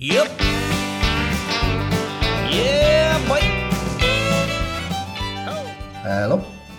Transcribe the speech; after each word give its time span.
Yep. 0.00 0.28
Yeah, 2.54 3.18
boy. 3.26 3.40
Helo. 6.04 6.36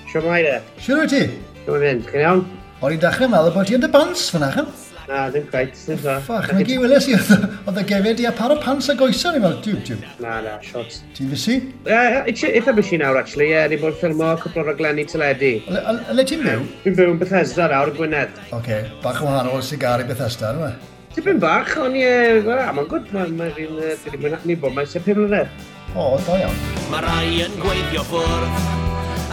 Siwr 0.07 0.23
mai 0.23 0.37
de. 0.45 0.53
Siwr 0.79 1.01
wyt 1.01 1.11
ti? 1.11 1.25
Siwr 1.65 1.81
mae'n 1.81 1.97
mynd, 1.97 2.05
chi'n 2.07 2.21
iawn? 2.23 2.43
O'n 2.79 2.93
i'n 2.95 3.01
dechrau 3.03 3.27
meddwl 3.33 3.51
bod 3.57 3.67
ti 3.67 3.75
yn 3.75 3.83
dy 3.83 3.89
bans 3.91 4.21
fan 4.31 4.45
achan. 4.47 4.69
Na, 5.09 5.25
ddim 5.33 5.49
cwait, 5.51 5.75
ddim 5.75 5.99
so. 5.99 6.13
Ffach, 6.29 6.47
mae 6.55 6.63
gi 6.63 6.77
wyles 6.79 7.09
i 7.11 7.17
oedd 7.19 7.81
y 7.81 7.83
gefyd 7.89 8.21
i 8.23 8.27
a 8.29 8.31
par 8.37 8.53
o 8.55 8.57
pants 8.63 8.87
a 8.87 8.95
goesau 9.01 9.35
ni 9.35 9.41
fel, 9.43 9.57
diw, 9.65 9.81
diw. 9.89 9.97
Na, 10.23 10.37
na, 10.45 10.53
shot. 10.63 10.95
Ti'n 11.17 11.33
fysi? 11.33 11.57
Ie, 11.91 12.21
eitha 12.53 12.75
bys 12.77 12.93
i 12.95 13.01
nawr, 13.01 13.19
actually, 13.19 13.49
ie, 13.51 13.65
ni 13.73 13.81
bod 13.81 13.97
ffilmo 13.99 14.29
cwpl 14.45 14.63
o 14.63 14.69
raglenni 14.69 15.03
teledu. 15.11 15.57
Le 15.67 16.25
ti'n 16.29 16.47
byw? 16.47 16.63
Fi'n 16.85 16.95
byw 17.01 17.11
yn 17.17 17.19
Bethesda 17.25 17.67
nawr, 17.73 17.91
Gwynedd. 17.99 18.39
Oce, 18.55 18.79
bach 19.03 19.19
o 19.19 19.27
wahanol 19.27 19.59
sigar 19.73 20.05
i 20.05 20.07
Bethesda, 20.07 20.53
dwi'n 20.55 20.88
Tipyn 21.09 21.39
bach, 21.41 21.71
ond 21.81 21.97
ie, 21.97 22.09
mae'n 22.45 22.85
gwrdd, 22.85 23.07
mae'n 23.15 23.53
rhywun, 23.55 23.95
dwi'n 24.13 24.59
bod, 24.61 24.73
mae'n 24.75 24.89
sepyn 24.91 25.17
mlynedd. 25.17 25.63
O, 25.97 26.03
da 26.21 26.35
iawn. 26.37 26.57
Mae 26.91 27.01
rai 27.01 27.39
yn 27.47 27.55
gweithio 27.57 28.03
ffwrdd, 28.05 28.59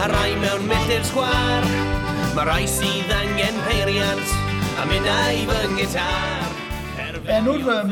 a 0.01 0.07
rai 0.09 0.31
mewn 0.41 0.65
milltir 0.65 1.03
sgwar. 1.05 1.67
Mae 2.33 2.47
rai 2.49 2.63
sydd 2.71 3.13
angen 3.13 3.61
peiriant, 3.67 4.33
a 4.81 4.87
mynd 4.89 5.09
a'i 5.13 5.43
fy 5.51 5.75
gitar. 5.77 6.55
Enw'r 7.37 7.69
um, 7.75 7.91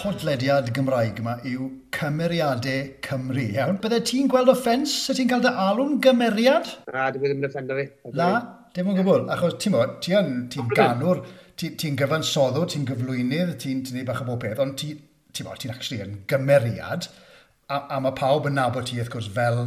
podlediad 0.00 0.72
Gymraeg 0.74 1.20
yma 1.22 1.36
yw 1.46 1.68
Cymeriadau 1.94 2.88
Cymru, 3.06 3.44
iawn? 3.54 3.78
Bydde 3.84 4.00
ti'n 4.10 4.30
gweld 4.32 4.50
offens, 4.50 4.96
sy 5.04 5.14
ti'n 5.20 5.30
cael 5.30 5.44
dy 5.44 5.52
alw'n 5.68 6.00
gymeriad? 6.02 6.66
Na, 6.90 7.06
dim 7.14 7.28
yn 7.30 7.46
offendo 7.46 7.78
fi. 7.78 7.86
Na, 8.16 8.32
dim 8.74 8.90
yn 8.90 8.98
gwbl, 8.98 9.28
achos 9.36 9.54
ti'n 9.62 10.48
ti 10.50 10.66
ganwr 10.74 11.22
ti'n 11.60 11.76
ti, 11.80 11.90
gyfansoddwr, 12.00 12.68
ti'n 12.72 12.86
gyflwynydd, 12.88 13.56
ti'n 13.60 13.84
ti, 13.84 13.96
ti 13.96 14.04
bach 14.08 14.22
o 14.24 14.28
bob 14.28 14.40
peth, 14.44 14.60
ond 14.62 14.78
ti'n 14.80 14.96
ti, 15.32 15.44
ti, 15.44 15.46
ti 15.62 15.72
actually 15.72 16.00
yn 16.04 16.18
gymeriad, 16.30 17.10
a, 17.68 17.82
a 17.96 18.00
mae 18.00 18.16
pawb 18.16 18.48
yn 18.48 18.56
nabod 18.56 18.88
ti, 18.88 19.00
wrth 19.00 19.12
gwrs, 19.12 19.28
fel 19.34 19.66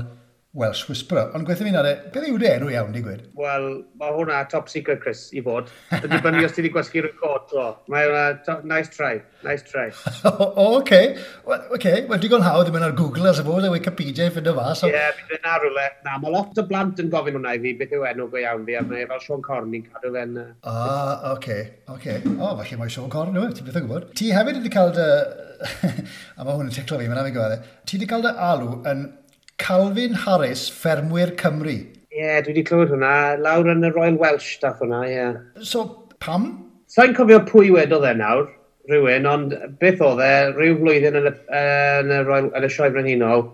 Welsh 0.54 0.84
Whisperer. 0.86 1.32
Ond 1.34 1.48
gweithio 1.48 1.66
fi'n 1.66 1.76
arre, 1.80 1.92
beth 2.14 2.28
yw'r 2.30 2.44
enw 2.46 2.68
iawn, 2.70 2.92
di 2.94 3.00
gwed? 3.02 3.23
Wel, 3.40 3.64
mae 3.98 4.12
hwnna 4.14 4.44
top 4.52 4.68
secret, 4.70 5.00
Chris, 5.02 5.23
i 5.34 5.42
fod. 5.42 5.72
Yn 5.98 6.12
dibynnu 6.12 6.44
os 6.46 6.54
ti 6.54 6.62
wedi 6.62 6.70
gwasgu 6.76 7.02
record 7.02 7.48
dro. 7.50 7.64
Mae 7.90 8.06
hwnna, 8.06 8.59
nice 8.70 8.92
try, 8.94 9.16
nice 9.42 9.66
try. 9.66 9.88
o, 10.30 10.34
o, 10.52 10.66
oce. 10.76 11.00
Wel, 11.48 11.64
oce, 11.74 11.94
wel, 12.12 12.22
digon 12.22 12.46
hawdd 12.46 12.70
yn 12.70 12.78
mynd 12.78 12.86
ar 12.86 12.94
Google, 13.00 13.31
as 13.31 13.42
opposed, 13.42 13.66
a 13.66 13.72
Wikipedia 13.74 14.28
i 14.30 14.36
ffynd 14.36 14.52
o 14.52 14.54
fas. 14.59 14.84
Ie, 14.84 14.92
so... 14.92 14.92
yeah, 14.94 15.24
bydd 15.24 15.40
yna 15.40 15.56
rhywle. 15.64 15.88
Na, 16.06 16.20
mae 16.22 16.36
lot 16.36 16.62
o 16.62 16.68
blant 16.70 17.02
yn 17.02 17.09
gofyn 17.16 17.40
hwnna 17.40 17.56
i 17.58 17.64
fi, 17.66 17.74
beth 17.81 17.98
yw 17.98 18.06
enw 18.12 18.30
go 18.36 18.44
iawn 18.44 18.70
fi, 18.70 18.78
a 18.78 18.86
mae 18.86 19.08
e 19.08 19.09
fel 19.09 19.26
Sean 19.26 19.42
Corn 19.50 19.74
i'n 19.74 19.88
cadw 19.90 20.14
fe'n... 20.14 20.38
Ah, 20.70 21.31
oce, 21.31 21.58
oce. 21.96 22.20
O, 22.36 22.54
falle 22.62 22.80
mae 22.84 22.94
Sean 22.94 23.09
Corn, 23.09 23.34
yw 23.34 23.48
e, 23.50 23.58
ti'n 23.58 23.72
beth 23.72 23.81
yn 23.81 23.90
gwybod. 23.90 24.14
Ti 24.22 24.30
hefyd 24.38 24.62
wedi 24.62 24.76
cael 24.78 24.94
dy... 24.94 25.09
a 26.38 26.46
mae 26.46 26.54
hwn 26.54 26.70
yn 26.70 26.78
ticlo 26.78 27.02
fi, 27.02 27.09
mae'n 27.09 27.26
am 27.26 27.34
i 27.34 27.34
gwybod. 27.34 27.58
E. 27.58 27.84
Ti 27.90 27.98
wedi 27.98 28.14
cael 28.14 28.30
dy 28.30 28.38
alw 28.52 28.78
yn 28.94 29.06
Calvin 29.64 30.14
Harris, 30.14 30.66
ffermwyr 30.67 31.38
Cymru. 31.39 31.78
Ie, 32.11 32.19
yeah, 32.19 32.42
dwi 32.44 32.52
wedi 32.52 32.64
clywed 32.67 32.89
hwnna. 32.92 33.14
Lawr 33.39 33.69
yn 33.72 33.86
y 33.88 33.92
Royal 33.94 34.17
Welsh, 34.19 34.58
dath 34.59 34.81
hwnna, 34.83 35.06
ie. 35.08 35.14
Yeah. 35.16 35.38
So, 35.64 35.86
pam? 36.19 36.50
Sa'n 36.92 37.16
cofio 37.16 37.39
pwy 37.47 37.72
wedodd 37.72 38.03
e 38.09 38.11
nawr, 38.19 38.50
rhywun, 38.91 39.30
ond 39.30 39.53
beth 39.80 40.03
oedd 40.03 40.19
e, 40.19 40.31
rhyw 40.58 40.75
flwyddyn 40.81 41.16
yn 41.22 41.30
y, 41.30 41.34
yn 41.61 42.11
y, 42.11 42.17
Royal, 42.28 42.50
yn 42.59 42.67
y 42.67 42.72
sioe 42.75 42.91
frenhinol, 42.91 43.45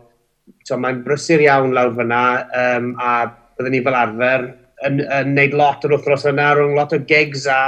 so, 0.65 0.79
mae'n 0.81 1.03
brysur 1.05 1.45
iawn 1.45 1.77
lawr 1.77 1.93
fyna, 1.99 2.23
um, 2.63 2.89
a 2.97 3.13
byddwn 3.59 3.77
ni 3.77 3.83
fel 3.85 3.99
arfer 3.99 4.47
yn, 4.89 5.03
yn 5.05 5.35
neud 5.37 5.53
lot 5.61 5.85
yr 5.85 5.93
wythnos 5.93 6.25
yna, 6.33 6.49
rhwng 6.57 6.73
lot 6.79 6.97
o 6.97 6.99
gigs 7.13 7.45
a 7.53 7.59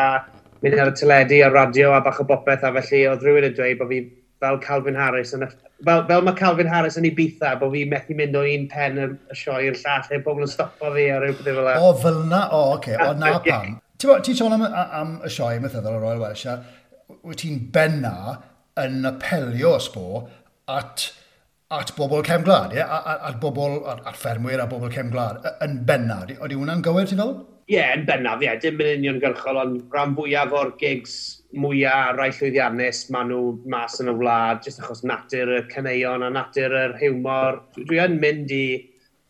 mynd 0.65 0.81
ar 0.81 0.89
y 0.89 0.97
teledu 0.97 1.43
a 1.45 1.53
radio 1.53 1.93
a 1.93 2.01
bach 2.01 2.23
o 2.23 2.25
bopeth, 2.25 2.65
a 2.65 2.73
felly 2.79 3.05
oedd 3.11 3.21
rhywun 3.21 3.51
yn 3.51 3.55
dweud 3.61 3.77
bod 3.83 3.93
fi 3.93 4.01
fel 4.41 4.57
Calvin 4.63 4.97
Harris. 4.97 5.33
Yn, 5.37 5.45
fel, 5.85 6.03
fel 6.09 6.25
mae 6.25 6.37
Calvin 6.39 6.69
Harris 6.71 6.97
yn 6.99 7.07
ei 7.07 7.13
bitha, 7.17 7.53
bod 7.61 7.73
fi 7.75 7.85
methu 7.89 8.17
mynd 8.17 8.37
o 8.37 8.43
un 8.47 8.67
pen 8.71 8.99
y, 8.99 9.07
y 9.31 9.37
sioe 9.37 9.69
i'r 9.69 9.79
llall, 9.79 10.09
heb 10.09 10.25
pobl 10.27 10.45
yn 10.47 10.51
stopo 10.51 10.91
fi 10.95 11.07
ar 11.13 11.25
rhywbeth 11.25 11.47
fel. 11.47 11.71
O, 11.77 11.93
fel 12.01 12.19
na, 12.31 12.43
o, 12.49 12.61
oce, 12.75 12.97
okay. 12.97 13.07
o, 13.07 13.15
na 13.21 13.37
pam. 13.47 13.79
Ti'n 14.01 14.37
sôn 14.37 14.57
am, 14.57 14.65
am 14.65 15.17
y 15.21 15.31
sioe 15.31 15.61
mythyddol 15.61 15.99
o 15.99 16.03
Royal 16.03 16.23
Welsh, 16.23 16.47
a 16.49 16.59
wyt 17.21 17.43
ti'n 17.43 17.65
benna 17.73 18.39
yn 18.81 19.03
apelio 19.05 19.75
sbo 19.83 20.23
at 20.71 21.11
at 21.71 21.93
bobl 21.95 22.23
cefn 22.27 22.43
gwlad, 22.43 22.73
ie? 22.75 22.83
At, 22.83 23.21
at, 23.29 23.37
bobl, 23.39 23.77
at, 23.87 24.01
at 24.09 24.17
ffermwyr 24.19 24.59
a 24.59 24.67
bobl 24.67 24.91
cefn 24.91 25.13
gwlad, 25.13 25.45
yn 25.63 25.77
bennaf. 25.87 26.33
Oeddi 26.41 26.57
hwnna'n 26.59 26.83
gywir, 26.83 27.07
ti'n 27.07 27.21
fel? 27.21 27.31
Ie, 27.69 27.77
yeah, 27.77 27.93
yn 27.95 28.03
bennaf, 28.09 28.41
ie. 28.41 28.49
Yeah. 28.49 28.57
Dim 28.59 28.81
yn 28.83 29.05
uniongyrchol, 29.05 29.59
ond 29.61 29.93
rhan 29.93 30.17
fwyaf 30.17 30.51
o'r 30.57 30.73
gigs 30.81 31.13
mwyaf 31.51 32.15
rai 32.17 32.29
llwyddiannus 32.31 33.03
maen 33.13 33.31
nhw 33.31 33.41
mas 33.71 33.99
yn 34.03 34.11
y 34.11 34.15
wlad, 34.19 34.61
jyst 34.65 34.81
achos 34.83 35.03
natur 35.07 35.51
y 35.57 35.59
caneuon 35.71 36.25
a 36.27 36.31
natur 36.31 36.75
yr 36.77 36.95
hiwmor. 37.01 37.59
Dwi, 37.75 37.85
dwi 37.89 38.01
yn 38.05 38.17
mynd 38.21 38.53
i, 38.55 38.65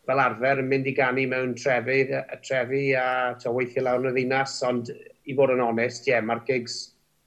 fel 0.09 0.21
arfer, 0.21 0.61
yn 0.61 0.69
mynd 0.69 0.89
i 0.89 0.95
ganu 0.97 1.25
mewn 1.31 1.55
trefi, 1.57 2.03
y 2.11 2.39
trefi 2.45 2.83
a 2.97 3.07
to, 3.41 3.53
weithio 3.55 3.85
lawr 3.85 4.05
yn 4.05 4.11
y 4.11 4.15
ddinas, 4.19 4.57
ond 4.67 4.91
i 4.91 5.37
fod 5.37 5.55
yn 5.55 5.63
onest, 5.65 6.05
ie, 6.07 6.15
yeah, 6.15 6.25
mae'r 6.25 6.43
gigs 6.49 6.77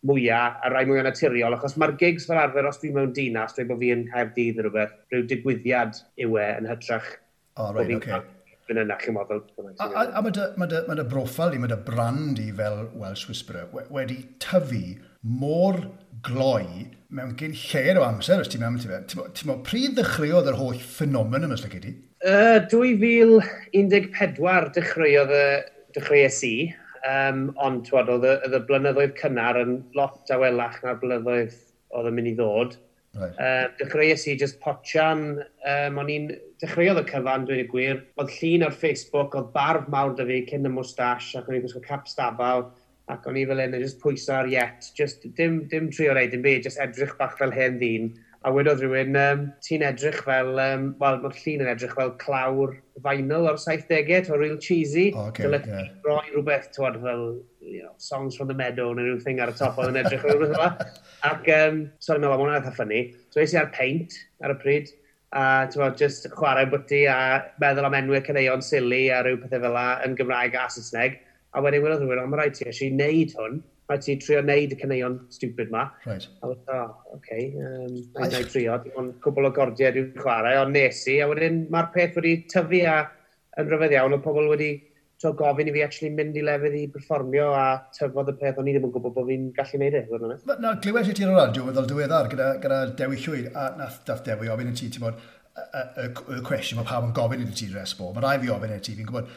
mwyaf 0.04 0.62
a 0.62 0.70
rai 0.70 0.84
mwyaf 0.86 1.08
naturiol, 1.08 1.56
achos 1.56 1.78
mae'r 1.80 1.96
gigs 2.00 2.28
fel 2.28 2.42
arfer, 2.42 2.68
os 2.70 2.78
dwi 2.82 2.92
mewn 2.94 3.14
dinas, 3.16 3.56
dwi 3.56 3.66
bod 3.70 3.82
fi 3.82 3.90
yn 3.96 4.06
Caerdydd 4.12 4.60
neu 4.60 4.68
rhywbeth, 4.68 4.96
rhyw 5.10 5.26
digwyddiad 5.32 6.00
yw 6.26 6.38
e 6.38 6.48
yn 6.60 6.70
hytrach. 6.70 7.10
O, 7.54 7.68
oh, 7.68 7.74
right, 7.74 7.94
okay. 7.98 8.12
Cael 8.12 8.30
yn 8.72 8.82
yna, 8.84 8.96
chi'n 9.00 9.16
meddwl. 9.16 9.42
A, 9.76 9.86
a, 9.86 10.04
a 10.18 10.22
mae 10.24 10.34
dy, 10.34 10.46
ma 10.60 10.68
dy, 10.70 10.82
ma 10.88 10.96
dy 10.98 11.06
broffel 11.10 11.56
i, 11.56 11.60
mae 11.60 11.72
dy 11.72 11.80
brand 11.86 12.40
i 12.42 12.50
fel 12.56 12.84
Welsh 13.00 13.26
Whisperer 13.28 13.68
wedi 13.92 14.20
tyfu 14.42 14.84
mor 15.24 15.80
gloi 16.24 16.88
mewn 17.14 17.34
gyn 17.38 17.54
lleir 17.56 18.00
o 18.00 18.06
amser 18.06 18.42
os 18.42 18.50
ti'n 18.50 18.64
meddwl, 18.64 19.04
ti 19.06 19.18
fe. 19.20 19.26
Ti'n 19.36 19.50
meddwl, 19.50 19.64
pryd 19.66 19.98
ddechreuodd 19.98 20.50
yr 20.52 20.60
holl 20.60 20.80
ffenomen 20.80 21.48
ymysg 21.48 21.68
like 21.68 21.82
ti? 21.84 21.94
Uh, 22.24 22.58
2014 22.72 24.72
dechreuodd 24.78 25.36
y 25.36 25.44
dechreuais 25.94 26.40
i, 26.48 26.56
um, 27.08 27.46
ond 27.62 27.84
twad, 27.88 28.10
oedd 28.14 28.26
y, 28.26 28.34
y 28.48 28.62
blynyddoedd 28.68 29.14
cynnar 29.20 29.60
yn 29.60 29.76
lot 29.98 30.32
awelach 30.34 30.80
na'r 30.82 30.98
blynyddoedd 31.02 31.54
oedd 31.94 32.10
yn 32.10 32.16
mynd 32.16 32.32
i 32.32 32.34
ddod. 32.38 32.76
Right. 33.14 33.34
Uh, 33.38 33.68
dechreuais 33.78 34.24
i 34.26 34.34
just 34.38 34.58
potian, 34.62 35.38
um, 35.70 35.98
o'n 36.02 36.10
i'n 36.10 36.30
dechreuodd 36.62 37.02
y 37.04 37.04
cyfan 37.10 37.44
dwi'n 37.46 37.62
y 37.62 37.66
gwir. 37.70 38.00
Oedd 38.18 38.32
llun 38.40 38.66
ar 38.66 38.74
Facebook, 38.74 39.36
oedd 39.38 39.52
barf 39.54 39.86
mawr 39.92 40.16
dy 40.18 40.26
fi 40.30 40.40
cyn 40.50 40.66
y 40.66 40.72
mwstash 40.74 41.34
ac 41.38 41.46
o'n 41.46 41.58
i'n 41.58 41.64
gwisgo 41.66 41.82
cap 41.84 42.10
stabal 42.10 42.66
ac 43.12 43.26
o'n 43.28 43.38
i 43.38 43.44
fel 43.46 43.60
hyn 43.62 43.76
yn 43.76 43.84
just 43.84 44.00
pwyso 44.02 44.34
ar 44.40 44.50
yet. 44.50 44.90
Just, 44.98 45.26
dim, 45.38 45.62
dim 45.70 45.90
trio 45.94 46.16
reid 46.16 46.34
yn 46.34 46.42
byd, 46.44 46.64
just 46.66 46.82
edrych 46.82 47.14
bach 47.20 47.36
fel 47.38 47.54
hen 47.54 47.78
ddyn. 47.82 48.10
A 48.44 48.50
wedodd 48.52 48.82
rhywun, 48.82 49.14
um, 49.16 49.44
ti'n 49.64 49.82
edrych 49.88 50.18
fel, 50.26 50.50
um, 50.60 50.82
wel, 51.00 51.14
mae'r 51.22 51.36
llun 51.38 51.62
yn 51.64 51.70
edrych 51.70 51.94
fel 51.96 52.10
clawr 52.20 52.74
vinyl 53.06 53.48
o'r 53.48 53.56
70au, 53.62 54.18
to 54.26 54.36
real 54.36 54.58
cheesy. 54.60 55.06
Oh, 55.16 55.30
okay, 55.30 55.46
Dyle 55.46 55.60
yeah. 55.64 55.86
roi 56.04 56.26
rhywbeth, 56.26 56.68
twad, 56.76 56.98
fel, 57.00 57.24
you 57.64 57.80
know, 57.82 57.94
songs 57.96 58.36
from 58.36 58.52
the 58.52 58.58
meadow 58.58 58.90
neu 58.92 59.06
rhyw 59.06 59.22
thing 59.24 59.40
ar 59.40 59.54
y 59.54 59.56
top 59.56 59.80
oedd 59.80 59.94
yn 59.94 60.02
edrych 60.02 60.28
rhywbeth 60.28 60.52
yma. 60.58 60.68
Ac, 61.30 61.48
um, 61.56 61.80
sorry, 62.04 62.20
mae'n 62.20 62.36
hwnna 62.36 62.60
eitha 62.60 62.74
ffynnu. 62.76 63.02
So, 63.32 63.40
eisi 63.40 63.56
ar 63.62 63.72
paint 63.72 64.20
ar 64.44 64.52
y 64.52 64.60
pryd, 64.60 64.92
a, 65.32 65.44
ti'n 65.72 65.96
just 66.04 66.28
chwarae 66.36 66.68
bwti 66.68 67.06
a 67.08 67.18
meddwl 67.64 67.88
am 67.88 67.96
enwau 68.02 68.20
caneuon 68.28 68.64
sili 68.66 69.06
a 69.08 69.24
rhyw 69.24 69.40
pethau 69.40 69.64
fel 69.64 69.78
la 69.78 69.86
yn 70.04 70.20
Gymraeg 70.20 70.60
a 70.60 70.68
Saesneg. 70.74 71.16
A 71.56 71.64
wedyn, 71.64 71.80
wedodd 71.80 72.04
rhywun, 72.04 72.26
ond 72.26 72.34
mae'n 72.34 72.44
rhaid 72.44 72.60
ti 72.60 72.68
eisiau 72.68 72.92
neud 73.00 73.32
hwn 73.40 73.62
rhaid 73.90 74.06
ti 74.06 74.16
trio 74.22 74.40
wneud 74.40 74.72
y 74.72 74.78
cyneuon 74.80 75.18
stupid 75.34 75.70
ma. 75.74 75.84
Right. 76.06 76.28
A 76.40 76.50
wedi, 76.50 76.64
o, 76.66 76.78
oh, 76.78 76.88
oce, 77.12 77.18
okay, 77.18 77.50
um, 77.60 78.00
rhaid 78.16 78.38
wneud 78.38 78.50
trio, 78.52 78.78
dim 78.84 78.98
ond 79.02 79.14
cwbl 79.24 79.50
o 79.50 79.52
gordiau 79.58 79.94
dwi'n 79.96 80.10
chwarae, 80.18 80.56
ond 80.62 80.76
nes 80.76 81.04
i, 81.12 81.20
a 81.20 81.28
wedyn 81.30 81.64
mae'r 81.74 81.92
peth 81.94 82.18
wedi 82.20 82.34
tyfu 82.52 82.82
a 82.88 82.98
yn 83.60 83.70
rhyfedd 83.70 83.96
iawn, 83.98 84.16
o 84.16 84.20
pobl 84.24 84.50
wedi 84.50 84.72
tro 85.20 85.32
gofyn 85.38 85.70
i 85.70 85.74
fi 85.74 85.84
actually 85.84 86.10
mynd 86.12 86.36
i 86.36 86.42
lefydd 86.44 86.74
i 86.78 86.82
performio 86.92 87.52
a 87.56 87.66
tyfodd 87.96 88.32
y 88.32 88.36
peth 88.40 88.58
o'n 88.60 88.68
i 88.68 88.74
ddim 88.74 88.88
yn 88.88 88.92
gwybod 88.94 89.14
bod 89.14 89.28
fi'n 89.28 89.46
gallu 89.56 89.80
neud 89.80 89.96
e. 90.00 90.02
Na, 90.60 90.74
glywes 90.82 91.08
i 91.08 91.14
ti 91.16 91.24
ar 91.26 91.32
y 91.32 91.36
radio 91.38 91.68
weddol 91.68 91.86
diweddar 91.88 92.28
gyda, 92.32 92.50
gyda 92.62 92.80
Dewi 92.98 93.20
Llwyd 93.22 93.52
a 93.52 93.70
nath, 93.78 94.00
nath 94.08 94.24
Dewi 94.26 94.50
ofyn 94.52 94.72
i 94.72 94.76
ti, 94.76 94.90
ti'n 94.92 95.06
bod, 95.06 95.20
y 95.54 96.40
cwestiwn 96.48 96.80
mae 96.80 96.88
pawb 96.88 97.08
yn 97.08 97.14
gofyn 97.16 97.44
i 97.44 97.52
ti 97.54 97.70
dresbo, 97.70 98.10
mae 98.14 98.24
rai 98.24 98.38
fi 98.42 98.50
ofyn 98.52 98.74
i 98.74 98.80
ti, 98.82 98.96
fi'n 98.98 99.08
gwybod, 99.08 99.30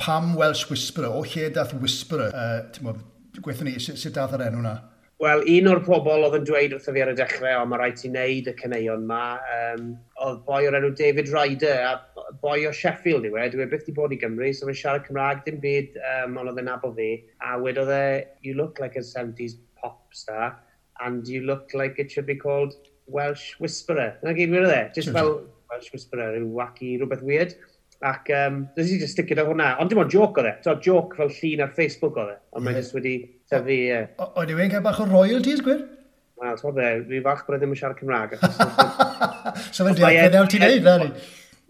pam 0.00 0.32
Welsh 0.38 0.68
Whisperer, 0.70 1.10
o 1.10 1.24
lle 1.26 1.50
dath 1.54 1.74
Whisperer, 1.82 2.30
uh, 2.30 2.62
ti'n 2.74 2.88
bod, 2.88 3.02
gweithio 3.42 3.66
ni, 3.66 3.78
sut, 3.82 3.98
sut 4.00 4.14
dath 4.14 4.34
yr 4.36 4.46
enw 4.48 4.62
na? 4.64 4.74
Wel, 5.22 5.44
un 5.46 5.68
o'r 5.70 5.80
pobl 5.86 6.24
oedd 6.26 6.34
yn 6.40 6.46
dweud 6.48 6.72
wrtho 6.74 6.92
fi 6.92 7.02
ar 7.04 7.12
y 7.12 7.14
dechrau, 7.16 7.60
o, 7.62 7.66
mae 7.70 7.78
rhaid 7.80 8.00
ti 8.00 8.08
wneud 8.10 8.48
y 8.50 8.54
caneuon 8.58 9.04
yma, 9.06 9.20
um, 9.56 9.92
oedd 10.26 10.40
boi 10.48 10.64
o'r 10.66 10.76
enw 10.80 10.90
David 10.98 11.30
Ryder, 11.32 11.84
a 11.86 12.32
boi 12.42 12.66
o 12.66 12.72
Sheffield 12.74 13.28
yw 13.28 13.38
e, 13.38 13.46
dwi 13.52 13.62
e 13.64 13.68
byth 13.70 13.86
di 13.86 13.94
bod 13.94 14.12
i 14.12 14.18
Gymru, 14.20 14.50
so 14.50 14.66
fe'n 14.66 14.78
siarad 14.80 15.06
Cymraeg, 15.06 15.44
dim 15.46 15.60
byd, 15.62 15.94
um, 16.10 16.34
ond 16.42 16.50
oedd 16.50 16.58
e'n 16.64 16.72
abo 16.74 16.90
fi, 16.98 17.08
a 17.46 17.54
wedodd 17.62 17.92
e, 17.94 18.02
you 18.42 18.56
look 18.58 18.82
like 18.82 18.98
a 18.98 19.04
70s 19.06 19.54
pop 19.80 20.02
star, 20.12 20.56
and 21.06 21.30
you 21.30 21.46
look 21.46 21.70
like 21.78 22.02
it 22.02 22.10
should 22.10 22.26
be 22.26 22.36
called 22.36 22.74
Welsh 23.06 23.54
Whisperer. 23.62 24.16
Dyna 24.20 24.34
gyd 24.36 24.52
wedodd 24.58 24.74
e, 24.74 24.82
just 24.98 25.14
fel 25.14 25.36
Welsh 25.70 25.92
Whisperer, 25.94 26.34
rhyw 26.34 26.50
wacky, 26.58 26.96
rhywbeth 26.98 27.22
weird. 27.22 27.54
Ac 28.04 28.28
um, 28.36 28.60
nes 28.76 28.90
i 28.92 28.98
just 29.00 29.16
sticio 29.16 29.38
ar 29.40 29.48
hwnna. 29.48 29.70
Ond 29.80 29.92
dim 29.92 30.02
ond 30.02 30.12
joc 30.12 30.36
oedd 30.40 30.50
e. 30.50 30.54
So, 30.66 30.76
joc 30.84 31.16
fel 31.18 31.30
llun 31.32 31.64
ar 31.64 31.70
Facebook 31.76 32.18
oedd 32.20 32.34
e. 32.34 32.38
Ond 32.52 32.60
yeah. 32.60 32.66
mae'n 32.66 32.80
just 32.82 32.96
wedi 32.96 33.14
tyfu... 33.50 33.78
Uh... 33.96 34.26
Oedd 34.40 34.52
i 34.52 34.58
wedi'n 34.58 34.74
cael 34.74 34.84
bach 34.84 35.00
o 35.00 35.06
royalties, 35.08 35.62
gwir? 35.64 35.86
Wel, 36.42 36.58
so 36.58 36.72
dde, 36.74 36.90
dwi 37.06 37.22
fach 37.24 37.44
bod 37.46 37.56
e 37.56 37.62
ddim 37.62 37.72
yn 37.72 37.78
siarad 37.78 38.00
Cymraeg. 38.00 38.34
so 39.74 39.86
fe'n 39.86 39.96
dweud, 39.96 40.34
fe'n 40.34 40.50
ti'n 40.52 40.64
neud, 40.66 40.86
Lani? 40.88 41.08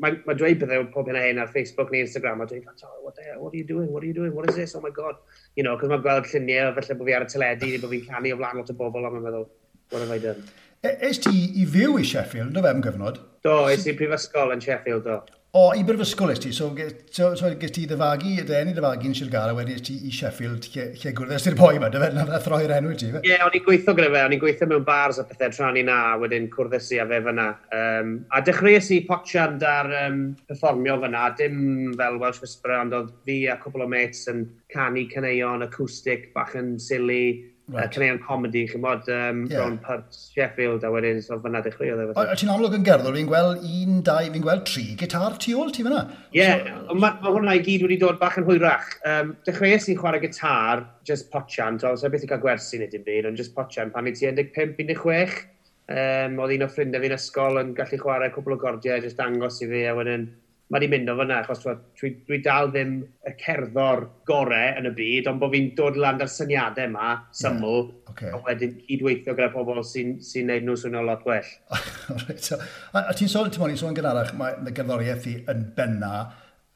Mae'n 0.02 0.16
ma 0.26 0.34
dweud 0.34 0.58
bethau 0.62 0.82
o 0.82 0.86
pob 0.90 1.10
hyn 1.10 1.18
a 1.20 1.22
hyn 1.26 1.38
ar 1.42 1.52
Facebook 1.54 1.92
neu 1.92 2.02
Instagram, 2.02 2.42
a 2.42 2.48
dweud, 2.50 2.64
oh, 2.88 2.96
what, 3.04 3.14
the, 3.14 3.36
what 3.38 3.52
are 3.52 3.60
you 3.60 3.68
doing, 3.68 3.92
what 3.92 4.02
are 4.02 4.08
you 4.08 4.16
doing, 4.16 4.32
what 4.34 4.48
is 4.50 4.56
this, 4.56 4.74
oh 4.74 4.82
my 4.82 4.90
god. 4.90 5.20
You 5.54 5.66
know, 5.66 5.76
cos 5.78 5.92
mae'n 5.92 6.02
gweld 6.02 6.26
lluniau, 6.32 6.72
felly 6.80 6.98
bod 6.98 7.10
fi 7.10 7.16
ar 7.18 7.28
y 7.28 7.30
teledu, 7.30 7.70
neu 7.70 7.84
bod 7.84 7.94
fi'n 7.94 8.08
canu 8.08 8.34
o 8.34 8.40
flan 8.40 8.58
lot 8.58 8.72
o 8.72 8.78
bobl, 8.80 9.04
a 9.04 9.12
mae'n 9.12 9.26
meddwl, 9.28 9.46
what 9.92 10.02
have 10.02 10.16
I 10.16 10.18
done? 10.24 10.48
E-, 10.82 10.96
es 11.10 11.20
ti 11.22 11.36
i 11.60 11.68
fyw 11.76 12.00
i 12.00 12.08
Sheffield, 12.08 12.56
do 12.56 12.64
fe 12.64 12.72
am 12.74 12.82
gyfnod? 12.88 13.20
Do, 13.46 13.58
es 13.70 13.86
i 13.86 13.94
prifysgol 14.00 14.56
yn 14.56 14.64
Sheffield, 14.64 15.06
do. 15.06 15.20
O, 15.54 15.68
i 15.78 15.84
Brifysgol 15.86 16.32
ys 16.32 16.40
ti, 16.42 16.50
so, 16.50 16.72
so, 17.14 17.28
so 17.38 17.48
ges 17.60 17.70
ti 17.70 17.84
ddyfagu, 17.86 18.32
dy 18.42 18.54
enni 18.58 18.72
ddyfagu 18.74 19.06
yn 19.06 19.12
Sirgara, 19.14 19.52
wedyn 19.54 19.76
ys 19.76 19.84
ti 19.86 19.94
i 20.02 20.10
Sheffield, 20.10 20.64
lle, 20.74 20.86
lle 20.98 21.12
gwrdd 21.14 21.46
i'r 21.46 21.54
boi 21.60 21.76
yma, 21.76 21.90
dy 21.94 22.00
dyfe, 22.02 22.24
na 22.26 22.40
throi'r 22.42 22.72
enw 22.74 22.90
i 22.90 22.96
ti, 22.98 23.12
fe? 23.12 23.20
Ie, 23.20 23.30
yeah, 23.30 23.44
o'n 23.46 23.54
i'n 23.54 23.62
gweithio 23.62 23.94
gyda 23.94 24.08
fe, 24.10 24.24
o'n 24.26 24.34
i'n 24.34 24.42
gweithio 24.42 24.66
mewn 24.72 24.88
bars 24.88 25.20
a 25.22 25.26
pethau 25.28 25.54
tra'n 25.54 25.78
i 25.78 25.84
na, 25.86 26.00
wedyn 26.18 26.48
cwrdd 26.50 26.74
i 26.74 26.98
a 26.98 27.06
fe 27.12 27.20
fyna. 27.28 27.46
Um, 27.78 28.10
a 28.34 28.42
dechreuais 28.48 28.90
i 28.96 28.98
potsiad 29.06 29.62
ar 29.70 29.92
um, 30.00 30.20
performio 30.50 30.98
fyna, 31.06 31.28
dim 31.38 31.62
fel 32.02 32.18
Welsh 32.18 32.42
Whisperer, 32.42 32.82
ond 32.82 32.98
oedd 32.98 33.14
fi 33.22 33.44
a 33.46 33.54
cwbl 33.62 33.86
o 33.86 33.90
mates 33.94 34.26
yn 34.34 34.48
canu 34.74 35.06
caneuon, 35.14 35.62
acoustic, 35.68 36.32
bach 36.34 36.58
yn 36.58 36.80
silly, 36.82 37.53
Right. 37.66 37.86
Uh, 37.86 37.88
Cyneuon 37.88 38.18
comedy, 38.20 38.66
bod 38.76 39.08
um, 39.08 39.46
yeah. 39.46 39.60
Ron 39.60 39.78
Pubs, 39.78 40.30
Sheffield, 40.34 40.84
a 40.84 40.90
wedyn, 40.92 41.22
so 41.24 41.38
fyna 41.40 41.62
dechreuodd 41.64 42.02
efo. 42.02 42.20
A 42.20 42.36
ti'n 42.36 42.50
amlwg 42.52 42.74
yn 42.76 42.84
gerddol, 42.84 43.16
fi'n 43.16 43.30
gweld 43.30 43.62
un, 43.64 44.02
dau, 44.04 44.26
fi'n 44.34 44.44
gweld 44.44 44.66
tri 44.68 44.84
gitar 45.00 45.38
tu 45.40 45.54
ôl 45.56 45.72
ti 45.72 45.86
fyna. 45.86 46.02
Ie, 46.34 46.42
yeah, 46.42 46.60
so, 46.82 46.98
mae 46.98 47.16
ma 47.24 47.32
hwnna 47.32 47.54
i 47.56 47.62
gyd 47.64 47.86
wedi 47.86 47.96
dod 48.02 48.20
bach 48.20 48.36
yn 48.36 48.44
hwyrach. 48.44 48.90
Um, 49.08 49.32
dechreuais 49.48 49.88
i 49.88 49.96
chwarae 49.96 50.20
gitar, 50.26 50.84
just 51.08 51.32
potian, 51.32 51.80
to, 51.80 51.94
so 51.96 52.12
beth 52.12 52.28
i 52.28 52.30
cael 52.34 52.44
gwersi 52.44 52.82
nid 52.82 52.98
yn 53.00 53.08
byd, 53.08 53.30
ond 53.30 53.40
just 53.40 53.56
potian, 53.56 53.94
pan 53.96 54.12
i 54.12 54.12
ti 54.12 54.28
15-16. 54.28 55.40
Um, 55.94 56.36
oedd 56.44 56.58
un 56.58 56.66
o 56.66 56.68
ffrindiau 56.68 57.00
fi'n 57.00 57.16
ysgol 57.16 57.62
yn 57.62 57.72
gallu 57.80 58.00
chwarae 58.04 58.32
cwbl 58.36 58.58
o 58.58 58.60
gordiau, 58.60 59.00
just 59.00 59.16
dangos 59.16 59.62
i 59.64 59.72
fi, 59.72 59.86
a 59.88 59.96
wedyn, 59.96 60.28
mae 60.74 60.82
di 60.82 60.88
mynd 60.90 61.10
o 61.12 61.14
fyna, 61.14 61.36
achos 61.44 61.60
dwi, 61.62 62.08
dwi 62.26 62.40
dal 62.42 62.72
ddim 62.72 62.96
y 63.04 63.32
cerddor 63.38 64.00
gorau 64.26 64.78
yn 64.80 64.88
y 64.90 64.92
byd, 64.96 65.28
ond 65.30 65.38
bod 65.38 65.52
fi'n 65.54 65.68
dod 65.78 65.98
lan 66.02 66.18
ar 66.24 66.30
syniadau 66.32 66.88
yma, 66.90 67.10
syml, 67.38 67.76
yeah. 67.84 68.10
okay. 68.10 68.32
a 68.34 68.40
wedyn 68.42 68.72
cydweithio 68.88 69.36
gyda 69.38 69.52
pobl 69.54 69.78
sy'n 69.86 70.16
sy 70.26 70.42
neud 70.48 70.66
nhw 70.66 70.74
swnio 70.80 71.04
lot 71.06 71.22
well. 71.28 71.52
right. 72.24 72.42
so, 72.42 72.58
a, 72.90 73.04
a 73.04 73.14
ti'n 73.14 73.30
sôn, 73.30 73.52
ti'n 73.54 73.62
moyn, 73.62 73.78
sôn 73.78 73.94
gynharach, 73.94 74.34
mae 74.40 74.58
y 74.58 74.74
gerddoriaeth 74.74 75.28
i 75.30 75.36
yn 75.54 75.62
benna, 75.78 76.14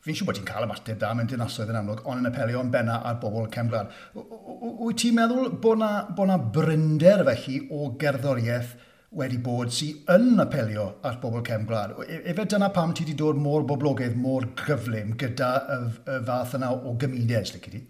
fi'n 0.06 0.20
siŵr 0.20 0.30
bod 0.30 0.38
ti'n 0.38 0.50
cael 0.52 0.68
ymateb 0.68 1.02
da 1.02 1.10
mewn 1.18 1.30
dinasoedd 1.34 1.74
yn 1.74 1.80
amlwg, 1.82 2.06
ond 2.06 2.22
yn 2.22 2.30
apelio 2.30 2.62
yn 2.62 2.70
benna 2.74 3.00
ar 3.02 3.18
bobl 3.18 3.50
cefn 3.50 3.72
gwlad. 3.72 3.90
Wyt 4.14 5.02
ti'n 5.02 5.18
meddwl 5.18 5.56
bod 5.58 5.82
na, 5.82 5.90
bod 6.14 6.30
na 6.30 6.38
brynder 6.38 7.26
felly 7.26 7.64
o 7.74 7.90
gerddoriaeth 7.98 8.76
wedi 9.16 9.38
bod 9.40 9.70
sy'n 9.72 10.02
yn 10.12 10.42
apelio 10.42 10.88
at 11.08 11.20
bobl 11.22 11.40
cefn 11.44 11.64
gwlad. 11.68 11.94
E 12.04 12.20
Efe 12.28 12.44
dyna 12.44 12.68
pam 12.74 12.92
ti 12.92 13.06
wedi 13.06 13.16
dod 13.16 13.38
mor 13.40 13.64
boblogaidd, 13.68 14.16
mor 14.20 14.44
gyflym 14.60 15.14
gyda 15.20 15.52
y, 15.64 15.78
y 16.12 16.18
fath 16.28 16.56
yna 16.58 16.74
o 16.76 16.92
gymuned, 17.00 17.32
slyc 17.48 17.70
i 17.70 17.74
ti? 17.76 17.80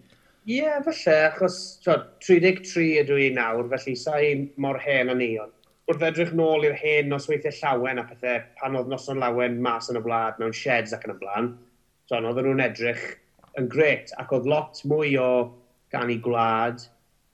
Ie, 0.49 0.61
yeah, 0.61 0.79
falle, 0.85 1.15
achos 1.27 1.57
tro, 1.83 1.97
33 2.25 3.01
ydw 3.03 3.19
i 3.25 3.31
nawr, 3.35 3.67
felly 3.73 3.95
sa'i 3.99 4.29
mor 4.57 4.79
hen 4.81 5.11
a 5.11 5.17
ni. 5.17 5.33
ond 5.41 5.55
Wrth 5.89 6.05
edrych 6.05 6.31
nôl 6.37 6.67
i'r 6.67 6.77
hen 6.77 7.09
nosweithiau 7.09 7.55
llawen 7.59 7.99
a 7.99 8.05
pethau 8.05 8.43
pan 8.59 8.77
oedd 8.77 8.91
noson 8.91 9.19
lawen 9.19 9.57
mas 9.65 9.89
yn 9.89 9.97
y 9.97 10.03
wlad 10.05 10.37
mewn 10.39 10.53
sheds 10.55 10.93
ac 10.95 11.07
yn 11.07 11.15
y 11.15 11.17
blaen, 11.19 11.51
so, 12.05 12.15
oedden 12.15 12.45
nhw'n 12.45 12.63
edrych 12.63 13.03
yn 13.59 13.67
gret 13.73 14.13
ac 14.21 14.31
oedd 14.37 14.47
lot 14.47 14.79
mwy 14.87 15.15
o 15.19 15.29
canu 15.91 16.19
gwlad 16.23 16.85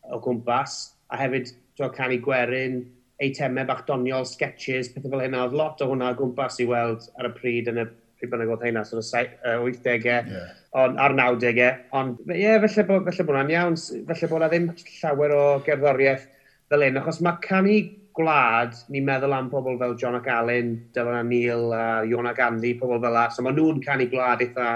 o 0.08 0.22
gwmpas 0.24 0.78
a 1.12 1.20
hefyd 1.20 1.52
so, 1.52 1.90
canu 1.94 2.18
gwerin, 2.24 2.80
eitemau 3.24 3.68
bach 3.68 3.86
doniol, 3.88 4.26
sketches, 4.28 4.90
pethau 4.94 5.14
fel 5.14 5.26
hynna. 5.26 5.46
Oedd 5.46 5.56
lot 5.56 5.84
o 5.84 5.90
hwnna 5.92 6.14
gwmpas 6.20 6.60
i 6.64 6.68
weld 6.70 7.08
ar 7.20 7.30
y 7.30 7.34
pryd 7.38 7.72
yn 7.72 7.84
y 7.84 7.88
pryd 8.20 8.32
bynnag 8.32 8.54
oedd 8.56 8.66
hynna, 8.68 8.86
sort 8.88 9.04
of 9.04 9.10
80au 9.44 10.06
yeah. 10.06 10.56
on, 10.76 10.98
a'r 11.02 11.16
90au. 11.18 11.70
Ond 12.00 12.24
ie, 12.30 12.42
yeah, 12.44 12.58
felly 12.64 12.88
bod, 12.88 13.06
felly 13.10 13.28
bod 13.28 13.38
hwnna'n 13.38 13.54
iawn, 13.56 13.78
felly 14.10 14.32
bod 14.32 14.38
hwnna 14.40 14.50
ddim 14.52 14.72
llawer 14.98 15.36
o 15.36 15.46
gerddoriaeth 15.68 16.26
fel 16.72 16.86
hyn, 16.88 17.00
achos 17.00 17.22
mae 17.24 17.40
canu 17.46 17.78
gwlad, 18.16 18.76
ni'n 18.92 19.08
meddwl 19.08 19.36
am 19.36 19.50
pobl 19.52 19.80
fel 19.80 19.96
John 20.00 20.18
ac 20.20 20.28
Allen, 20.32 20.76
Dylan 20.96 21.28
Neil 21.30 21.72
a 21.76 21.86
uh, 22.00 22.10
Iona 22.10 22.32
Gandhi, 22.36 22.76
pobl 22.80 23.02
fel 23.04 23.16
la. 23.16 23.28
So 23.32 23.44
mae 23.46 23.56
nhw'n 23.56 23.82
canu 23.84 24.08
gwlad 24.12 24.44
eitha 24.46 24.70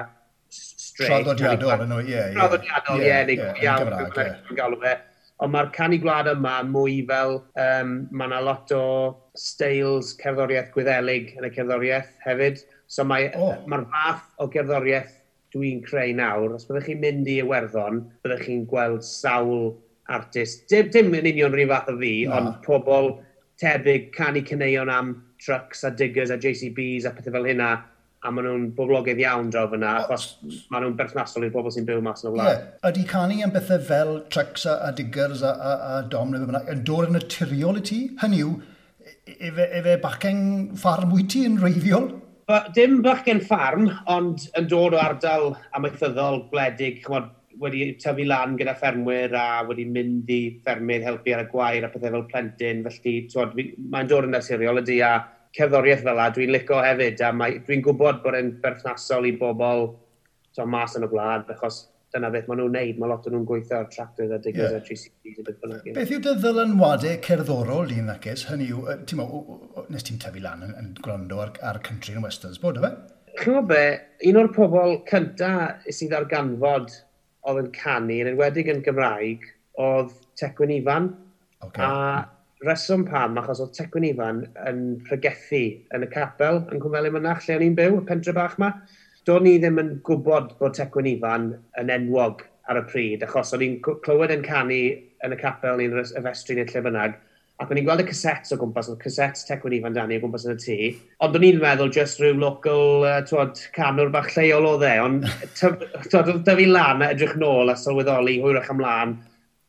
straight. 0.50 1.24
Traddodiadol, 1.24 1.86
yn 1.86 1.94
nhw, 1.94 2.02
ie. 2.08 2.26
Traddodiadol, 2.36 3.06
ie, 3.06 3.14
neu 3.30 3.64
iawn, 3.64 3.94
yn 3.96 4.60
galw 4.60 4.80
fe. 4.84 4.98
Ond 5.40 5.54
mae'r 5.54 5.70
canu 5.76 6.00
gwlad 6.04 6.28
yma 6.34 6.58
mwy 6.68 6.98
fel, 7.08 7.38
um, 7.64 7.94
mae 8.12 8.28
yna 8.28 8.42
lot 8.44 8.74
o 8.76 8.84
styles 9.40 10.12
cerddoriaeth 10.20 10.74
gwyddelig 10.74 11.32
yn 11.38 11.48
y 11.48 11.52
cerddoriaeth 11.56 12.10
hefyd. 12.26 12.60
So 12.92 13.06
mae'r 13.08 13.38
oh. 13.40 13.54
mae 13.72 13.88
fath 13.94 14.26
o 14.44 14.50
gerddoriaeth 14.52 15.16
dwi'n 15.54 15.80
creu 15.86 16.12
nawr, 16.18 16.58
os 16.58 16.68
byddwch 16.68 16.90
chi'n 16.90 17.00
mynd 17.02 17.30
i 17.32 17.40
Iwerddon, 17.44 18.04
byddwch 18.24 18.44
chi'n 18.46 18.66
gweld 18.70 19.06
sawl 19.06 19.72
artist, 20.10 20.68
dim, 20.70 20.90
dim 20.94 21.16
yn 21.18 21.30
union 21.32 21.56
rhyw 21.56 21.70
fath 21.72 21.90
o 21.94 21.96
fi, 22.02 22.12
no. 22.28 22.36
ond 22.36 22.60
pobl 22.66 23.12
tebyg 23.62 24.12
canu 24.16 24.44
cyneuon 24.46 24.92
am 24.94 25.16
trucks 25.42 25.86
a 25.88 25.92
diggers 25.92 26.34
a 26.34 26.38
JCBs 26.38 27.08
a 27.08 27.14
pethau 27.16 27.38
fel 27.38 27.50
hynna, 27.50 27.72
a 28.20 28.32
maen 28.34 28.48
nhw'n 28.50 28.64
boblogaidd 28.76 29.22
iawn 29.24 29.52
draw 29.54 29.70
fyna, 29.72 29.94
achos 30.02 30.26
maen 30.72 30.84
nhw'n 30.84 30.98
berthnasol 31.00 31.46
i'r 31.48 31.54
bobl 31.54 31.72
sy'n 31.72 31.88
byw 31.88 32.02
mas 32.04 32.26
yn 32.26 32.32
y 32.32 32.34
wlad. 32.36 32.50
Yeah. 32.50 32.90
Ydy 32.90 33.06
canu 33.08 33.40
am 33.46 33.54
bethau 33.56 33.80
fel 33.90 34.12
trucks 34.34 34.66
a, 34.68 34.76
a 34.90 34.92
diggers 34.96 35.44
a, 35.46 35.54
a, 35.54 35.72
a 35.92 36.02
dom 36.12 36.34
neu 36.36 36.44
beth 36.50 36.74
yn 36.74 36.84
dod 36.88 37.08
yn 37.08 37.16
naturiol 37.16 37.80
i 37.80 37.86
ti? 37.92 38.02
Hynny 38.20 38.44
yw, 38.44 38.58
efe, 39.38 39.70
efe 39.80 39.96
bachgen 40.04 40.42
ffarm 40.82 41.16
wyt 41.16 41.32
ti 41.32 41.46
yn 41.48 41.58
reiddiol? 41.64 42.12
Ba, 42.50 42.64
dim 42.76 43.00
bachgen 43.06 43.40
ffarm, 43.46 43.88
ond 44.12 44.50
yn 44.60 44.68
dod 44.68 44.98
o 44.98 45.00
ardal 45.00 45.54
amaethyddol, 45.78 46.48
gwledig, 46.52 47.04
chymod, 47.06 47.32
wedi 47.60 47.94
tyfu 48.00 48.26
lan 48.28 48.56
gyda 48.60 48.76
ffermwyr 48.80 49.34
a 49.36 49.48
wedi 49.68 49.86
mynd 49.88 50.30
i 50.32 50.42
ffermydd 50.64 51.04
helpu 51.08 51.36
ar 51.36 51.44
y 51.44 51.50
gwair 51.52 51.88
a 51.88 51.90
pethau 51.94 52.18
fel 52.18 52.28
plentyn. 52.32 52.84
Felly, 52.88 53.68
mae'n 53.80 54.12
dod 54.12 54.28
yn 54.28 54.36
naturiol 54.36 54.84
ydy 54.84 55.00
a 55.08 55.18
cerddoriaeth 55.58 56.04
fel 56.06 56.20
la 56.20 56.30
dwi'n 56.34 56.52
lico 56.54 56.82
hefyd, 56.84 57.22
a 57.26 57.32
dwi'n 57.68 57.86
gwybod 57.86 58.22
bod 58.26 58.38
e'n 58.38 58.52
berthnasol 58.64 59.30
i 59.30 59.34
bobl 59.40 59.88
so, 60.56 60.66
mas 60.66 60.96
yn 60.98 61.08
y 61.08 61.10
gwlad, 61.10 61.50
achos 61.54 61.88
dyna 62.14 62.32
beth 62.34 62.48
maen 62.50 62.62
nhw'n 62.64 62.74
neud. 62.74 63.00
Mae 63.02 63.12
lot 63.12 63.28
o'n 63.28 63.36
nhw'n 63.36 63.46
gweithio 63.50 63.80
ar 63.80 63.90
tractors 63.94 64.34
a 64.34 64.40
diggers 64.42 64.74
yeah. 64.74 64.80
a 64.80 64.86
3CPs. 64.86 65.38
a 65.42 65.46
beth 65.48 65.60
bynnag. 65.62 65.92
Beth 65.98 66.14
yw 66.16 66.22
dy 66.26 66.34
ddylanwadau 66.42 67.20
cerddorol 67.26 67.94
un 67.96 68.10
ddacus? 68.10 68.48
Hynny 68.50 68.70
yw, 68.74 68.86
ti'n 69.10 69.22
nes 69.94 70.08
ti'n 70.08 70.22
tyfu 70.24 70.44
lan 70.44 70.66
yn, 70.66 70.74
yn 70.82 70.90
gwrando 71.04 71.42
ar, 71.44 71.54
ar 71.72 71.82
country 71.86 72.18
yn 72.18 72.26
westerns, 72.26 72.62
bod 72.62 72.82
o 72.82 72.86
fe? 72.86 72.94
Chi'n 73.40 73.70
be, 73.70 73.84
un 74.30 74.42
o'r 74.42 74.52
pobl 74.56 74.98
cyntaf 75.10 75.86
sydd 75.94 76.18
ar 76.18 76.26
ganfod 76.32 76.92
oedd 77.50 77.62
yn 77.62 77.72
canu, 77.78 78.18
yn 78.24 78.34
enwedig 78.34 78.72
yn 78.74 78.82
Gymraeg, 78.86 79.46
oedd 79.80 80.12
Tecwyn 80.40 80.74
Ifan. 80.80 81.14
Okay. 81.64 81.86
A 81.86 82.26
reswm 82.66 83.06
pam, 83.08 83.38
achos 83.40 83.62
oedd 83.64 83.76
Tecwyn 83.78 84.08
Ifan 84.10 84.42
yn 84.68 84.80
pregethu 85.08 85.62
yn 85.96 86.04
y 86.04 86.10
capel 86.12 86.60
yn 86.74 86.82
Cwmweli 86.84 87.12
Mynach, 87.14 87.46
lle 87.46 87.56
o'n 87.56 87.66
i'n 87.70 87.78
byw, 87.78 88.02
y 88.02 88.08
pentre 88.10 88.36
bach 88.36 88.58
yma. 88.60 88.74
Do'n 89.28 89.48
i 89.48 89.56
ddim 89.62 89.80
yn 89.80 89.94
gwybod 90.08 90.58
bod 90.60 90.76
Tecwyn 90.76 91.08
Ifan 91.14 91.54
yn 91.80 91.94
enwog 91.96 92.44
ar 92.70 92.82
y 92.82 92.84
pryd, 92.90 93.24
achos 93.24 93.56
o'n 93.56 93.64
i'n 93.64 93.80
clywed 93.86 94.36
yn 94.36 94.44
canu 94.44 94.82
yn 95.26 95.36
y 95.36 95.40
capel 95.40 95.80
ni'n 95.80 95.96
y 96.02 96.24
festri 96.26 96.58
neu 96.58 96.68
lle 96.68 96.84
bynnag, 96.90 97.16
ac 97.64 97.72
o'n 97.72 97.80
i'n 97.80 97.88
gweld 97.88 98.04
y 98.04 98.08
cassettes 98.10 98.52
o 98.56 98.60
gwmpas, 98.60 98.92
oedd 98.92 99.00
cassettes 99.06 99.48
Tecwyn 99.48 99.80
Ifan 99.80 99.96
Dani 99.96 100.20
o 100.20 100.26
gwmpas 100.26 100.48
yn 100.48 100.60
y 100.60 100.60
tŷ, 100.66 100.78
ond 101.24 101.40
o'n 101.40 101.48
i'n 101.48 101.64
meddwl 101.64 101.96
just 101.96 102.20
rhyw 102.20 102.36
local 102.44 103.08
uh, 103.08 103.18
twod, 103.28 103.56
canwr 103.76 104.12
bach 104.12 104.32
lleol 104.36 104.68
o 104.68 104.76
dde, 104.84 104.94
ond 105.04 105.28
dyfu 106.12 106.70
lan 106.72 107.08
a 107.08 107.12
edrych 107.16 107.40
nôl 107.40 107.72
a 107.72 107.80
sylweddoli 107.80 108.40
hwyrach 108.44 108.72
ymlaen 108.76 109.16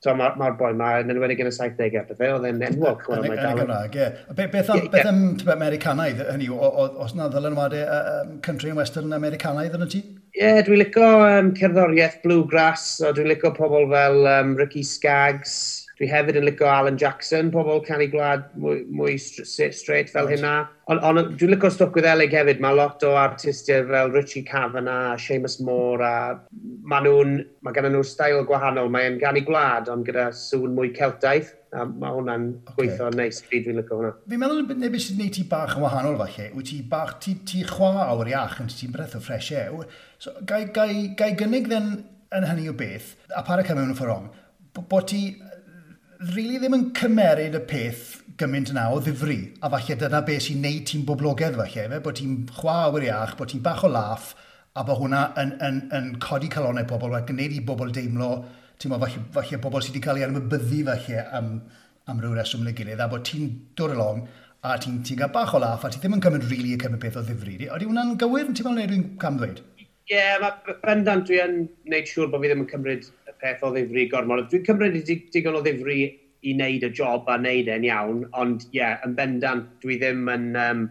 So 0.01 0.15
mae'r 0.17 0.37
ma, 0.41 0.47
boi 0.57 0.71
ma, 0.73 0.95
yn 1.03 1.13
enwedig 1.13 1.43
yn 1.43 1.51
y 1.51 1.53
70au 1.53 2.05
beth, 2.09 2.23
oedd 2.25 2.47
e'n 2.49 2.63
enwog. 2.71 3.03
Yn 3.13 3.27
y 3.27 3.35
Gymraeg, 3.37 3.99
ie. 3.99 4.07
Beth 4.39 4.71
am, 4.73 4.87
beth 4.95 5.09
am 5.11 5.19
Americanaidd 5.53 6.23
hynny, 6.25 6.47
os 6.57 7.13
na 7.19 7.27
ddylanwadau 7.29 7.83
um, 7.99 8.39
country 8.47 8.73
and 8.73 8.81
western 8.81 9.13
Americanaidd 9.13 9.77
yn 9.77 9.85
y 9.85 9.91
ti? 9.93 10.01
Ie, 10.33 10.41
yeah, 10.41 10.63
dwi'n 10.65 10.81
licio 10.81 11.11
um, 11.27 11.51
cerddoriaeth 11.59 12.17
bluegrass, 12.25 12.87
o 13.05 13.13
dwi'n 13.13 13.29
licio 13.29 13.53
pobl 13.59 13.85
fel 13.93 14.25
um, 14.39 14.57
Ricky 14.57 14.87
Skaggs, 14.89 15.59
Dwi 16.01 16.09
hefyd 16.09 16.39
yn 16.41 16.47
licio 16.49 16.65
Alan 16.65 16.97
Jackson, 16.97 17.51
pobl 17.53 17.83
canu 17.85 18.07
gwlad 18.09 18.47
mwy, 18.57 18.79
mwy 18.89 19.19
straight 19.21 20.09
fel 20.09 20.31
hynna. 20.31 20.63
Ond 20.89 21.03
on, 21.05 21.19
dwi'n 21.37 21.53
licio 21.53 21.69
stwff 21.75 21.93
gwyddeleg 21.93 22.33
hefyd. 22.33 22.63
Mae 22.65 22.79
lot 22.79 23.05
o 23.05 23.11
artistiau 23.21 23.85
fel 23.91 24.09
Richie 24.15 24.41
Cavanagh, 24.49 25.21
Seamus 25.21 25.59
Moore, 25.61 26.09
a 26.09 26.63
mae 26.89 27.05
nhw'n, 27.05 27.37
mae 27.61 27.77
gen 27.77 27.91
nhw 27.93 28.01
stael 28.09 28.47
gwahanol. 28.49 28.89
Mae'n 28.95 29.21
ganu 29.21 29.45
gwlad, 29.45 29.93
ond 29.93 30.09
gyda 30.09 30.31
sŵn 30.41 30.73
mwy 30.81 30.95
celtaidd. 30.97 31.53
A 31.77 31.85
mae 31.85 32.17
hwnna'n 32.17 32.49
okay. 32.63 32.79
gweithio 32.81 33.13
neis, 33.21 33.45
fi 33.45 33.61
dwi'n 33.61 33.83
licio 33.83 34.01
hwnna. 34.01 34.17
Fi'n 34.33 34.41
meddwl 34.41 34.65
neu 34.73 34.97
beth 34.97 35.05
sy'n 35.05 35.21
gwneud 35.21 35.37
ti 35.37 35.45
bach 35.53 35.77
yn 35.77 35.85
wahanol 35.85 36.17
falle, 36.25 36.51
wyt 36.57 36.73
ti 36.73 36.81
bach, 36.97 37.19
ti, 37.21 37.37
ti 37.45 37.61
chwa 37.69 37.93
awr 38.09 38.33
iach 38.33 38.57
yn 38.65 38.73
ti'n 38.73 38.97
breth 38.97 39.21
o 39.21 39.21
ffres 39.21 39.53
e. 39.53 39.69
So, 40.17 40.33
gai, 40.49 40.65
gai, 40.73 41.11
gai 41.21 41.35
gynnig 41.37 41.69
then 41.69 41.99
yn 42.33 42.49
hynny 42.49 42.73
o 42.73 42.75
beth, 42.75 43.19
a 43.37 43.45
para 43.45 43.63
cael 43.69 43.85
mewn 43.85 43.93
o 43.93 44.01
ffordd 44.01 44.33
bod 44.73 45.07
ti 45.11 45.21
really 46.21 46.59
ddim 46.61 46.77
yn 46.77 46.83
cymeryd 46.97 47.55
y 47.57 47.61
peth 47.65 48.09
gymaint 48.41 48.71
yna 48.73 48.91
o 48.93 48.99
ddifri. 49.01 49.39
A 49.65 49.71
falle 49.73 49.97
dyna 50.01 50.21
beth 50.27 50.45
sy'n 50.47 50.61
neud 50.65 50.87
ti'n 50.89 51.05
boblogaidd 51.09 51.57
falle, 51.57 51.87
fe? 51.93 52.01
bod 52.05 52.19
ti'n 52.19 52.35
chwa 52.59 52.77
awyr 52.89 53.07
iach, 53.09 53.37
bod 53.39 53.53
ti'n 53.53 53.63
bach 53.65 53.87
o 53.89 53.91
laff, 53.93 54.35
a 54.77 54.85
bod 54.85 55.01
hwnna 55.01 55.23
yn, 55.41 55.55
yn, 55.65 55.79
yn 55.97 56.11
codi 56.21 56.51
calonau 56.53 56.85
pobl 56.89 57.17
ac 57.17 57.33
yn 57.33 57.41
gwneud 57.41 57.57
i 57.57 57.63
bobl 57.71 57.95
deimlo, 57.97 58.31
ti'n 58.77 58.93
meddwl, 58.93 59.07
falle, 59.07 59.25
falle 59.39 59.63
bobl 59.65 59.85
sydd 59.85 59.97
wedi 59.97 60.05
cael 60.05 60.21
ei 60.21 60.27
anwybyddu 60.29 60.83
falle 60.91 61.25
am, 61.41 61.51
am 62.13 62.21
ryw 62.21 62.37
reswm 62.37 62.69
neu 62.69 62.77
gilydd, 62.77 63.01
a 63.01 63.09
bod 63.09 63.25
ti'n 63.29 63.49
dod 63.81 63.97
along 63.97 64.27
a 64.61 64.77
ti'n 64.77 65.01
ti 65.07 65.17
gael 65.17 65.33
bach 65.33 65.55
o 65.57 65.63
laff, 65.63 65.87
a 65.89 65.93
ti 65.93 66.03
ddim 66.03 66.19
yn 66.19 66.25
cymryd 66.27 66.45
rili 66.51 66.61
really 66.61 66.77
y 66.77 66.83
cymryd 66.85 67.05
beth 67.07 67.17
o 67.17 67.25
ddifri. 67.25 67.57
Oeddi 67.65 67.89
hwnna'n 67.89 68.17
gywir? 68.21 68.53
Ti'n 68.53 68.69
meddwl 68.69 68.77
neud 68.77 68.93
rwy'n 68.93 69.07
cam 69.23 69.41
ddweud? 69.41 69.65
Ie, 70.11 70.19
yeah, 70.19 70.37
mae 70.43 70.77
bendant 70.85 71.25
dwi 71.29 71.39
yn 71.41 71.57
gwneud 71.87 72.09
siŵr 72.11 72.29
bod 72.29 72.45
fi 72.45 72.51
ddim 72.51 72.65
yn 72.67 72.71
cymryd 72.75 73.09
peth 73.41 73.63
o 73.67 73.73
ddifri 73.75 74.07
gormod. 74.13 74.47
Dwi'n 74.51 74.67
cymryd 74.67 74.99
i 75.01 75.17
digon 75.35 75.59
o 75.59 75.63
ddifri 75.65 76.01
i 76.41 76.55
wneud 76.55 76.87
y 76.87 76.91
job 76.97 77.29
a 77.29 77.37
wneud 77.41 77.69
e'n 77.69 77.87
iawn, 77.89 78.25
ond 78.41 78.65
ie, 78.71 78.81
yeah, 78.81 78.99
yn 79.07 79.17
bendant, 79.19 79.69
dwi 79.83 79.99
ddim 80.01 80.29
yn 80.33 80.51
um, 80.57 80.85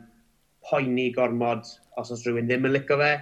poeni 0.70 1.10
gormod 1.16 1.66
os 1.98 2.12
oes 2.14 2.26
rhywun 2.26 2.50
ddim 2.50 2.68
yn 2.70 2.76
licio 2.76 3.00
fe, 3.02 3.14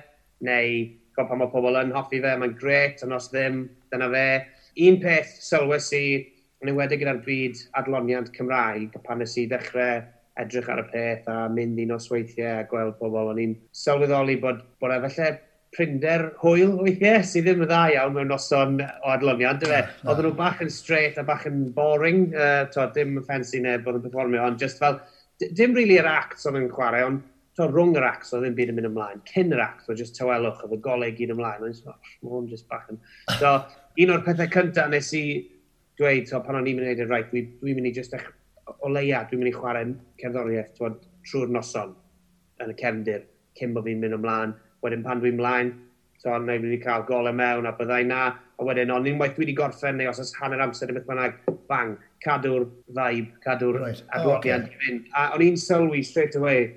neu 0.48 0.74
gwybod 1.18 1.30
pan 1.32 1.42
mae 1.42 1.52
pobl 1.54 1.80
yn 1.80 1.94
hoffi 1.96 2.20
fe, 2.22 2.36
mae'n 2.38 2.58
gret, 2.60 3.02
ond 3.06 3.16
os 3.18 3.32
ddim, 3.34 3.64
dyna 3.94 4.10
fe. 4.14 4.28
Un 4.88 5.00
peth 5.02 5.32
sylwes 5.42 5.90
i, 5.98 6.04
yn 6.62 6.74
enwedig 6.74 7.02
gyda'r 7.02 7.24
byd 7.26 7.64
adloniant 7.80 8.30
Cymraeg, 8.36 9.00
pan 9.08 9.24
nes 9.24 9.34
i 9.40 9.48
ddechrau 9.50 10.04
edrych 10.38 10.70
ar 10.70 10.84
y 10.84 10.86
peth 10.92 11.30
a 11.34 11.38
mynd 11.50 11.80
i 11.82 11.88
nosweithiau 11.90 12.62
a 12.62 12.68
gweld 12.70 12.98
pobl, 13.00 13.32
o'n 13.32 13.42
i'n 13.42 13.56
sylweddoli 13.74 14.38
bod, 14.44 14.62
bod 14.82 14.94
e 14.94 15.00
falle 15.08 15.32
prinder 15.78 16.32
hwyl 16.42 16.74
weithiau, 16.82 17.22
sydd 17.22 17.46
ddim 17.46 17.64
yn 17.64 17.70
dda 17.70 17.82
iawn 17.94 18.16
mewn 18.16 18.32
noson 18.34 18.80
o 18.82 19.14
adloniant, 19.14 19.62
dyfe? 19.62 19.84
Yeah, 19.84 20.10
Oedden 20.10 20.28
nhw 20.28 20.36
bach 20.40 20.62
yn 20.66 20.72
straight 20.74 21.20
a 21.22 21.26
bach 21.28 21.46
yn 21.50 21.68
boring, 21.76 22.32
uh, 22.34 22.66
to, 22.74 22.88
dim 22.96 23.20
yn 23.22 23.28
fancy 23.28 23.62
neb 23.64 23.86
oedd 23.88 24.00
yn 24.00 24.06
performio, 24.08 24.44
ond 24.48 24.62
just 24.62 24.82
fel, 24.82 24.98
dim 25.44 25.78
really 25.78 26.00
yr 26.02 26.10
acts 26.10 26.50
oedd 26.50 26.58
yn 26.60 26.72
chwarae, 26.74 27.06
ond 27.06 27.22
to, 27.58 27.68
rhwng 27.70 27.94
yr 27.98 28.08
acts 28.10 28.34
oedd 28.34 28.48
yn 28.50 28.58
byd 28.58 28.74
yn 28.74 28.80
mynd 28.80 28.90
ymlaen. 28.92 29.22
Cyn 29.30 29.54
yr 29.54 29.62
acts 29.64 29.90
oedd 29.90 30.02
just 30.02 30.18
tywelwch 30.18 30.64
oedd 30.66 30.76
y 30.78 30.82
golau 30.88 31.14
gyd 31.20 31.36
ymlaen, 31.36 31.64
ond 31.66 31.78
just, 31.78 31.88
oh, 32.26 32.42
just 32.50 32.68
bach 32.72 32.90
yn... 32.94 33.00
So, 33.38 33.54
un 34.02 34.14
o'r 34.14 34.26
pethau 34.26 34.50
cyntaf 34.54 34.92
nes 34.94 35.14
i 35.18 35.24
dweud, 35.98 36.28
so, 36.30 36.42
pan 36.46 36.60
o'n 36.60 36.70
i'n 36.70 36.78
mynd 36.78 36.88
i 36.88 36.92
wneud 36.92 37.06
yn 37.06 37.10
rhaid, 37.12 37.32
dwi'n 37.32 37.54
dwi 37.62 37.78
mynd 37.78 37.90
i 37.90 37.96
just 37.96 38.14
eich 38.18 38.28
o 38.82 38.92
leia, 38.92 39.24
dwi'n 39.30 39.42
mynd 39.42 39.54
i 39.54 39.56
chwarae 39.56 39.90
cerddoriaeth 40.22 40.74
trwy'r 40.78 41.54
noson 41.54 41.96
yn 42.62 42.74
y 42.74 42.78
cefndir, 42.78 43.26
cyn 43.58 43.74
bod 43.74 43.88
fi'n 43.88 44.02
mynd 44.02 44.18
ymlaen 44.20 44.54
wedyn 44.86 45.06
pan 45.06 45.22
dwi'n 45.22 45.38
mlaen, 45.40 45.72
so 46.22 46.34
ond 46.34 46.50
neu 46.50 46.62
wedi 46.64 46.80
cael 46.82 47.06
golau 47.08 47.34
mewn 47.34 47.70
a 47.70 47.74
byddai 47.78 48.04
na, 48.10 48.22
a 48.58 48.66
wedyn 48.66 48.94
ond 48.94 49.10
unwaith 49.10 49.36
dwi 49.36 49.46
wedi 49.46 49.56
gorffen 49.58 50.00
neu 50.00 50.10
os 50.12 50.22
oes 50.24 50.34
hanner 50.40 50.64
amser 50.66 50.90
neu 50.90 50.98
beth 50.98 51.08
bynnag, 51.10 51.38
bang, 51.70 51.96
cadw'r 52.26 52.66
vibe, 52.98 53.32
cadw'r 53.46 53.80
right. 53.84 54.04
adwodiad 54.18 54.66
oh, 54.66 54.72
okay. 54.72 54.82
fynd. 54.84 55.10
A 55.14 55.30
o'n 55.36 55.46
i'n 55.46 55.62
sylwi 55.62 56.04
straight 56.06 56.38
away, 56.40 56.68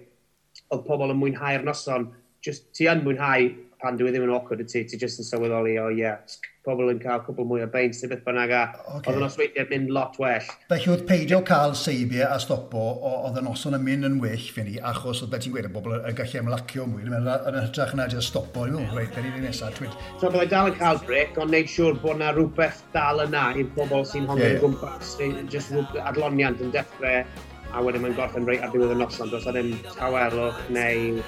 oedd 0.70 0.84
pobl 0.86 1.14
yn 1.14 1.20
mwynhau'r 1.22 1.64
noson, 1.66 2.10
just 2.44 2.68
ti 2.76 2.88
yn 2.90 3.04
mwynhau 3.06 3.48
pan 3.80 3.98
dwi 3.98 4.12
ddim 4.12 4.28
yn 4.28 4.36
awkward 4.36 4.62
y 4.62 4.68
ti, 4.68 4.84
ti 4.88 5.00
jyst 5.00 5.22
yn 5.22 5.28
sylweddoli, 5.28 5.76
o 5.80 5.88
oh, 5.88 5.92
ie, 5.94 6.04
yeah, 6.04 6.20
pobl 6.66 6.90
yn 6.92 6.98
cael 7.00 7.22
cwbl 7.24 7.46
mwy 7.48 7.62
o 7.64 7.66
beint 7.72 7.96
neu 7.96 8.10
beth 8.10 8.24
bynnag 8.26 8.50
a 8.52 8.60
okay. 8.98 9.12
oedd 9.14 9.16
y 9.16 9.22
nosweithiau 9.22 9.68
mynd 9.70 9.92
lot 9.96 10.18
well. 10.20 10.48
Felly 10.68 10.90
oedd 10.92 11.04
peidio 11.08 11.38
cael 11.48 11.72
seibiau 11.78 12.26
a 12.28 12.36
stopo, 12.42 12.82
oedd 13.08 13.38
y 13.40 13.44
noson 13.46 13.78
yn 13.78 13.86
mynd 13.86 14.08
yn 14.10 14.18
well 14.20 14.44
fi 14.56 14.66
ni, 14.66 14.76
achos 14.90 15.22
oedd 15.24 15.32
beth 15.32 15.46
ti'n 15.46 15.54
gweud 15.54 15.70
y 15.70 15.72
bobl 15.72 15.96
yn 15.96 16.18
gallu 16.18 16.42
ymlacio 16.42 16.84
mwy, 16.90 17.06
yn 17.08 17.60
hytrach 17.62 17.94
yna 17.96 18.08
jyst 18.12 18.34
stopo, 18.34 18.66
yn 18.68 18.76
mynd, 18.76 18.92
reit, 18.96 19.14
beth 19.16 19.30
i'n 19.30 19.46
nesaf, 19.46 19.78
twyd. 19.78 19.96
So 20.20 20.28
byddai 20.28 20.50
dal 20.52 20.72
yn 20.72 20.76
cael 20.82 21.00
brec 21.08 21.40
ond 21.40 21.56
neud 21.56 21.72
siŵr 21.72 21.96
bod 22.04 22.18
yna 22.20 22.34
rhywbeth 22.36 22.84
dal 22.92 23.24
yna 23.24 23.46
i'r 23.56 23.72
pobl 23.78 24.04
sy'n 24.12 24.28
hongi'n 24.28 24.58
yeah. 24.58 24.60
gwmpas, 24.60 25.16
just 25.48 25.72
rhywbeth 25.72 26.12
adloniant 26.12 26.60
yn 26.60 26.76
dechrau 26.76 27.24
a 27.74 27.82
wedyn 27.84 28.02
mae'n 28.04 28.16
gorffen 28.18 28.46
reit 28.48 28.64
ar 28.64 28.72
ddiwedd 28.72 28.94
y 28.94 28.98
noson, 28.98 29.30
does 29.30 29.46
a 29.46 29.54
ddim 29.54 29.72
tawelwch 29.94 30.58
neu 30.74 31.20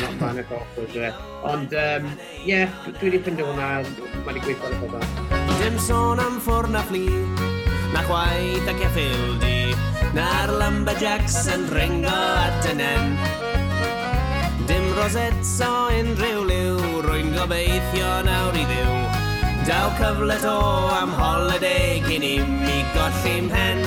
not 0.00 0.18
panic 0.18 0.50
off 0.52 0.78
o 0.78 0.86
dre. 0.92 1.10
Ond, 1.46 1.74
um, 1.78 2.08
yeah, 2.46 2.72
dwi 2.86 3.10
wedi 3.10 3.20
ffindio 3.22 3.48
hwnna, 3.50 3.68
mae 4.24 4.26
wedi 4.28 4.44
gweithio 4.46 4.70
ar 4.70 4.76
y 4.76 4.90
dda. 4.92 5.42
Dim 5.60 5.78
sôn 5.82 6.22
am 6.22 6.40
ffwrn 6.44 6.78
a 6.78 6.82
fflu, 6.88 7.04
na 7.94 8.04
chwaith 8.08 8.70
ac 8.72 8.84
effil 8.88 9.26
di, 9.44 9.74
na'r 10.16 10.54
lumberjacks 10.62 11.38
yn 11.54 11.68
ringo 11.74 12.14
at 12.46 12.70
y 12.72 12.76
nen. 12.80 13.14
Dim 14.68 14.88
rosets 14.98 15.58
o 15.64 15.72
unrhyw 15.92 16.46
liw, 16.48 17.04
rwy'n 17.04 17.34
gobeithio 17.36 18.16
nawr 18.26 18.56
i 18.56 18.64
ddiw. 18.70 18.96
Daw 19.68 19.92
cyfle 20.00 20.40
to 20.42 20.56
am 20.98 21.12
holiday 21.16 22.00
cyn 22.08 22.26
i 22.26 22.34
mi 22.44 22.82
golli'n 22.96 23.52
hen. 23.52 23.86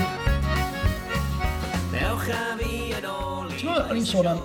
O'n 2.28 3.96
i'n 3.96 4.08
sôn 4.08 4.28
am 4.28 4.40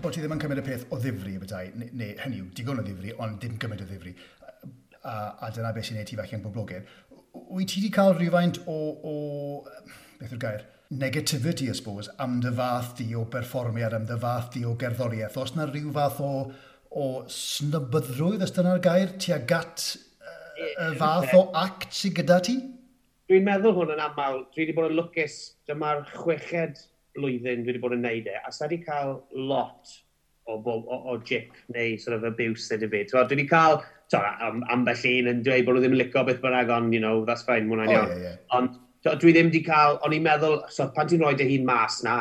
bod 0.00 0.14
ti 0.14 0.22
ddim 0.22 0.32
yn 0.32 0.40
cymryd 0.40 0.60
y 0.62 0.64
peth 0.64 0.84
o 0.88 0.96
ddifri 0.96 1.34
y 1.36 1.40
bydau, 1.42 1.66
neu, 1.76 1.88
neu 2.00 2.14
hynny 2.22 2.38
yw, 2.40 2.46
digon 2.56 2.80
o 2.80 2.84
ddifri, 2.84 3.10
ond 3.20 3.36
dim 3.42 3.58
cymryd 3.60 3.82
o 3.84 3.88
ddifri. 3.88 4.12
A, 5.04 5.16
a 5.44 5.50
dyna 5.52 5.72
beth 5.76 5.90
sy'n 5.90 5.98
neud 6.00 6.08
ti 6.08 6.16
falle 6.16 6.38
yn 6.38 6.44
boblogaidd. 6.44 6.86
Wyt 7.52 7.68
ti 7.74 7.82
wedi 7.82 7.90
cael 7.92 8.14
rhywfaint 8.16 8.62
o, 8.64 8.76
o 9.04 9.12
beth 10.20 10.32
yw'r 10.32 10.40
gair, 10.46 10.64
negativity, 11.04 11.68
I 11.68 11.76
suppose, 11.76 12.08
am 12.24 12.38
dy 12.44 12.54
fath 12.56 12.94
di 13.02 13.10
o 13.20 13.26
berfformiad, 13.34 13.98
am 13.98 14.08
dy 14.08 14.16
fath 14.24 14.48
di 14.56 14.64
o 14.64 14.72
gerddoriaeth. 14.80 15.36
Os 15.44 15.52
yna 15.58 15.68
rhyw 15.68 15.92
fath 15.98 16.24
o, 16.24 16.32
o 16.88 17.10
snybyddrwydd, 17.36 18.46
os 18.48 18.56
dyna'r 18.56 18.80
gair, 18.88 19.12
ti 19.20 19.36
a 19.36 19.42
gat 19.52 19.90
y 20.56 20.88
fath 21.02 21.36
o 21.36 21.50
act 21.66 21.92
sydd 22.00 22.16
gyda 22.22 22.40
ti? 22.48 22.56
Dwi'n 23.28 23.44
meddwl 23.44 23.76
hwn 23.76 23.94
yn 23.98 24.02
aml. 24.08 24.42
Dwi 24.56 24.64
wedi 24.64 24.76
bod 24.76 24.88
yn 24.88 24.98
lwcus. 25.02 25.38
Dyma'r 25.68 26.04
chweched 26.14 26.84
blwyddyn 27.16 27.62
dwi 27.62 27.72
wedi 27.72 27.82
bod 27.82 27.96
yn 27.96 28.04
neud 28.04 28.30
e, 28.30 28.38
a 28.40 28.52
sa 28.52 28.66
wedi 28.66 28.80
cael 28.84 29.16
lot 29.34 29.94
o, 30.46 30.58
o, 30.58 30.76
o, 30.78 31.00
o 31.12 31.18
jip 31.24 31.52
neu 31.74 31.98
sort 32.00 32.16
of 32.18 32.26
abuse 32.28 32.70
ydy 32.74 32.90
fi. 32.92 33.04
Dwi 33.10 33.22
wedi 33.22 33.48
cael 33.50 33.80
to, 34.12 34.20
am, 34.20 34.62
ambell 34.72 35.06
un 35.10 35.30
yn 35.32 35.44
dweud 35.46 35.66
bod 35.66 35.78
nhw 35.78 35.84
ddim 35.84 35.96
yn 35.96 36.02
licio 36.02 36.24
beth 36.26 36.42
bynnag, 36.42 36.72
ond, 36.74 36.94
you 36.94 37.02
know, 37.02 37.24
that's 37.28 37.46
fine, 37.48 37.68
mwynhau'n 37.70 37.90
oh, 37.90 37.96
iawn. 37.96 38.12
Yeah, 38.12 38.24
yeah. 38.28 38.36
Ond 38.58 38.76
to, 39.06 39.16
dwi 39.22 39.34
ddim 39.36 39.50
wedi 39.50 39.64
cael, 39.66 39.98
o'n 40.04 40.16
i'n 40.16 40.26
meddwl, 40.26 40.60
so, 40.72 40.88
pan 40.96 41.10
ti'n 41.10 41.24
rhoi 41.24 41.34
dy 41.38 41.48
hun 41.52 41.66
mas 41.68 42.02
na, 42.06 42.18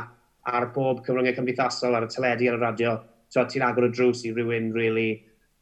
ar 0.50 0.70
bob 0.76 1.04
cyfryngau 1.06 1.36
cymdeithasol, 1.38 1.98
ar 1.98 2.08
y 2.08 2.12
teledu, 2.14 2.50
ar 2.52 2.60
y 2.60 2.64
radio, 2.64 2.98
so, 3.34 3.46
ti'n 3.50 3.66
agor 3.68 3.90
y 3.90 3.94
drws 3.96 4.26
i 4.28 4.34
rhywun, 4.34 4.72
really, 4.76 5.10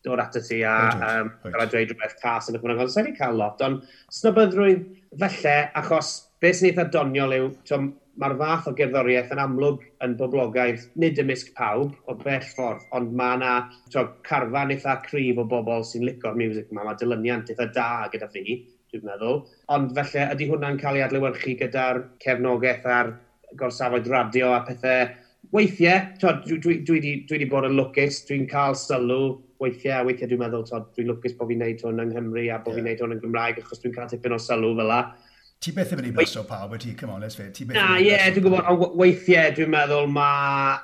dod 0.06 0.22
ato 0.22 0.42
ti 0.42 0.64
a 0.66 0.76
um, 0.98 1.28
a 1.46 1.66
dweud 1.70 1.92
rhywbeth 1.92 2.16
cas 2.22 2.50
yn 2.50 2.58
y 2.58 2.62
Cymraeg, 2.62 2.80
ond 2.82 2.94
sa'i 2.94 3.06
wedi 3.06 3.18
cael 3.20 3.38
lot, 3.38 3.62
ond 3.66 3.84
snybyddrwydd 4.18 4.88
felly, 5.22 5.58
achos 5.78 6.14
beth 6.42 6.58
sy'n 6.58 6.72
eitha 6.72 6.88
doniol 6.94 7.36
yw, 7.38 7.52
mae'r 8.20 8.36
fath 8.40 8.68
o 8.68 8.74
gerddoriaeth 8.76 9.32
yn 9.36 9.42
amlwg 9.44 9.86
yn 10.06 10.18
boblogaidd 10.20 10.84
nid 11.00 11.20
ymysg 11.24 11.54
pawb 11.58 11.94
o 12.12 12.16
bell 12.20 12.44
ffordd, 12.44 12.84
ond 12.98 13.14
mae 13.18 13.38
yna 13.38 13.54
so, 13.94 14.04
carfan 14.28 14.74
eitha 14.76 14.98
cryf 15.06 15.40
o 15.40 15.48
bobl 15.54 15.86
sy'n 15.88 16.06
licor 16.08 16.36
music 16.36 16.72
yma, 16.74 16.86
mae 16.88 17.00
dilyniant 17.00 17.52
eitha 17.54 17.70
da 17.78 17.90
gyda 18.12 18.28
fi, 18.34 18.58
dwi'n 18.92 19.08
meddwl. 19.08 19.42
Ond 19.72 19.96
felly 19.98 20.26
ydy 20.36 20.50
hwnna'n 20.52 20.80
cael 20.82 21.00
ei 21.00 21.06
adlewyrchu 21.08 21.56
gyda'r 21.62 22.04
cefnogaeth 22.24 22.88
a'r 22.98 23.14
gorsafoedd 23.60 24.12
radio 24.12 24.52
a 24.56 24.62
pethau. 24.68 25.08
Weithiau, 25.56 26.12
dwi, 26.20 26.36
dwi, 26.44 26.58
dwi, 26.60 26.76
dwi, 26.88 27.16
dwi 27.28 27.38
wedi 27.38 27.48
bod 27.52 27.68
yn 27.68 27.80
lwcus, 27.80 28.22
dwi'n 28.28 28.46
cael 28.52 28.76
sylw 28.80 29.24
weithiau, 29.62 30.06
weithiau 30.08 30.30
dwi'n 30.30 30.44
meddwl, 30.44 30.68
dwi'n 30.68 31.10
lwcus 31.10 31.36
bod 31.40 31.50
fi'n 31.52 31.64
neud 31.64 31.84
hwn 31.86 32.04
yng 32.04 32.14
Nghymru 32.14 32.46
a 32.50 32.60
bod 32.60 32.76
yeah. 32.76 32.78
fi'n 32.78 32.88
neud 32.90 33.04
hwn 33.04 33.16
yn 33.16 33.24
Gymraeg, 33.24 33.60
achos 33.62 33.82
dwi'n 33.82 33.96
cael 33.96 34.12
tipyn 34.12 34.36
o 34.36 34.40
sylw 34.42 34.76
fel 34.78 34.92
la 34.92 35.02
ti 35.62 35.74
beth 35.76 35.92
yn 35.94 36.00
mynd 36.02 36.10
i 36.10 36.14
blaso 36.16 36.42
pawb 36.50 36.74
wyt 36.74 36.86
ti, 36.88 36.96
come 36.98 37.14
on, 37.14 37.22
let's 37.22 37.38
fit. 37.38 37.54
Ti 37.54 37.68
beth 37.70 37.78
Na, 37.78 38.00
ie, 38.00 38.10
yeah, 38.10 38.30
dwi'n 38.34 38.48
gwybod, 38.48 38.66
ond 38.72 38.96
weithiau 38.98 39.54
dwi'n 39.58 39.70
meddwl 39.72 40.10
mae 40.10 40.80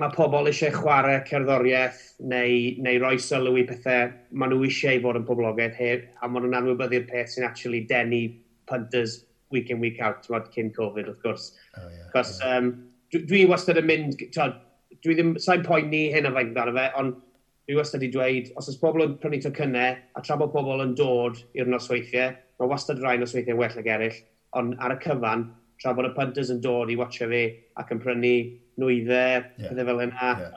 ma 0.00 0.10
pobl 0.12 0.48
eisiau 0.50 0.74
chwarae 0.74 1.22
cerddoriaeth 1.28 2.02
neu, 2.30 2.58
neu 2.84 3.00
roi 3.02 3.16
sylw 3.20 3.56
i 3.58 3.64
pethau 3.68 4.12
maen 4.30 4.52
nhw 4.52 4.68
eisiau 4.68 5.00
fod 5.06 5.18
yn 5.18 5.26
poblogaeth 5.28 5.80
heb, 5.80 6.04
a 6.20 6.28
maen 6.28 6.46
nhw'n 6.46 6.58
anwybyddu'r 6.60 7.08
peth 7.08 7.32
sy'n 7.32 7.48
actually 7.48 7.80
denu 7.88 8.26
punters 8.70 9.22
week 9.50 9.72
in, 9.72 9.80
week 9.82 9.98
out, 10.04 10.22
ti'n 10.26 10.52
cyn 10.54 10.70
Covid, 10.76 11.08
wrth 11.10 11.24
gwrs. 11.24 11.48
Oh, 11.80 11.88
yeah, 11.88 12.12
Cos 12.12 12.36
yeah. 12.38 12.60
um, 12.60 12.70
dwi, 13.10 13.24
dwi 13.32 13.42
wastad 13.50 13.80
yn 13.80 13.88
mynd, 13.88 14.20
tod, 14.36 14.60
dwi 15.00 15.16
ddim, 15.16 15.34
sa'n 15.42 15.64
poeni 15.66 16.04
hyn 16.12 16.28
o 16.28 16.34
faint 16.36 16.52
amdano 16.52 16.76
fe, 16.76 16.86
ond 17.00 17.16
dwi 17.66 17.80
wastad 17.80 18.04
wedi 18.04 18.12
dweud, 18.14 18.52
os 18.60 18.68
oes 18.70 18.78
pobl 18.84 19.08
yn 19.08 19.16
prynu 19.22 19.40
tocynnau, 19.42 19.96
a 19.96 20.24
tra 20.26 20.36
bod 20.38 20.52
pobl 20.54 20.84
yn 20.84 20.94
dod 20.98 21.40
i'r 21.56 21.72
nosweithiau, 21.72 22.36
mae 22.60 22.68
wastad 22.74 23.00
rhain 23.00 23.24
os 23.24 23.34
weithiau 23.36 23.58
well 23.60 23.80
ag 23.80 23.88
eraill, 23.96 24.20
ond 24.60 24.76
ar 24.84 24.94
y 24.96 25.00
cyfan, 25.04 25.48
tra 25.80 25.94
bod 25.96 26.10
y 26.10 26.12
punters 26.16 26.52
yn 26.52 26.60
dod 26.64 26.92
i 26.92 26.98
watcha 27.00 27.28
fi 27.30 27.46
ac 27.80 27.94
yn 27.94 28.02
prynu 28.04 28.36
nwyddau, 28.80 29.40
yeah. 29.40 29.70
pethau 29.70 29.88
fel 29.88 30.02
yna, 30.04 30.30
yeah. 30.42 30.56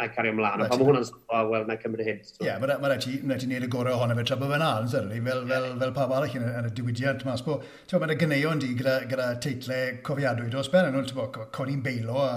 a 0.00 0.08
cario 0.12 0.34
ymlaen. 0.34 0.64
Ond 0.66 0.74
mae 0.74 0.88
hwnna'n 0.88 1.06
sôn, 1.08 1.22
wel, 1.52 1.66
na 1.68 1.76
cymryd 1.80 2.08
hyn. 2.08 2.20
Ie, 2.24 2.48
yeah, 2.48 2.60
mae'n 2.60 2.92
rhaid 2.92 3.06
ti 3.06 3.18
wneud 3.24 3.66
y 3.66 3.70
gorau 3.72 3.96
ohono 3.96 4.16
fe 4.18 4.26
tra 4.28 4.38
bod 4.40 4.52
fe'n 4.52 4.64
al, 4.66 4.88
fel, 4.92 5.12
fel, 5.52 5.68
fel 5.84 5.94
pawb 5.96 6.16
arall 6.16 6.36
yn, 6.40 6.48
yn 6.60 6.68
y 6.68 6.74
diwydiant 6.76 7.24
mas. 7.28 7.44
Mae'n 7.46 8.14
y 8.16 8.18
gyneuon 8.20 8.64
di 8.64 8.74
gyda, 8.78 8.98
gyda 9.10 9.30
teitlau 9.44 10.00
cofiadwy 10.06 10.52
dros 10.52 10.72
ben, 10.72 10.90
yn 10.90 11.00
ôl, 11.00 11.08
ti'n 11.08 11.20
bod, 11.20 11.40
Colin 11.56 11.84
Bailo 11.84 12.20
a 12.24 12.34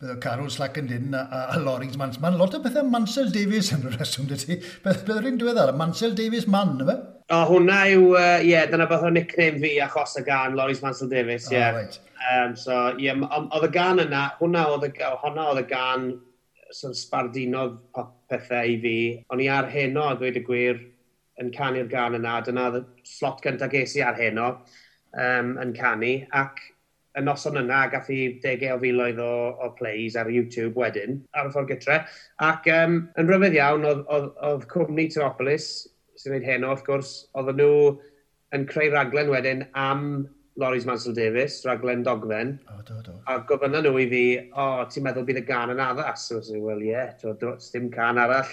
bydd 0.00 0.14
y 0.14 0.20
carws 0.24 0.54
slac 0.56 0.78
yn 0.80 0.86
dyn 0.88 1.16
a, 1.16 1.26
a, 1.28 1.40
a 1.54 1.58
loris 1.60 1.96
mans. 2.00 2.16
Mae'n 2.22 2.38
lot 2.40 2.54
o 2.56 2.60
bethau 2.64 2.86
Mansell 2.88 3.28
Davies 3.34 3.68
yn 3.76 3.82
y 3.84 3.90
reswm 3.98 4.30
dy 4.30 4.38
ti. 4.40 4.56
Beth 4.84 5.02
bydd 5.04 5.18
yr 5.20 5.28
un 5.28 5.40
diweddar, 5.42 5.72
Mansell 5.76 6.14
Davies 6.16 6.46
man, 6.48 6.78
yma? 6.80 6.94
O, 7.30 7.42
hwnna 7.50 7.82
yw, 7.92 8.06
ie, 8.06 8.22
uh, 8.22 8.46
yeah, 8.46 8.64
dyna 8.70 8.86
beth 8.88 9.04
o'n 9.06 9.18
nickname 9.18 9.60
fi 9.60 9.74
achos 9.84 10.16
y 10.16 10.24
gan, 10.24 10.56
Loris 10.56 10.80
Mansell 10.82 11.10
Davies, 11.12 11.50
ie. 11.50 11.58
Yeah. 11.58 11.74
Oh, 11.74 11.82
right. 11.82 12.00
um, 12.30 12.56
so, 12.56 12.78
ie, 12.96 13.10
yeah, 13.10 13.28
oedd 13.42 13.68
y 13.68 13.70
gan 13.76 14.00
yna, 14.06 14.24
hwnna 14.40 14.64
oedd 14.72 14.88
y, 14.88 14.92
hwnna 15.20 15.46
oedd 15.52 15.62
y 15.66 15.66
gan 15.68 16.08
so, 16.72 16.94
sbardinodd 16.96 17.76
pethau 18.32 18.72
i 18.72 18.80
fi. 18.80 18.96
O'n 19.30 19.44
i 19.44 19.52
ar 19.52 19.68
heno, 19.68 20.08
dweud 20.16 20.40
y 20.40 20.46
gwir, 20.48 20.80
yn 21.44 21.52
canu'r 21.52 21.92
gan 21.92 22.16
yna, 22.16 22.40
dyna 22.48 22.70
oedd 22.70 22.80
y 22.80 23.08
slot 23.18 23.44
gyntaf 23.44 23.76
ges 23.76 23.98
i 24.00 24.04
ar 24.08 24.16
heno 24.16 24.48
um, 25.12 25.54
yn 25.60 25.76
canu, 25.76 26.16
ac 26.40 26.64
y 27.20 27.24
noson 27.26 27.60
yna 27.60 27.84
gath 27.92 28.10
i 28.12 28.20
degau 28.42 28.78
o 28.78 28.82
filoedd 28.82 29.20
o, 29.22 29.30
o 29.60 29.70
plays 29.78 30.16
ar 30.18 30.30
YouTube 30.32 30.80
wedyn, 30.80 31.20
ar 31.36 31.50
y 31.50 31.54
ffordd 31.54 31.70
gytre. 31.74 32.00
Ac 32.46 32.68
um, 32.72 33.00
yn 33.20 33.30
rhyfedd 33.30 33.56
iawn, 33.58 33.86
oedd, 33.88 34.04
oedd, 34.08 34.30
oedd 34.48 34.66
cwmni 34.72 35.08
Teropolis, 35.12 35.70
sy'n 36.18 36.34
gwneud 36.34 36.48
heno, 36.48 36.74
wrth 36.74 36.86
gwrs, 36.88 37.14
oedd 37.38 37.54
nhw 37.60 37.72
yn 38.56 38.66
creu 38.70 38.90
raglen 38.92 39.30
wedyn 39.30 39.66
am 39.78 40.04
Loris 40.60 40.84
Mansell 40.84 41.14
Davis, 41.14 41.60
raglen 41.64 42.02
dogfen. 42.04 42.58
O, 42.68 42.80
do, 42.86 42.98
do. 43.06 43.14
A 43.30 43.38
gofynna 43.48 43.80
nhw 43.84 43.94
i 44.02 44.08
fi, 44.10 44.24
o, 44.50 44.64
oh, 44.64 44.80
ti'n 44.90 45.06
meddwl 45.06 45.26
bydd 45.28 45.40
y 45.40 45.44
gan 45.48 45.72
yn 45.72 45.82
addas? 45.84 46.26
So, 46.28 46.40
so, 46.44 46.58
Wel, 46.60 46.82
ie, 46.84 46.90
yeah, 46.92 47.14
dim 47.72 47.88
can 47.94 48.20
arall 48.20 48.50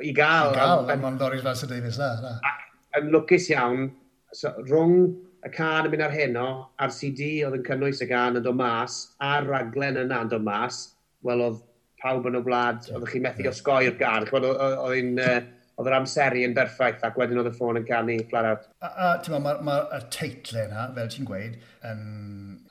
i 0.00 0.14
gael. 0.16 0.54
I 0.54 0.60
gael, 0.60 0.92
am 0.94 1.18
Loris 1.20 1.44
Mansell 1.44 1.72
Davis, 1.72 1.98
na. 2.00 2.14
na. 2.22 2.36
Ac 2.46 3.00
yn 3.00 3.10
lwcus 3.12 3.50
iawn, 3.52 3.90
so, 4.32 4.54
rhwng 4.62 5.10
y 5.46 5.50
can 5.54 5.86
yn 5.88 5.94
mynd 5.94 6.04
ar 6.04 6.14
heno, 6.14 6.48
a'r 6.80 6.92
CD 6.94 7.30
oedd 7.46 7.56
yn 7.60 7.66
cynnwys 7.68 8.02
y 8.04 8.08
gan 8.10 8.36
yn 8.40 8.44
dod 8.44 8.58
mas, 8.58 9.00
a'r 9.24 9.48
raglen 9.48 10.00
yna 10.02 10.24
yn 10.24 10.32
dod 10.32 10.44
mas, 10.44 10.82
wel 11.26 11.44
oedd 11.46 11.62
pawb 12.02 12.28
yn 12.28 12.38
y 12.40 12.42
wlad, 12.44 12.88
oeddech 12.92 13.14
chi 13.14 13.22
methu 13.24 13.48
osgoi'r 13.52 13.96
gan, 14.00 14.28
oedd 14.34 14.94
hi'n... 14.96 15.16
Uh, 15.20 15.40
oedd 15.80 15.88
yr 15.88 15.96
amseru 15.96 16.42
yn 16.44 16.54
berffaith 16.56 17.04
ac 17.08 17.16
wedyn 17.18 17.40
oedd 17.40 17.48
y 17.48 17.54
ffôn 17.56 17.80
yn 17.80 17.86
canu 17.88 18.16
flat 18.30 18.48
out. 18.50 18.66
A, 18.84 18.90
a 18.90 19.10
ti'n 19.24 19.32
meddwl, 19.32 19.44
mae'r 19.46 19.62
ma, 19.64 19.76
ma 19.88 20.00
teitlau 20.12 20.66
yna, 20.66 20.86
fel 20.96 21.08
ti'n 21.14 21.28
gweud, 21.28 21.56
yn 21.88 22.02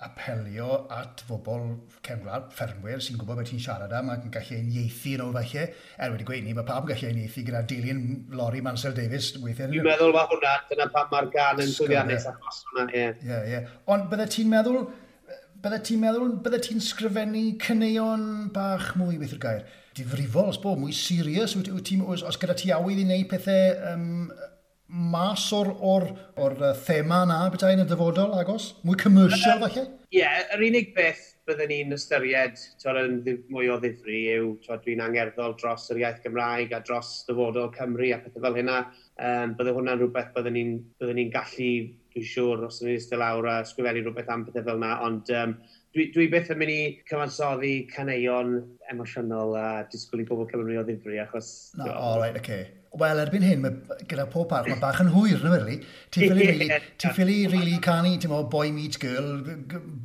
apelio 0.05 0.67
at 0.93 1.23
fobl 1.27 1.65
cefnwlad, 2.05 2.51
ffermwyr 2.55 3.01
sy'n 3.03 3.17
gwybod 3.19 3.41
beth 3.41 3.49
ti'n 3.49 3.63
siarad 3.63 3.95
am 3.97 4.11
ac 4.13 4.27
yn 4.27 4.33
gallu 4.35 4.59
unieithu 4.61 5.15
yn 5.17 5.25
ôl 5.25 5.33
falle. 5.39 5.65
Er 5.97 6.13
wedi 6.13 6.29
gweud 6.29 6.45
ni, 6.45 6.55
mae 6.57 6.67
pawb 6.69 6.85
yn 6.85 6.93
gallu 6.93 7.11
unieithu 7.15 7.45
gyda 7.49 7.65
dilyn 7.71 8.05
Lori 8.37 8.61
Mansell 8.65 8.95
Davis 8.97 9.33
weithiau. 9.41 9.73
Dwi'n 9.73 9.89
meddwl 9.89 10.13
mae 10.15 10.29
hwnna, 10.29 10.55
dyna 10.69 10.89
pam 10.93 11.09
mae'r 11.15 11.33
gan 11.33 11.65
yn 11.65 11.73
llwyddiannus 11.73 12.29
achos 12.29 12.63
hwnna, 12.69 12.87
ie. 12.93 13.09
Ie, 13.25 13.41
ie. 13.55 13.65
Ond 13.89 14.07
bydde 14.13 14.29
ti'n 14.37 14.53
meddwl, 14.53 14.83
bydde 15.65 15.83
ti'n 15.89 16.05
meddwl, 16.05 16.33
bydde 16.45 16.63
ti'n 16.69 16.85
sgrifennu 16.85 17.45
cyneuon 17.65 18.25
bach 18.55 18.93
mwy 19.01 19.17
beth 19.17 19.35
yw'r 19.35 19.45
gair? 19.49 19.69
difrifol, 19.99 20.49
os 20.53 20.61
bo, 20.61 20.75
mwy 20.79 20.95
serious, 20.95 21.55
wyt, 21.59 21.71
wyt 21.75 21.93
os, 22.05 22.25
os 22.25 22.39
gyda 22.41 22.57
ti 22.57 22.73
awydd 22.75 23.03
i 23.03 23.07
wneud 23.07 23.29
pethau 23.31 23.93
um, 23.93 24.31
mas 24.89 25.45
o'r, 25.53 25.69
or, 25.79 26.07
or 26.35 26.55
uh, 26.57 26.73
thema 26.73 27.21
na 27.29 27.43
bethau 27.53 27.75
yn 27.75 27.83
y 27.83 27.87
dyfodol 27.89 28.33
agos? 28.39 28.73
Mwy 28.87 28.97
commercial 28.99 29.61
falle? 29.61 29.85
Ie, 30.09 30.23
yeah, 30.23 30.41
yr 30.55 30.63
unig 30.65 30.95
beth 30.95 31.27
byddwn 31.49 31.69
ni'n 31.69 31.93
ystyried 31.93 32.57
twyd, 32.81 32.97
yn 33.03 33.43
mwy 33.53 33.69
o 33.69 33.77
ddifri 33.81 34.23
yw 34.35 34.49
dwi'n 34.65 35.03
angerddol 35.05 35.53
dros 35.59 35.85
yr 35.93 36.01
iaith 36.01 36.23
Gymraeg 36.23 36.73
a 36.73 36.81
dros 36.85 37.11
dyfodol 37.27 37.69
Cymru 37.75 38.09
a 38.15 38.19
pethau 38.23 38.45
fel 38.45 38.57
hynna. 38.57 38.79
Um, 39.21 39.53
bydde 39.57 39.75
hwnna'n 39.77 40.01
rhywbeth 40.01 40.31
byddwn 40.33 40.57
ni'n 40.57 41.13
ni 41.17 41.27
gallu, 41.33 41.71
dwi'n 42.13 42.29
siŵr, 42.33 42.65
os 42.65 42.81
ydyn 42.81 42.95
ni'n 42.95 43.01
ystod 43.03 43.21
lawr 43.21 43.49
a 43.49 43.59
sgrifennu 43.69 44.05
rhywbeth 44.05 44.33
am 44.33 44.47
pethau 44.47 44.65
fel 44.71 44.81
yna, 44.81 44.95
ond 45.05 45.33
um, 45.37 45.55
dwi, 45.99 46.07
dwi 46.15 46.27
beth 46.31 46.51
yn 46.53 46.59
mynd 46.61 46.71
i 46.71 46.81
cyfansoddi 47.09 47.73
caneuon 47.91 48.53
emosiynol 48.93 49.55
a 49.59 49.67
disgwyl 49.91 50.23
i 50.23 50.27
bobl 50.29 50.47
Cymru 50.51 50.77
o 50.79 50.83
ddifri 50.87 51.19
achos... 51.19 51.49
No, 51.79 51.91
all 51.91 52.21
right, 52.21 52.37
okay. 52.39 52.67
Wel, 52.97 53.19
erbyn 53.21 53.43
hyn, 53.45 53.59
mae, 53.61 53.97
gyda 54.09 54.23
pob 54.33 54.47
parch, 54.49 54.65
mae 54.65 54.79
bach 54.81 54.97
yn 55.03 55.11
hwyr, 55.13 55.43
na 55.43 55.51
really. 55.53 55.75
Ti'n 56.09 56.23
ffili, 56.25 56.45
really, 56.47 56.69
ti 56.97 57.11
ffili 57.13 57.35
really 57.51 57.75
canu, 57.85 58.15
ti'n 58.17 58.31
meddwl, 58.31 58.47
boy 58.49 58.71
meets 58.73 58.97
girl, 58.97 59.43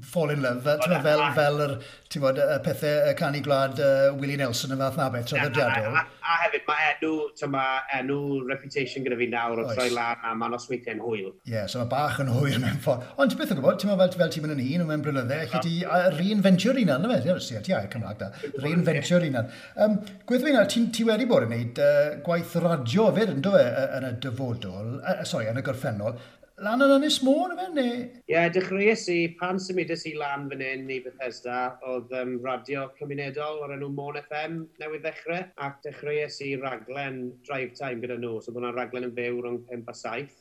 fall 0.04 0.28
in 0.34 0.42
love, 0.44 0.68
ti'n 0.68 0.92
meddwl, 0.92 1.06
fel, 1.06 1.22
fel 1.38 1.62
yr, 1.64 1.72
ti'n 2.12 2.24
meddwl, 2.26 2.50
y 2.52 2.58
pethau 2.66 3.14
canu 3.16 3.40
gwlad 3.46 3.80
uh, 3.80 4.10
Willie 4.18 4.36
Nelson 4.36 4.74
yn 4.76 4.82
fath 4.84 4.98
na 5.00 5.06
beth, 5.14 5.30
traddodiadol. 5.30 5.96
A, 5.96 6.02
a, 6.04 6.34
a, 6.34 6.36
hefyd, 6.42 6.66
mae 6.68 6.90
enw, 6.90 7.12
tyma, 7.40 7.62
enw 8.00 8.18
reputation 8.50 9.08
gyda 9.08 9.18
fi 9.22 9.30
nawr 9.32 9.64
o 9.64 9.66
troi 9.70 9.88
lan, 9.94 10.20
a 10.20 10.34
mae'n 10.42 10.58
osweithio'n 10.58 11.00
hwyl. 11.06 11.32
Ie, 11.32 11.54
yeah, 11.54 11.64
so 11.70 11.80
mae 11.80 11.88
bach 11.94 12.20
yn 12.20 12.34
hwyr 12.34 12.60
mewn 12.60 12.76
ffordd. 12.84 13.08
Ond 13.16 13.32
ti'n 13.32 13.40
beth 13.40 13.56
yn 13.56 13.62
gwybod, 13.62 13.80
ti'n 13.80 13.94
meddwl, 13.94 14.20
fel 14.20 14.34
ti'n 14.36 14.44
mynd 14.44 14.58
yn 14.58 14.62
un, 14.66 14.86
mewn 14.92 15.06
brynyddau, 15.08 15.48
chi 15.54 15.64
ti 15.64 15.74
reinventio'r 16.18 16.82
un 16.84 16.94
anna 16.98 17.14
fe, 17.14 17.20
ti'n 17.24 17.32
meddwl, 17.32 17.90
Cymraeg 17.94 18.20
da, 18.20 18.30
reinventio'r 18.60 19.28
un 19.30 19.40
anna. 19.40 19.58
Um, 19.80 19.98
Gwyddwyn, 20.28 20.60
ti 20.92 21.08
wedi 21.08 21.26
bod 21.30 21.48
yn 21.48 21.52
gwneud 21.54 21.80
uh, 21.80 22.14
gwaith 22.26 22.54
radio 22.74 23.10
fyd, 23.14 23.30
yn 23.36 23.42
dweud 23.44 23.76
yn 23.98 24.08
y 24.08 24.14
dyfodol, 24.24 24.96
uh, 25.00 25.20
sorry, 25.28 25.46
yn 25.50 25.60
y 25.60 25.62
gorffennol, 25.64 26.16
lan 26.62 26.82
yn 26.84 26.92
Ynys 26.96 27.16
Môn, 27.26 27.54
yfe, 27.54 27.66
neu? 27.74 27.94
Ie, 28.04 28.22
yeah, 28.30 28.46
dechreuais 28.52 29.04
i, 29.10 29.18
pan 29.38 29.58
symudus 29.62 30.04
i 30.10 30.14
lan 30.18 30.46
fan 30.50 30.62
hyn 30.62 30.86
i 30.90 31.00
Bethesda, 31.02 31.58
oedd 31.90 32.14
um, 32.18 32.36
radio 32.44 32.86
cymunedol 32.98 33.62
o'r 33.64 33.74
enw 33.76 33.90
Môn 33.94 34.18
FM 34.20 34.60
newydd 34.82 35.04
ddechrau, 35.06 35.48
ac 35.66 35.80
dechreuais 35.86 36.38
i 36.46 36.54
raglen 36.62 37.20
Drive 37.46 37.74
Time 37.78 38.02
gyda 38.02 38.18
nhw, 38.20 38.38
so 38.42 38.54
bod 38.54 38.64
yna 38.64 38.74
raglen 38.76 39.08
yn 39.08 39.14
fyw 39.18 39.40
rhwng 39.40 39.60
5 39.70 39.90
a 39.90 39.96
7. 40.00 40.34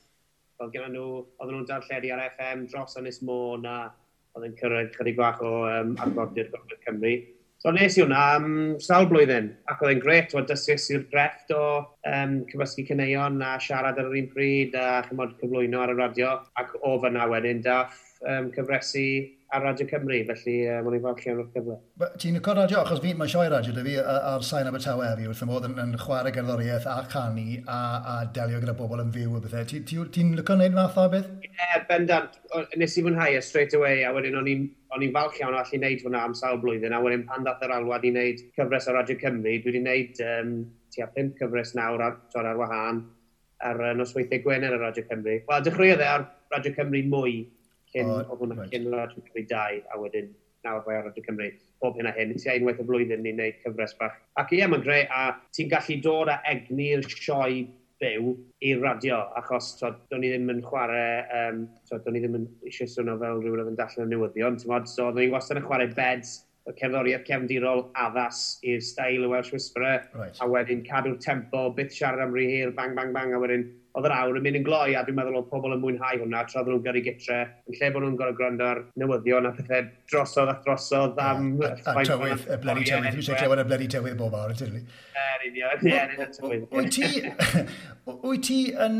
Oedd 0.62 0.76
gen 0.76 0.94
nhw, 0.94 1.08
oedd 1.42 1.54
nhw'n 1.54 1.70
darlledu 1.70 2.14
ar 2.14 2.26
FM 2.32 2.68
dros 2.70 2.98
Ynys 3.02 3.22
Môn 3.26 3.66
a 3.70 3.78
oedd 4.34 4.50
yn 4.50 4.58
cyrraedd 4.62 4.94
chydig 4.98 5.18
bach 5.18 5.42
o 5.46 5.56
um, 5.70 5.96
arfordir 6.02 6.54
Gogledd 6.54 6.86
Cymru. 6.86 7.16
So 7.64 7.72
nes 7.72 7.96
i 7.96 8.02
hwnna 8.04 8.22
am 8.36 8.48
sawl 8.84 9.06
blwyddyn, 9.08 9.46
ac 9.72 9.80
oedd 9.86 9.94
e'n 9.94 10.02
gret, 10.04 10.34
oedd 10.36 10.50
dysgis 10.50 10.90
i'r 10.92 11.06
grefft 11.14 11.54
o 11.56 11.62
um, 12.12 12.34
cymysgu 12.50 12.84
cyneuon 12.90 13.38
a 13.40 13.54
siarad 13.64 14.02
ar 14.02 14.10
yr 14.10 14.18
un 14.20 14.28
pryd 14.34 14.76
a 14.76 14.98
chymod 15.06 15.38
cyflwyno 15.40 15.80
ar 15.80 15.94
y 15.94 15.96
radio, 15.96 16.34
ac 16.60 16.74
o 16.82 16.98
fyna 17.06 17.30
wedyn 17.32 17.64
daff 17.64 18.02
um, 18.28 18.52
cyfresu 18.52 19.06
ar 19.54 19.64
Radio 19.64 19.88
Cymru, 19.88 20.20
felly 20.28 20.58
um, 20.74 20.90
o'n 20.90 20.98
i'n 20.98 21.06
falch 21.06 21.24
iawn 21.30 21.40
o'r 21.46 21.50
cyfle. 21.56 21.80
Ti'n 22.20 22.42
cod 22.44 22.60
radio, 22.60 22.82
achos 22.84 23.00
fi, 23.00 23.16
mae 23.16 23.32
sioe 23.32 23.48
radio 23.54 23.78
dy 23.78 23.88
fi 23.88 23.96
ar 24.02 24.44
sain 24.44 24.68
Abertawe 24.68 25.14
fi 25.22 25.30
wrth 25.30 25.44
ymwneud 25.46 25.70
yn, 25.70 25.80
yn 25.86 25.98
chwarae 26.04 26.36
gerddoriaeth 26.36 26.90
a 26.90 27.00
canu 27.16 27.62
a, 27.64 27.80
a 27.80 28.20
delio 28.36 28.60
gyda 28.60 28.76
bobl 28.76 29.06
yn 29.06 29.16
fyw 29.16 29.38
a 29.38 29.44
bethau. 29.46 29.64
Ti'n 29.72 29.88
ti, 29.88 30.02
ti, 30.04 30.08
ti 30.20 30.30
record 30.36 30.60
wneud 30.60 30.76
math 30.76 31.00
o 31.00 31.06
beth? 31.16 31.32
Ie, 31.40 31.54
yeah, 31.54 31.84
bendant. 31.88 32.40
Nes 32.76 32.98
i 33.00 33.06
fwynhau 33.06 33.38
e 33.38 33.44
straight 33.46 33.78
away 33.78 34.04
a 34.04 34.12
wedyn 34.12 34.42
o'n 34.42 34.52
i'n 34.52 34.68
o'n 34.94 35.04
i'n 35.06 35.14
falch 35.16 35.40
iawn 35.42 35.56
o 35.56 35.60
allu 35.60 35.80
wneud 35.80 36.04
hwnna 36.06 36.22
am 36.28 36.36
sawl 36.38 36.60
blwyddyn, 36.62 36.94
a 36.94 37.02
wedyn 37.02 37.26
pan 37.30 37.46
dath 37.48 37.64
yr 37.66 37.74
alwad 37.74 38.06
i 38.06 38.12
wneud 38.14 38.44
cyfres 38.58 38.88
o 38.90 38.94
Radio 38.94 39.18
Cymru, 39.22 39.56
dwi 39.64 39.72
wedi 39.72 39.82
wneud 39.82 40.22
um, 40.28 40.54
tua 40.94 41.08
pimp 41.16 41.36
cyfres 41.40 41.74
nawr 41.78 42.04
ar, 42.06 42.20
ar, 42.38 42.50
ar 42.52 42.62
wahân 42.62 43.02
ar 43.70 43.82
uh, 43.82 43.92
nosweithiau 43.98 44.44
Gwener 44.46 44.76
ar 44.78 44.84
Radio 44.86 45.06
Cymru. 45.10 45.40
Wel, 45.50 45.66
dechreuodd 45.66 46.04
e 46.04 46.10
ar 46.12 46.28
Radio 46.54 46.74
Cymru 46.78 47.04
mwy 47.10 47.36
cyn, 47.94 48.10
oh, 48.10 48.22
o 48.30 48.40
hwnna, 48.40 48.60
right. 48.60 48.74
cyn 48.74 48.90
Radio 48.94 49.26
Cymru 49.26 49.46
2, 49.50 49.84
a 49.90 50.02
wedyn 50.02 50.34
nawr 50.68 50.84
fe 50.86 50.98
ar 51.00 51.08
Radio 51.10 51.26
Cymru 51.26 51.50
bob 51.84 51.98
hyn 52.00 52.08
a 52.12 52.14
hyn, 52.16 52.36
tua 52.40 52.58
unwaith 52.60 52.84
y 52.84 52.88
flwyddyn 52.88 53.26
ni'n 53.26 53.40
neud 53.42 53.58
cyfres 53.66 53.98
bach. 54.00 54.20
Ac 54.40 54.54
ie, 54.56 54.62
mae'n 54.70 54.86
greu, 54.86 55.08
a 55.10 55.34
ti'n 55.56 55.72
gallu 55.74 55.98
dod 56.06 56.32
a 56.32 56.38
egni'r 56.54 57.04
sioe 57.10 57.64
byw 58.04 58.32
i'r 58.70 58.82
radio, 58.84 59.20
achos 59.40 59.74
do'n 59.82 60.24
i 60.24 60.32
ddim 60.32 60.52
yn 60.54 60.64
chwarae, 60.68 61.20
um, 61.42 61.66
do'n 61.92 62.20
i 62.20 62.24
ddim 62.24 62.40
yn 62.42 62.48
eisiau 62.68 62.92
swnio 62.92 63.20
fel 63.22 63.42
rhywun 63.42 63.64
oedd 63.64 63.74
yn 63.74 63.80
dallan 63.80 64.10
y 64.10 64.16
newyddion, 64.16 64.60
so 64.62 65.10
do'n 65.10 65.24
i 65.26 65.32
wastad 65.34 65.62
yn 65.62 65.68
chwarae 65.70 65.92
beds 65.98 66.42
y 66.70 66.74
cerddoriaeth 66.80 67.26
cefndirol 67.28 67.88
addas 68.00 68.44
i'r 68.64 68.84
stael 68.84 69.26
y 69.26 69.30
Welsh 69.32 69.52
Whisperer, 69.52 70.06
right. 70.16 70.38
a 70.40 70.48
wedyn 70.48 70.84
cadw'r 70.88 71.18
tempo, 71.24 71.66
byth 71.76 71.92
siarad 71.96 72.24
am 72.24 72.36
rhy 72.36 72.46
hir, 72.52 72.72
bang, 72.78 72.96
bang, 72.96 73.12
bang, 73.16 73.34
a 73.36 73.42
wedyn 73.42 73.66
oedd 73.94 74.08
yr 74.10 74.14
awr 74.16 74.38
yn 74.40 74.46
mynd 74.46 74.58
yn 74.58 74.64
gloi, 74.66 74.96
a 74.98 75.04
fi'n 75.06 75.18
meddwl 75.18 75.36
oedd 75.38 75.50
pobl 75.52 75.76
yn 75.76 75.82
mwynhau 75.84 76.22
hwnna, 76.24 76.40
tra 76.50 76.62
oedden 76.62 76.74
nhw'n 76.74 76.86
gyrru 76.88 77.02
gytre, 77.06 77.40
yn 77.70 77.78
lle 77.78 77.90
bod 77.94 78.06
nhw'n 78.06 78.16
gorau 78.18 78.38
gwrando 78.40 78.66
ar 78.66 78.80
newyddion 78.98 79.50
a 79.50 79.52
pethau 79.54 79.90
drosodd 80.10 80.50
a 80.50 80.56
drosodd 80.66 81.20
am... 81.22 81.52
A, 81.62 81.70
a, 81.76 81.94
a 81.94 82.06
tywydd, 82.10 82.48
y 82.48 82.58
bledi 82.64 82.88
tywydd, 82.90 83.10
dwi'n 83.12 83.20
eisiau 83.22 83.38
clywed 83.38 83.62
y 83.62 83.68
bledi 83.70 83.90
tywydd 83.94 84.18
bob 84.18 84.38
awr, 84.40 84.56
ydyn 84.56 84.80
ni? 84.80 84.82
Er, 85.26 85.46
union, 85.50 85.86
er, 85.94 86.16
yn 86.26 86.34
tywydd. 86.40 86.66
Wyt 88.24 88.42
ti, 88.50 88.58
yn, 88.74 88.98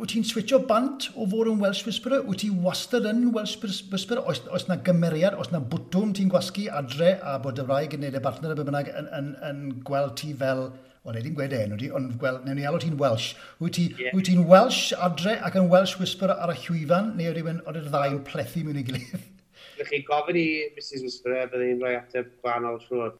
wyt 0.00 0.10
ti'n 0.12 0.26
switcho 0.26 0.58
bant 0.68 1.06
o 1.14 1.28
fod 1.30 1.52
yn 1.52 1.62
Welsh 1.62 1.84
Whisperer? 1.86 2.24
Wyt 2.26 2.42
ti 2.42 2.50
wastad 2.64 3.06
yn 3.08 3.28
Welsh 3.36 3.54
Whisperer? 3.62 4.24
Oes, 4.26 4.42
oes 4.50 4.66
na 4.66 4.80
gymeriad, 4.84 5.38
oes 5.38 5.52
na 5.54 5.62
bwtwm 5.62 6.10
ti'n 6.18 6.32
gwasgu 6.32 6.66
adre 6.74 7.14
a 7.22 7.38
bod 7.42 7.62
y 7.62 7.68
rhaid 7.68 7.94
yn 7.94 8.02
neud 8.04 8.18
y 8.18 8.24
bartner 8.24 8.52
y 8.52 8.58
bynnag 8.58 8.90
yn, 8.90 9.06
yn, 9.06 9.30
yn, 9.38 9.62
yn 9.70 9.78
gweld 9.86 10.18
ti 10.20 10.34
fel 10.42 10.66
Wel, 11.04 11.18
nid 11.18 11.26
i'n 11.28 11.34
gweud 11.36 11.52
enw 11.52 11.76
di, 11.76 11.88
ond 11.92 12.14
gwel, 12.16 12.38
newn 12.46 12.56
ni 12.56 12.64
alw 12.64 12.78
ti'n 12.80 12.94
Welsh. 12.96 13.34
Wyt 13.60 13.74
ti'n 13.76 13.98
yeah. 14.00 14.22
ti 14.24 14.38
Welsh 14.40 14.94
adre 15.04 15.34
ac 15.44 15.58
yn 15.60 15.66
Welsh 15.68 15.98
whisper 16.00 16.32
ar 16.32 16.48
y 16.48 16.56
llwyfan, 16.62 17.10
neu 17.18 17.34
rhywun 17.34 17.60
o'r 17.68 17.76
ddau 17.90 18.14
yn 18.14 18.22
plethu 18.24 18.62
mewn 18.64 18.80
i 18.80 18.86
gilydd? 18.86 19.12
Ydych 19.74 19.90
chi'n 19.90 20.06
gofyn 20.08 20.38
i 20.40 20.46
Mrs 20.78 21.04
Whisperer, 21.04 21.52
byddai'n 21.52 21.84
rhoi 21.84 21.92
ateb 21.98 22.32
gwahanol 22.40 22.80
siwr. 22.86 23.12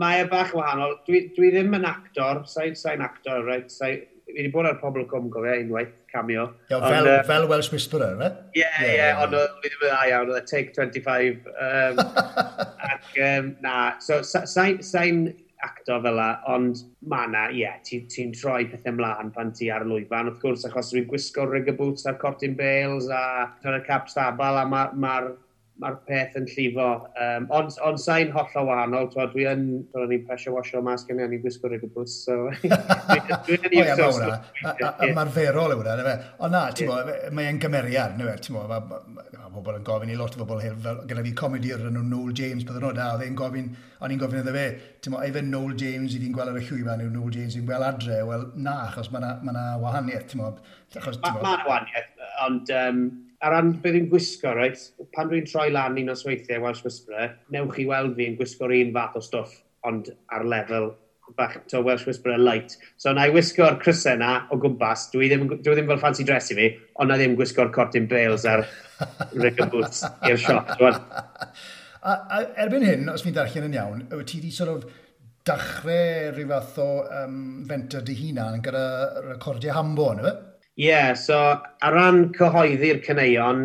Mae 0.00 0.24
e 0.24 0.28
bach 0.32 0.50
wahanol. 0.56 0.98
Dwi, 1.06 1.28
dwi 1.36 1.52
ddim 1.54 1.78
yn 1.78 1.86
actor, 1.86 2.42
sa'n 2.50 2.74
sa 2.80 2.96
actor, 3.06 3.46
right? 3.46 3.70
Sa 3.70 3.92
fi 3.92 4.34
wedi 4.34 4.50
bod 4.50 4.66
ar 4.66 4.80
pobl 4.82 5.06
cwm 5.06 5.30
gofio 5.30 5.54
unwaith, 5.62 5.94
cameo. 6.10 6.50
Yo, 6.72 6.80
fel, 6.82 7.06
uh, 7.06 7.18
fel 7.28 7.46
Welsh 7.46 7.70
Whisperer, 7.70 8.18
fe? 8.18 8.34
Ie, 8.58 8.70
ie, 8.88 9.10
ond 9.22 9.38
fi 9.62 9.68
ddim 9.68 9.84
yn 9.84 9.92
dda 9.92 10.06
iawn, 10.10 10.32
oedd 10.32 10.42
e 10.42 10.46
Take 10.50 10.74
25. 10.74 11.52
Um, 11.54 12.02
ac, 12.90 13.12
um, 13.28 13.52
na, 13.62 13.76
so 14.02 14.24
sa'n 14.26 14.48
sa, 14.48 14.48
sa, 14.48 14.72
sa 14.82 15.04
acto 15.66 15.98
fel 16.02 16.14
la, 16.14 16.28
ond 16.54 16.84
ma 17.10 17.24
na, 17.26 17.48
ie, 17.50 17.64
yeah, 17.64 17.78
ti'n 17.86 18.06
ti 18.12 18.26
troi 18.36 18.68
pethau 18.70 18.94
mlaen 18.98 19.32
pan 19.34 19.50
ti 19.56 19.70
ar 19.74 19.86
lwyfan, 19.88 20.30
wrth 20.30 20.40
gwrs, 20.44 20.66
achos 20.68 20.92
dwi'n 20.92 21.08
gwisgo 21.10 21.46
rigger 21.48 21.76
boots 21.78 22.06
a'r 22.06 22.18
cotton 22.22 22.54
bales 22.58 23.08
a 23.10 23.22
tynnu'r 23.62 23.86
cap 23.88 24.10
stabal 24.12 24.60
a 24.60 24.64
mae'r 24.68 24.94
ma, 24.94 25.18
ma 25.24 25.36
mae'r 25.82 25.96
peth 26.08 26.36
yn 26.38 26.46
llifo. 26.50 26.88
Um, 27.22 27.46
ond 27.54 27.76
on 27.86 27.98
sa'n 28.02 28.32
hollol 28.34 28.68
wahanol, 28.68 29.08
twa, 29.12 29.28
dwi 29.32 29.46
yn, 29.50 29.64
dwi'n 29.92 30.10
ni'n 30.12 30.24
pressure 30.26 30.54
washo 30.56 30.82
mas 30.84 31.06
gen 31.06 31.22
i, 31.22 31.28
ni'n 31.30 31.42
gwisgo 31.44 31.70
gwisgo'r 31.70 31.86
y 31.86 31.92
bws. 31.94 32.16
so... 32.24 32.38
dwi'n 33.46 33.68
yn 33.68 33.76
iwsio 33.82 34.08
stwff. 34.16 35.04
Marferol 35.16 35.76
yw 35.76 35.82
hwnna, 35.82 36.16
ond 36.38 36.56
na, 36.56 36.64
ti'n 36.74 36.90
yeah. 36.90 37.28
mae'n 37.38 37.60
gymeriad, 37.62 38.18
nefo, 38.18 38.34
ti'n 38.42 38.56
mo, 38.56 38.64
mae 38.68 39.52
bobl 39.54 39.78
yn 39.78 39.86
gofyn 39.86 40.12
i 40.12 40.18
lot 40.18 40.34
o 40.34 40.42
bobl, 40.42 40.62
hyn, 40.62 40.82
gyda 40.82 41.24
fi 41.24 41.34
comedi 41.38 41.72
o'r 41.74 41.86
enw 41.92 42.02
Noel 42.06 42.34
James, 42.36 42.66
byddwn 42.66 42.84
nhw 42.88 42.92
da, 42.98 43.12
oedd 43.14 43.24
e'n 43.26 43.38
gofyn, 43.38 43.70
o'n 44.02 44.14
i'n 44.14 44.20
gofyn 44.20 44.42
iddo 44.42 44.54
fe, 44.54 44.66
ti'n 45.02 45.14
mo, 45.14 45.22
efe 45.24 45.44
Noel 45.46 45.78
James 45.78 46.14
i 46.14 46.20
fi'n 46.22 46.34
gweld 46.34 46.52
ar 46.52 46.58
y 46.58 46.64
llwyfan, 46.66 47.06
yw 47.06 47.14
Noel 47.14 47.32
James 47.38 47.56
i'n 47.58 47.66
gweld 47.68 47.86
adre, 47.86 48.18
wel 48.28 48.44
na, 48.58 48.76
achos 48.88 49.10
mae 49.14 49.24
yna 49.38 49.64
wahaniaeth, 49.82 50.28
ti'n 50.32 50.42
mo, 50.42 50.52
achos. 50.98 51.18
Mae 51.24 51.40
wahaniaeth, 51.70 52.28
ond 52.46 52.74
um, 52.82 53.02
ar 53.44 53.54
ran 53.54 53.72
beth 53.82 53.94
dwi'n 53.94 54.08
gwisgo, 54.10 54.52
right? 54.56 54.80
Pan 55.14 55.28
dwi'n 55.30 55.46
troi 55.46 55.68
lan 55.70 55.98
un 56.00 56.10
o 56.12 56.16
sweithiau 56.18 56.64
Welsh 56.64 56.84
Whisperer, 56.86 57.36
newch 57.54 57.76
chi 57.76 57.86
weld 57.88 58.16
fi'n 58.18 58.38
gwisgo'r 58.38 58.74
un 58.80 58.94
fath 58.96 59.18
o 59.18 59.22
stwff, 59.22 59.60
ond 59.86 60.10
ar 60.34 60.46
lefel 60.48 60.90
bach 61.36 61.54
to 61.68 61.82
Welsh 61.84 62.06
Whisperer 62.06 62.38
light. 62.38 62.76
So 62.96 63.12
na 63.12 63.28
i 63.28 63.34
wisgo'r 63.34 63.78
crysau 63.82 64.18
na 64.18 64.32
o 64.50 64.58
gwmpas, 64.58 65.08
dwi 65.12 65.30
ddim, 65.30 65.46
dwi 65.54 65.74
ddim 65.76 65.90
fel 65.90 66.02
fancy 66.02 66.26
dress 66.26 66.50
i 66.54 66.58
fi, 66.58 66.70
ond 66.98 67.12
na 67.12 67.18
ddim 67.20 67.36
gwisgo'r 67.38 67.70
cotton 67.74 68.08
bales 68.10 68.46
ar 68.48 68.64
rigor 69.34 69.70
boots 69.74 70.02
i'r 70.26 70.40
siop. 70.42 70.74
A, 71.98 72.12
a, 72.14 72.42
erbyn 72.64 72.86
hyn, 72.86 73.08
os 73.12 73.26
fi'n 73.26 73.36
darllen 73.36 73.68
yn 73.68 73.78
iawn, 73.78 74.04
wyt 74.14 74.32
ti 74.32 74.40
wedi 74.40 74.54
sort 74.54 74.72
of 74.72 74.98
dachrau 75.48 76.32
rhyw 76.34 76.50
fath 76.50 76.78
o 76.82 76.90
um, 77.22 77.40
fenter 77.68 78.02
dy 78.04 78.16
hunan 78.18 78.62
gyda 78.64 78.84
recordiau 79.30 79.78
hambo, 79.78 80.10
nefyd? 80.18 80.47
Ie, 80.78 80.86
yeah, 80.86 81.14
so 81.18 81.34
ar 81.82 81.94
ran 81.94 82.28
cyhoeddi'r 82.36 83.00
cyneuon, 83.02 83.64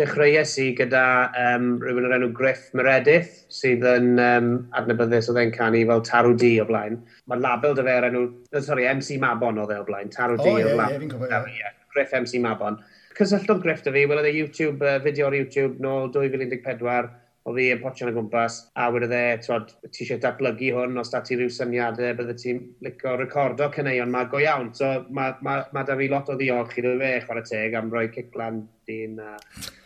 dechreuais 0.00 0.54
i 0.60 0.70
gyda 0.76 1.02
um, 1.40 1.66
rhywun 1.82 2.06
o'r 2.08 2.14
enw 2.16 2.30
Griff 2.36 2.70
Meredith, 2.76 3.42
sydd 3.52 3.84
yn 3.90 4.16
um, 4.20 4.48
adnabyddus 4.80 5.28
oedd 5.28 5.42
e'n 5.42 5.52
canu 5.52 5.82
fel 5.90 6.00
Tarw 6.08 6.32
D 6.40 6.54
o 6.60 6.64
blaen. 6.68 6.96
Mae 7.28 7.42
label 7.44 7.76
dy 7.76 7.84
fe 7.84 7.98
o'r 8.00 8.08
enw, 8.08 8.22
sorry, 8.56 8.88
MC 8.88 9.18
Mabon 9.20 9.60
oedd 9.60 9.74
e 9.76 9.78
o 9.82 9.84
blaen, 9.84 10.08
Tarw 10.16 10.38
D 10.40 10.48
oh, 10.48 10.56
o 10.56 10.72
blaen. 10.78 11.04
Yeah, 11.04 11.28
yeah, 11.28 11.52
yeah. 11.60 11.76
Griff 11.92 12.16
MC 12.16 12.40
Mabon. 12.44 12.80
Cysylltodd 13.20 13.60
Griff 13.64 13.84
dy 13.84 13.92
fi, 13.92 14.08
welodd 14.08 14.28
e 14.28 14.34
YouTube, 14.38 14.80
uh, 14.80 14.96
fideo 15.04 15.28
ar 15.28 15.36
YouTube 15.36 15.84
nôl 15.84 16.08
2014, 16.16 17.12
o 17.46 17.54
fi 17.54 17.68
yn 17.70 17.78
potion 17.78 18.10
y 18.10 18.14
gwmpas, 18.16 18.56
a 18.74 18.88
wedi 18.90 19.06
dde, 19.06 19.22
twod, 19.44 19.70
ti 19.86 20.02
eisiau 20.02 20.18
datblygu 20.22 20.72
hwn, 20.74 20.98
os 20.98 21.12
da 21.12 21.20
ti 21.22 21.36
rhyw 21.38 21.52
syniadau, 21.54 22.16
bydde 22.18 22.34
ti'n 22.42 22.58
licio 22.82 23.14
recordo 23.20 23.68
cyneuon 23.74 24.10
ma 24.10 24.24
go 24.32 24.40
iawn. 24.42 24.72
So 24.74 24.88
mae 25.14 25.36
ma, 25.46 25.60
ma 25.74 25.84
da 25.86 25.94
fi 25.98 26.08
lot 26.10 26.32
o 26.32 26.34
ddiolch 26.38 26.74
iddo 26.82 26.96
fe, 26.98 27.12
chwarae 27.22 27.46
teg, 27.46 27.76
am 27.78 27.92
roi 27.94 28.08
ciclan 28.16 28.64
dyn 28.90 29.20
a 29.22 29.36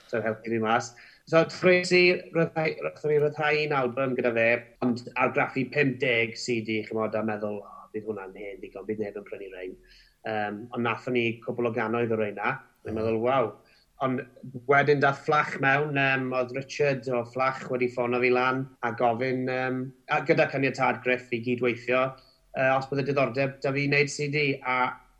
so 0.09 0.23
helpu 0.25 0.55
fi 0.55 0.61
mas. 0.63 0.95
So, 1.31 1.45
trwy'n 1.47 2.23
roeddwn 2.35 3.13
i 3.15 3.19
ryddhau 3.21 3.59
un 3.67 3.75
album 3.77 4.17
gyda 4.17 4.33
fe, 4.35 4.49
ond 4.83 5.05
argraffu 5.21 5.67
50 5.77 6.33
CD, 6.41 6.81
chymod, 6.89 7.15
a 7.15 7.23
meddwl, 7.23 7.61
oh, 7.61 7.85
bydd 7.93 8.09
hwnna'n 8.09 8.33
hen, 8.41 8.57
ddigon, 8.63 8.87
bydd 8.89 9.05
neb 9.05 9.21
yn 9.21 9.27
prynu 9.29 9.51
rhain. 9.53 9.77
Um, 10.31 10.65
ond 10.73 10.89
nathon 10.89 11.15
ni 11.15 11.27
cwbl 11.45 11.69
o 11.71 11.75
ganoedd 11.77 12.17
o 12.17 12.19
reina, 12.19 12.57
a 12.89 12.97
meddwl, 12.97 13.21
waw, 13.23 13.53
Ond 14.01 14.23
wedyn 14.71 15.01
dath 15.03 15.19
fflach 15.27 15.59
mewn, 15.61 15.99
um, 16.01 16.31
oedd 16.33 16.55
Richard 16.57 17.09
o 17.13 17.21
fflach 17.29 17.67
wedi 17.69 17.91
ffono 17.93 18.21
fi 18.23 18.31
lan 18.33 18.63
a 18.87 18.95
gofyn, 18.97 19.45
um, 19.53 19.83
a 20.09 20.23
gyda 20.25 20.47
caniatad 20.49 21.03
Griff 21.05 21.29
i 21.37 21.43
gydweithio, 21.45 22.07
uh, 22.57 22.71
os 22.79 22.89
byddai 22.89 23.05
diddordeb 23.11 23.59
da 23.61 23.73
fi 23.77 23.85
wneud 23.91 24.13
CD. 24.13 24.45
A 24.65 24.79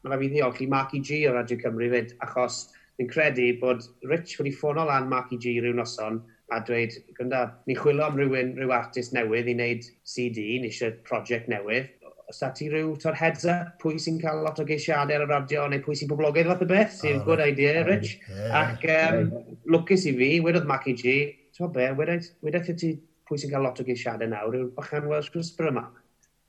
mae 0.09 0.23
fi 0.23 0.31
ddiolch 0.33 0.63
i 0.65 0.69
Marky 0.73 1.03
G 1.05 1.27
o 1.29 1.35
Radio 1.37 1.61
Cymru 1.61 1.91
fyd, 1.93 2.17
achos 2.25 2.63
fi'n 2.97 3.13
credu 3.13 3.51
bod 3.61 3.85
Rich 4.09 4.39
wedi 4.41 4.55
ffono 4.57 4.89
lan 4.89 5.13
Marky 5.13 5.37
G 5.37 5.59
rhyw 5.61 5.77
noson 5.77 6.23
a 6.51 6.65
dweud, 6.65 6.97
gynda, 7.19 7.45
ni 7.69 7.77
chwilio 7.77 8.09
am 8.09 8.17
rhywun, 8.19 8.57
rhyw 8.57 8.73
artist 8.75 9.13
newydd 9.15 9.53
i 9.53 9.59
wneud 9.59 9.85
CD, 10.09 10.47
ni 10.59 10.73
eisiau 10.73 10.97
prosiect 11.07 11.53
newydd, 11.53 11.93
os 12.31 12.39
da 12.39 12.51
ti 12.55 12.69
rhyw 12.71 12.95
tor 13.03 13.17
heads 13.19 13.45
up 13.51 13.75
pwy 13.83 13.99
sy'n 13.99 14.21
cael 14.23 14.45
lot 14.45 14.61
o 14.63 14.67
geisiadau 14.67 15.19
ar 15.19 15.25
y 15.25 15.29
radio 15.31 15.67
neu 15.69 15.83
pwy 15.83 15.97
sy'n 15.99 16.11
poblogaidd 16.13 16.51
fath 16.53 16.63
o 16.63 16.69
beth, 16.71 16.93
sy'n 17.01 17.19
oh, 17.19 17.25
good 17.27 17.43
idea, 17.43 17.83
Rich. 17.89 18.13
Yeah, 18.29 18.59
Ac 18.61 18.87
um, 18.95 19.33
lwcus 19.75 20.07
i 20.07 20.15
fi, 20.19 20.29
wedodd 20.45 20.69
Mackie 20.71 20.95
G, 21.01 21.17
ti'n 21.57 21.73
be, 21.75 21.89
wedodd 21.99 22.71
ti 22.71 22.93
pwy 23.27 23.41
sy'n 23.43 23.51
cael 23.53 23.67
lot 23.67 23.83
o 23.83 23.87
geisiadau 23.87 24.31
nawr 24.31 24.59
yw'r 24.61 24.71
bachan 24.77 25.11
Welsh 25.11 25.33
Crisper 25.35 25.73
yma. 25.73 25.89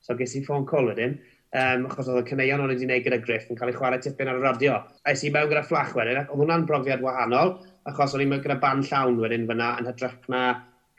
So 0.05 0.17
ges 0.17 0.37
i 0.37 0.43
ffôn 0.45 0.67
call 0.69 0.91
wedyn, 0.91 1.17
um, 1.57 1.87
achos 1.89 2.11
oedd 2.13 2.21
y 2.21 2.29
cyneuon 2.29 2.63
o'n 2.63 2.73
wedi 2.75 2.85
gwneud 2.85 3.07
gyda 3.07 3.21
Griff 3.25 3.49
yn 3.49 3.57
cael 3.57 3.73
ei 3.73 3.77
chwarae 3.79 4.01
tipyn 4.05 4.29
ar 4.29 4.37
y 4.37 4.45
radio. 4.45 4.77
A 5.05 5.17
i 5.17 5.33
mewn 5.33 5.49
gyda 5.49 5.65
fflach 5.65 5.97
wedyn, 5.97 6.21
oedd 6.27 6.45
hwnna'n 6.45 6.69
brofiad 6.69 7.01
wahanol, 7.05 7.57
achos 7.89 8.13
o'n 8.13 8.25
i'n 8.25 8.31
mewn 8.35 8.45
gyda 8.45 8.61
ban 8.61 8.85
llawn 8.85 9.17
wedyn 9.21 9.49
fyna 9.49 9.73
yn 9.81 9.89
hydrach 9.89 10.29
na 10.29 10.45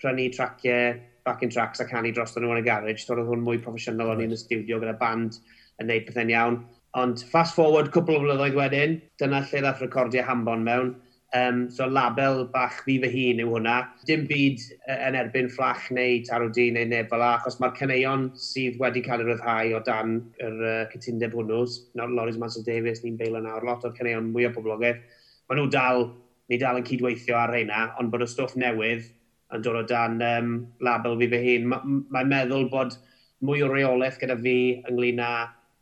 prynu 0.02 0.26
traciau 0.34 0.98
backing 1.24 1.50
tracks 1.50 1.80
a 1.80 1.86
canu 1.88 2.12
dros 2.14 2.34
nhw 2.36 2.52
yn 2.54 2.62
y 2.62 2.66
garage, 2.66 3.04
so 3.04 3.16
hwn 3.18 3.44
mwy 3.46 3.60
proffesiynol 3.62 4.14
o'n 4.14 4.24
i'n 4.24 4.34
y 4.34 4.40
studio 4.40 4.80
gyda 4.82 4.98
band 5.00 5.38
yn 5.80 5.90
neud 5.90 6.08
pethau'n 6.08 6.32
iawn. 6.32 6.58
Ond 6.98 7.22
fast 7.32 7.56
forward, 7.56 7.88
cwpl 7.94 8.18
o 8.18 8.20
flynyddoedd 8.24 8.58
wedyn, 8.58 8.98
dyna 9.20 9.40
lle 9.46 9.62
ddath 9.64 9.80
recordio 9.80 10.24
Hambon 10.28 10.66
mewn. 10.66 10.92
Um, 11.32 11.70
so 11.70 11.86
label 11.86 12.42
bach 12.52 12.82
fi 12.84 12.98
fy 13.00 13.08
hun 13.08 13.38
yw 13.40 13.54
hwnna. 13.54 13.76
Dim 14.04 14.26
byd 14.28 14.60
yn 14.92 15.16
erbyn 15.16 15.48
fflach 15.48 15.86
neu 15.96 16.18
taro 16.28 16.50
di 16.52 16.66
neu 16.74 16.84
neb 16.90 17.08
fel 17.08 17.24
achos 17.24 17.56
mae'r 17.62 17.72
cyneuon 17.78 18.26
sydd 18.36 18.76
wedi 18.82 19.00
cael 19.06 19.24
eu 19.24 19.30
ryddhau 19.30 19.72
o 19.78 19.80
dan 19.86 20.18
yr 20.44 20.60
uh, 20.60 20.82
cytundeb 20.92 21.32
hwnnw, 21.38 21.62
nawr 21.96 22.12
Loris 22.18 22.36
Mansell 22.42 22.66
Davies, 22.66 23.00
ni'n 23.00 23.16
beilo 23.16 23.40
nawr, 23.40 23.64
lot 23.64 23.88
o'r 23.88 23.96
cyneuon 23.96 24.28
mwy 24.34 24.50
o 24.50 24.52
poblogaeth, 24.52 25.00
maen 25.48 25.62
nhw 25.62 25.72
dal, 25.72 26.04
ni 26.52 26.60
dal 26.60 26.82
yn 26.82 26.88
cydweithio 26.90 27.40
ar 27.40 27.56
reina, 27.56 27.86
ond 27.96 28.12
bod 28.12 28.26
y 28.26 28.28
stwff 28.28 28.58
newydd 28.60 29.08
yn 29.52 29.64
dod 29.64 29.80
o 29.80 29.82
dan 29.88 30.20
um, 30.24 30.52
label 30.80 31.18
fi 31.20 31.28
fy 31.32 31.40
hun. 31.46 31.66
Mae'n 31.72 32.04
ma 32.14 32.22
meddwl 32.34 32.68
bod 32.72 32.96
mwy 33.44 33.64
o 33.66 33.70
reolaeth 33.72 34.20
gyda 34.22 34.38
fi 34.42 34.56
ynglyn 34.90 35.22
â 35.22 35.32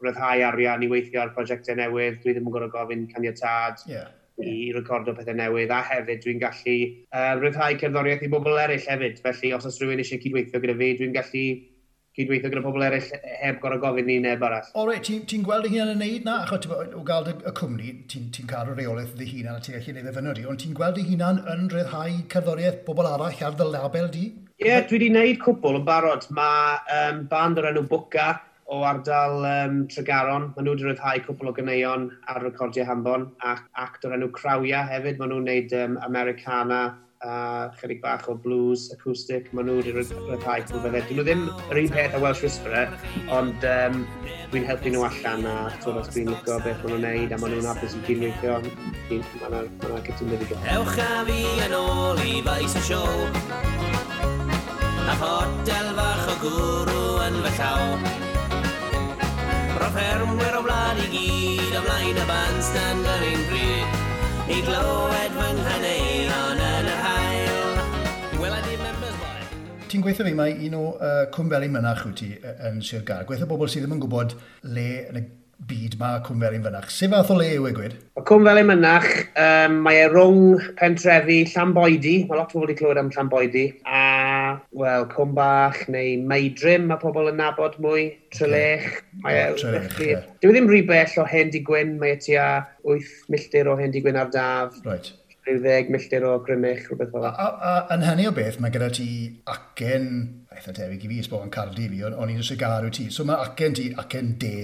ryddhau 0.05 0.45
arian 0.49 0.85
i 0.85 0.89
weithio 0.91 1.23
ar 1.25 1.35
prosiectau 1.37 1.77
newydd. 1.79 2.21
Dwi 2.23 2.35
ddim 2.35 2.49
yn 2.49 2.55
gorfod 2.55 2.75
gofyn 2.75 3.07
caniatad 3.13 3.85
yeah. 3.91 4.09
i 4.41 4.71
recordo 4.77 5.15
pethau 5.17 5.37
newydd. 5.37 5.75
A 5.75 5.83
hefyd, 5.91 6.23
dwi'n 6.25 6.41
gallu 6.43 6.77
uh, 7.13 7.35
ryddhau 7.41 7.79
cerddoriaeth 7.83 8.25
i 8.27 8.33
bobl 8.33 8.59
eraill 8.59 8.89
hefyd. 8.89 9.21
Felly, 9.27 9.53
os 9.57 9.69
oes 9.69 9.81
rhywun 9.81 10.03
eisiau 10.03 10.23
cydweithio 10.25 10.63
gyda 10.65 10.79
fi, 10.81 10.95
dwi'n 11.01 11.17
gallu 11.19 11.45
cydweithio 12.21 12.53
gyda 12.53 12.65
pobl 12.65 12.85
eraill 12.87 13.11
heb 13.41 13.61
gorau 13.63 13.81
gofyn 13.83 14.07
ni 14.07 14.19
neb 14.23 14.45
arall. 14.47 14.69
O 14.79 14.85
reit, 14.89 15.03
ti'n 15.09 15.25
ti 15.31 15.41
gweld 15.47 15.67
y 15.67 15.73
hunan 15.75 15.95
yn 15.95 16.05
neud 16.05 16.29
na? 16.29 16.37
Achos 16.45 16.69
o 16.71 17.05
gael 17.07 17.33
y, 17.33 17.35
cwmni, 17.57 17.95
ti'n 18.13 18.29
ti 18.37 18.45
cael 18.51 18.71
y 18.75 18.77
reolaeth 18.79 19.17
dy 19.19 19.27
hunan 19.33 19.57
a 19.57 19.65
ti'n 19.65 19.79
gallu 19.79 19.97
neud 19.97 20.13
efo 20.13 20.25
nyrru, 20.27 20.47
ond 20.53 20.63
ti'n 20.63 20.77
gweld 20.77 21.01
y 21.01 21.07
hunan 21.09 21.43
yn 21.55 21.67
rhyddhau 21.73 22.21
cerddoriaeth 22.35 22.85
bobl 22.87 23.09
arall 23.11 23.43
ar 23.49 23.59
dy 23.59 23.69
label 23.73 24.13
di? 24.13 24.29
Ie, 24.61 24.69
yeah, 24.69 24.85
dwi 24.85 24.99
wedi 24.99 25.07
gwneud 25.09 25.39
cwbl 25.41 25.79
yn 25.79 25.85
barod. 25.87 26.27
Mae 26.37 26.79
um, 26.93 27.21
band 27.31 27.61
o'r 27.61 27.71
enw 27.71 27.87
Bwca 27.89 28.27
o 28.71 28.83
ardal 28.87 29.47
um, 29.49 29.79
Tregaron, 29.91 30.51
maen 30.53 30.67
nhw 30.67 30.75
wedi 30.77 30.85
rhyddhau 30.85 31.23
cwbl 31.25 31.49
o 31.51 31.55
gyneuon 31.57 32.05
ar 32.29 32.43
recordiau 32.45 32.85
Hambon, 32.91 33.31
ac 33.41 33.65
act 33.81 34.05
o'r 34.05 34.19
enw 34.19 34.29
Crawia 34.37 34.85
hefyd, 34.91 35.17
maen 35.17 35.33
nhw'n 35.33 35.47
gwneud 35.49 35.73
um, 35.81 35.97
Americana, 36.07 36.83
a 37.21 37.69
chydig 37.77 38.01
bach 38.01 38.29
o 38.29 38.35
blues, 38.35 38.89
acoustic, 38.95 39.51
maen 39.53 39.67
nhw 39.69 39.77
wedi 39.77 39.93
rhyddhau 39.93 40.63
clwbethau. 40.71 41.03
Dyn 41.05 41.19
nhw 41.19 41.25
ddim 41.27 41.43
yr 41.69 41.81
un 41.83 41.91
peth 41.93 42.15
a 42.17 42.21
Welsh 42.23 42.41
Whisperer, 42.47 42.95
ond 43.37 43.67
um, 43.69 43.99
dwi'n 44.55 44.65
helpu 44.69 44.93
nhw 44.95 45.05
allan 45.05 45.45
a 45.51 45.57
twyd 45.83 45.99
os 46.01 46.09
dwi'n 46.15 46.31
lygo 46.33 46.57
beth 46.65 46.81
maen 46.81 46.95
nhw'n 46.95 47.05
neud 47.05 47.35
a 47.37 47.41
maen 47.43 47.53
nhw'n 47.57 47.69
hapus 47.69 47.99
i 47.99 48.01
gydweithio, 48.07 48.57
maen 49.43 49.69
nhw'n 49.85 50.07
cytundeb 50.07 50.47
i 50.47 50.49
gael. 50.49 50.71
Ewch 50.79 50.97
a 51.05 51.11
fi 51.29 51.43
yn 51.67 51.77
ôl 51.77 52.25
i 52.25 52.41
faes 52.47 52.79
y 52.81 52.85
siow, 52.89 53.29
a 55.05 55.19
hotel 55.21 55.93
fach 56.01 56.25
o 56.25 56.39
gwrw 56.47 57.05
yn 57.27 57.39
fy 57.45 57.55
llaw. 57.59 57.85
Roedd 59.77 59.93
ffermwyr 59.99 60.57
o 60.57 60.65
blad 60.65 61.05
i 61.05 61.11
gyd 61.13 61.77
o 61.77 61.85
blaen 61.85 62.25
y 62.25 62.27
bandstand 62.33 63.13
yr 63.19 63.29
un 63.29 63.47
bryd, 63.53 64.03
i 64.57 64.65
glywed 64.65 65.37
fy 65.37 65.55
nghaneuon 65.61 66.69
ti'n 69.91 70.05
gweithio 70.05 70.27
fi, 70.27 70.37
mae 70.39 70.55
un 70.69 70.79
o 70.79 70.87
uh, 70.95 71.27
cwmfeli 71.35 71.71
mynach 71.73 72.07
wyt 72.07 72.23
ti 72.23 72.33
yn 72.69 72.81
Sir 72.87 73.05
Gar. 73.07 73.27
Gweithio 73.29 73.51
bobl 73.51 73.71
sydd 73.71 73.87
ddim 73.87 73.99
yn 73.99 74.03
gwybod 74.05 74.37
le 74.71 74.89
yn 75.11 75.21
y 75.21 75.27
byd 75.69 75.97
mae 76.01 76.21
Cwmfeli 76.25 76.61
Mynach. 76.63 76.89
Sut 76.93 77.11
fath 77.13 77.31
o 77.33 77.37
le 77.37 77.49
yw 77.57 77.67
e 77.69 77.73
gwed? 77.77 77.97
Y 78.17 78.23
Cwmfeli 78.29 78.63
Mynach, 78.67 79.09
um, 79.41 79.77
mae 79.85 80.01
e 80.05 80.07
rhwng 80.09 80.63
pentrefi 80.79 81.43
Llamboedi, 81.53 82.15
mae 82.29 82.41
lot 82.41 82.55
o 82.55 82.57
bobl 82.57 82.69
wedi 82.69 82.79
clywed 82.79 83.01
am 83.01 83.11
Llamboedi, 83.13 83.67
a 83.85 84.05
wel, 84.77 85.07
Cwmbach 85.13 85.83
neu 85.93 86.17
meidrym 86.31 86.89
mae 86.89 87.01
pobl 87.03 87.31
yn 87.31 87.41
nabod 87.41 87.77
mwy, 87.83 88.09
Trelech. 88.35 88.89
Okay. 88.89 89.23
Mae 89.27 89.41
oh, 89.45 89.57
Trelech. 89.61 90.01
Yeah. 90.01 90.27
Dwi 90.41 90.55
e 90.55 90.57
ddim 90.57 90.71
rhy 90.71 90.83
bell 90.89 91.17
o 91.21 91.29
Hen 91.29 91.53
Digwyn, 91.55 91.97
mae 92.01 92.17
e 92.17 92.21
tua 92.25 92.51
8 92.89 93.33
milltir 93.33 93.71
o 93.71 93.77
Hen 93.81 93.93
Digwyn 93.95 94.21
ar 94.21 94.33
daf. 94.33 94.81
Right 94.87 95.13
rhyw 95.51 95.63
ddeg 95.65 95.91
milltir 95.93 96.27
o 96.27 96.37
grymich, 96.47 96.85
rhywbeth 96.87 97.13
fel. 97.15 97.27
A, 97.27 97.31
a, 97.31 97.49
a, 97.71 97.73
yn 97.97 98.05
hynny 98.07 98.29
o 98.31 98.35
beth, 98.37 98.61
mae 98.63 98.73
gyda 98.75 98.91
ti 98.95 99.09
acen, 99.51 100.11
eitha 100.55 100.75
tebyg 100.77 101.07
i 101.07 101.11
fi, 101.11 101.23
ysbog 101.25 101.47
yn 101.47 101.55
cardi 101.55 101.89
fi, 101.91 102.05
o'n 102.09 102.33
i'n 102.33 102.45
sigaru 102.47 102.93
ti. 102.95 103.09
So 103.15 103.27
mae 103.29 103.41
acen 103.45 103.77
ti, 103.77 103.89
acen 104.01 104.37
de, 104.43 104.55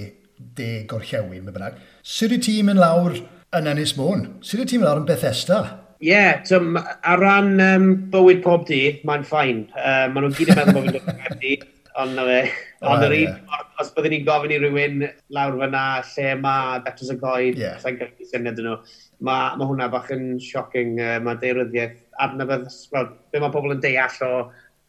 de 0.57 0.69
gorllewin, 0.89 1.43
mae 1.45 1.55
bynnag. 1.55 1.81
Sut 2.01 2.35
i 2.35 2.39
ti'n 2.43 2.69
mynd 2.69 2.81
lawr 2.83 3.17
yn 3.57 3.71
Ynys 3.73 3.97
Môn? 3.99 4.27
Sut 4.41 4.63
i 4.63 4.67
ti'n 4.67 4.81
mynd 4.81 4.89
lawr 4.89 5.03
yn 5.03 5.09
Bethesda? 5.09 5.61
Ie, 5.97 6.11
yeah, 6.11 6.43
so, 6.45 6.61
ar 6.77 7.23
ran 7.23 7.55
um, 7.63 7.87
bywyd 8.13 8.43
pob 8.43 8.67
dydd, 8.69 9.01
mae'n 9.07 9.25
ffain. 9.25 9.65
Uh, 9.73 10.05
maen 10.13 10.27
nhw'n 10.27 10.37
gyd 10.37 10.53
yn 10.53 10.59
meddwl 10.61 10.77
bod 10.77 10.87
fi'n 10.87 10.99
dod 10.99 11.33
yn 11.33 11.41
dydd, 11.41 11.63
ond 11.97 12.13
na 12.13 12.27
fe. 12.27 12.41
Ond 12.85 13.05
yr 13.07 13.15
un 13.17 13.63
os 13.81 13.89
byddwn 13.93 14.13
ni'n 14.13 14.25
gofyn 14.27 14.53
i 14.53 14.59
rywun 14.61 15.03
lawr 15.33 15.57
fyna, 15.61 15.83
lle 16.11 16.33
mae 16.41 16.81
Betws 16.85 17.11
y 17.13 17.17
Goed, 17.21 17.59
yeah. 17.61 17.77
sa'n 17.81 17.97
gallu 17.99 18.29
syniad 18.29 18.61
yn 18.61 18.69
nhw 18.69 18.77
mae 19.25 19.57
ma 19.57 19.67
hwnna 19.69 19.89
bach 19.93 20.11
yn 20.13 20.37
shocking, 20.43 20.97
uh, 21.01 21.17
mae 21.23 21.39
deiryddiaeth 21.41 21.97
adnabod, 22.23 22.67
well, 22.93 23.09
be 23.31 23.41
mae 23.41 23.53
pobl 23.53 23.73
yn 23.73 23.81
deall 23.83 24.19
o 24.27 24.31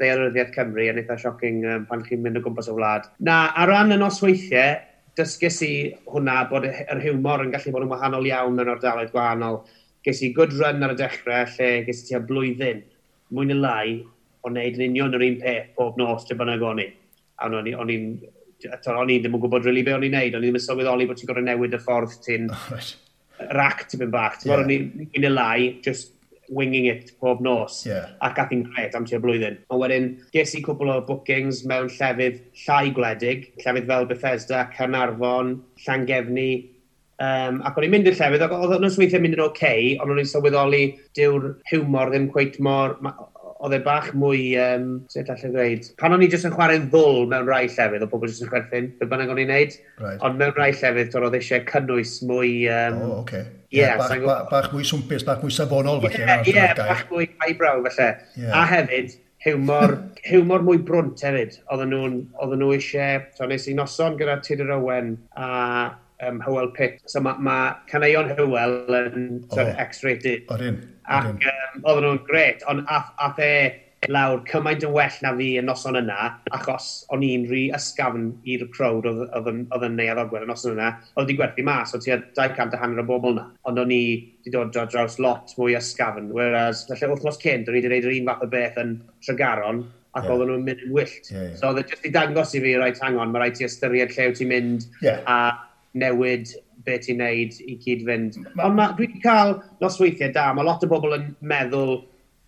deiryddiaeth 0.02 0.52
Cymru 0.54 0.84
yn 0.90 1.00
eitha 1.00 1.16
shocking 1.20 1.64
um, 1.66 1.86
pan 1.88 2.04
chi'n 2.06 2.22
mynd 2.24 2.40
o 2.40 2.44
gwmpas 2.44 2.68
o 2.70 2.76
wlad. 2.76 3.08
Na, 3.24 3.48
ar 3.56 3.72
ran 3.72 3.94
y 3.94 3.98
nosweithiau, 4.00 4.78
dysgus 5.18 5.62
i 5.66 5.72
hwnna 6.12 6.44
bod 6.50 6.68
yr 6.68 7.02
hiwmor 7.02 7.42
yn 7.42 7.50
gallu 7.54 7.74
bod 7.74 7.86
yn 7.86 7.92
wahanol 7.92 8.28
iawn 8.28 8.62
yn 8.62 8.70
ardaloedd 8.74 9.10
gwahanol. 9.14 9.62
Ges 10.06 10.22
i 10.22 10.30
good 10.36 10.54
run 10.60 10.84
ar 10.86 10.94
y 10.94 10.98
dechrau 11.00 11.48
lle 11.56 11.72
ges 11.88 12.04
i 12.04 12.12
tua 12.12 12.22
blwyddyn, 12.28 12.84
mwy 13.34 13.48
neu 13.48 13.58
lai, 13.64 13.98
o 14.44 14.52
wneud 14.52 14.78
yn 14.78 14.92
union 14.92 15.16
yr 15.18 15.26
un 15.26 15.40
peth 15.42 15.72
pob 15.76 15.98
nos 15.98 16.28
dy 16.28 16.38
bynnag 16.38 16.62
o'n 16.64 16.84
i. 16.84 16.88
A 17.38 17.48
o'n 17.50 17.66
i'n 17.66 17.74
o'n 17.78 19.10
i 19.10 19.18
ddim 19.22 19.36
yn 19.36 19.42
gwybod 19.42 19.66
rili 19.66 19.82
really 19.82 19.84
be 19.86 19.94
o'n 19.94 20.06
i'n 20.06 20.16
neud, 20.16 20.34
o'n 20.34 20.42
i 20.44 20.48
ddim 20.48 20.58
yn 20.58 20.64
sylweddoli 20.64 21.06
bod 21.06 21.20
ti'n 21.20 21.30
gorau 21.30 21.46
newid 21.46 21.76
y 21.76 21.82
ffordd 21.82 22.16
ti'n 22.24 22.48
right 22.70 22.94
rac 23.56 23.84
act 23.84 23.98
yn 23.98 24.14
bach. 24.14 24.38
Ti'n 24.42 24.54
yeah. 24.54 24.64
ni 24.68 25.10
yn 25.18 25.28
y 25.28 25.32
lai, 25.32 25.58
just 25.84 26.14
winging 26.48 26.86
it 26.86 27.12
pob 27.20 27.42
nos. 27.44 27.82
Yeah. 27.86 28.08
Ac 28.24 28.40
ath 28.40 28.54
i'n 28.56 28.64
gret 28.70 28.96
am 28.96 29.04
tua 29.08 29.20
blwyddyn. 29.22 29.60
A 29.68 29.78
wedyn, 29.80 30.10
ges 30.34 30.54
i 30.56 30.62
cwbl 30.64 30.94
o 30.94 30.98
bookings 31.08 31.62
mewn 31.68 31.90
llefydd 31.92 32.40
llai 32.64 32.88
gwledig, 32.96 33.50
llefydd 33.62 33.88
fel 33.92 34.08
Bethesda, 34.08 34.66
Carnarfon, 34.74 35.56
Llangefni, 35.84 36.50
Um, 37.18 37.56
ac 37.66 37.74
o'n 37.74 37.82
i'n 37.82 37.90
mynd 37.90 38.06
i'r 38.06 38.14
llefydd, 38.14 38.42
ac 38.46 38.52
oedd 38.54 38.76
yn 38.76 38.86
ysweithiau 38.86 39.22
mynd 39.24 39.34
yn 39.34 39.40
oce, 39.42 39.50
okay, 39.50 39.86
ond 39.98 40.12
o'n 40.14 40.20
i'n 40.22 40.28
sylweddoli 40.30 40.82
dyw'r 41.18 41.48
hiwmor 41.72 42.12
ddim 42.12 42.28
cweith 42.30 42.60
mor 42.62 42.94
oedd 43.58 43.74
e 43.74 43.78
bach 43.82 44.10
mwy, 44.14 44.42
um, 44.62 44.88
sut 45.10 45.30
allai 45.32 45.50
ddweud, 45.50 45.86
pan 45.98 46.14
o'n 46.14 46.22
i 46.22 46.28
jyst 46.30 46.46
yn 46.46 46.54
chwarae'n 46.54 46.88
ddwl 46.92 47.24
mewn 47.30 47.48
rai 47.48 47.64
llefydd, 47.66 48.04
oedd 48.04 48.12
pobl 48.12 48.30
jyst 48.30 48.44
yn 48.46 48.50
chwerthin, 48.52 48.90
be 49.00 49.08
bynnag 49.10 49.32
o'n 49.34 49.40
i'n 49.42 49.50
neud, 49.50 49.78
right. 49.98 50.20
ond 50.26 50.38
mewn 50.38 50.54
rai 50.58 50.70
llefydd, 50.70 51.16
oedd 51.18 51.38
eisiau 51.40 51.64
cynnwys 51.70 52.18
mwy... 52.28 52.52
Um, 52.70 53.00
oh, 53.02 53.14
okay. 53.24 53.46
Yeah, 53.68 53.98
yeah, 53.98 54.00
bach, 54.00 54.22
bach, 54.24 54.44
bach 54.52 54.68
mwy 54.72 54.86
swmpus, 54.86 55.26
bach 55.26 55.42
mwy 55.42 55.52
safonol, 55.52 55.98
falle. 56.04 56.20
Ie, 56.22 56.54
yeah, 56.54 56.70
yeah, 56.70 56.76
bach 56.78 57.02
mwy 57.10 57.26
eyebrow, 57.48 57.82
falle. 57.88 58.12
Yeah. 58.38 58.54
A 58.56 58.62
hefyd, 58.70 59.16
hiwmor, 59.44 59.96
hiwmor 60.30 60.64
mwy 60.66 60.82
brwnt 60.86 61.24
hefyd. 61.26 61.58
Oedden 61.66 61.92
nhw, 61.92 62.12
oedden 62.38 62.62
nhw 62.62 62.76
eisiau, 62.78 63.26
so 63.36 63.48
nes 63.50 63.66
i 63.68 63.74
noson 63.76 64.16
gyda 64.20 64.38
Tudor 64.46 64.76
Owen 64.78 65.16
a 65.36 65.50
um, 66.24 66.40
Hywel 66.46 66.70
Pitt. 66.74 67.02
So 67.10 67.20
mae 67.24 67.42
ma 67.42 67.58
caneuon 67.90 68.32
Hywel 68.38 68.78
yn 69.02 69.18
oh. 69.42 69.56
sort 69.56 69.82
X-rated. 69.88 70.46
O'r. 70.54 70.64
Ac 71.08 71.28
um, 71.32 71.38
oedden 71.82 72.04
nhw'n 72.04 72.24
gret, 72.28 72.64
ond 72.70 72.84
ath, 72.92 73.12
ath 73.24 73.38
e 73.42 73.52
lawr 74.06 74.42
cymaint 74.46 74.84
yn 74.86 74.92
well 74.94 75.16
na 75.24 75.32
fi 75.36 75.48
y 75.58 75.62
noson 75.64 75.98
yna, 75.98 76.28
achos 76.54 76.88
o'n 77.14 77.24
i'n 77.26 77.46
rhi 77.50 77.64
ysgafn 77.74 78.28
i'r 78.46 78.64
crowd 78.74 79.08
oedd 79.08 79.48
yn 79.50 79.96
neud 79.98 80.12
addogwyr 80.12 80.46
y 80.46 80.48
noson 80.50 80.76
yna, 80.76 80.92
oedd 81.16 81.24
wedi 81.26 81.38
gwerthu 81.40 81.64
mas, 81.66 81.94
oedd 81.96 82.06
tua 82.06 82.18
200 82.38 82.76
a 82.78 82.82
hanner 82.82 83.02
o 83.02 83.06
bobl 83.08 83.34
yna, 83.34 83.48
ond 83.68 83.82
o'n 83.82 83.94
i 83.94 84.02
wedi 84.44 84.54
dod 84.54 84.78
ar 84.78 84.90
draws 84.92 85.18
lot 85.22 85.54
mwy 85.58 85.74
ysgafn, 85.78 86.30
whereas, 86.36 86.84
felly 86.90 87.10
wrthnos 87.10 87.40
cynt, 87.42 87.68
o'n 87.68 87.74
i 87.74 87.80
wedi 87.80 87.90
gwneud 87.90 88.08
yr 88.08 88.18
un 88.20 88.30
fath 88.30 88.46
o 88.46 88.50
beth 88.54 88.80
yn 88.84 88.94
Tregaron, 89.26 89.82
ac 90.14 90.24
yeah. 90.24 90.32
oedden 90.34 90.52
nhw'n 90.52 90.64
mynd 90.68 90.86
yn 90.86 90.94
wyllt. 90.94 91.32
Yeah, 91.32 91.48
yeah. 91.48 91.58
So 91.58 91.72
oedd 91.72 91.82
e 91.82 91.88
jyst 91.90 92.06
i 92.06 92.14
dangos 92.14 92.54
i 92.54 92.62
fi, 92.64 92.76
rhaid 92.78 93.02
hangon, 93.02 93.34
mae 93.34 93.44
rhaid 93.44 93.58
ti 93.58 93.66
ystyried 93.66 94.14
lle 94.14 94.30
wyt 94.30 94.40
ti'n 94.40 94.52
mynd 94.54 94.86
yeah. 95.02 95.20
a 95.26 95.38
newid 95.98 96.54
beth 96.88 97.06
ti'n 97.06 97.20
neud 97.22 97.56
i 97.64 97.78
gyd 97.84 98.04
fynd. 98.08 98.40
Ond 98.56 98.78
ma, 98.80 98.90
dwi 98.96 99.06
wedi 99.06 99.22
cael 99.24 99.58
nosweithiau 99.84 100.34
da, 100.34 100.50
mae 100.56 100.66
lot 100.66 100.84
o 100.84 100.90
bobl 100.90 101.16
yn 101.18 101.32
meddwl 101.52 101.98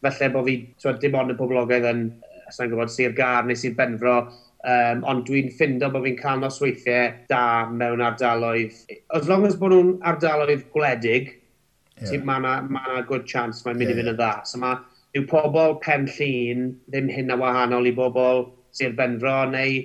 felly 0.05 0.31
bod 0.35 0.47
fi, 0.49 0.61
twyd, 0.81 1.01
dim 1.03 1.19
ond 1.21 1.35
y 1.35 1.37
poblogaidd 1.39 1.89
yn, 1.91 2.07
sa'n 2.51 2.71
gwybod, 2.73 2.93
Sir 2.93 3.13
Gar 3.17 3.47
neu 3.47 3.59
Sir 3.59 3.77
Benfro, 3.79 4.17
um, 4.65 5.05
ond 5.11 5.27
dwi'n 5.29 5.51
ffindo 5.57 5.91
bod 5.93 6.07
fi'n 6.07 6.19
cael 6.21 6.41
nosweithiau 6.43 7.13
da 7.31 7.43
mewn 7.69 8.05
ardaloedd. 8.05 8.81
As 9.17 9.29
long 9.29 9.47
as 9.49 9.59
bod 9.61 9.75
nhw'n 9.75 9.93
ardaloedd 10.09 10.67
gwledig, 10.75 11.35
yeah. 12.01 12.25
mae 12.25 12.41
yna 12.41 12.57
ma, 12.73 13.03
good 13.09 13.29
chance 13.29 13.65
mae'n 13.65 13.79
mynd 13.81 13.93
yeah. 13.93 13.99
i 13.99 14.01
fynd 14.01 14.15
yn 14.15 14.21
dda. 14.21 14.33
So 14.49 14.63
mae 14.63 14.81
yw 15.19 15.27
pobl 15.31 15.79
pen 15.85 16.09
llun 16.17 16.71
ddim 16.89 17.11
hyn 17.13 17.35
a 17.35 17.39
wahanol 17.41 17.89
i 17.89 17.95
bobl 17.97 18.47
Sir 18.77 18.95
Benfro 18.99 19.43
neu 19.51 19.81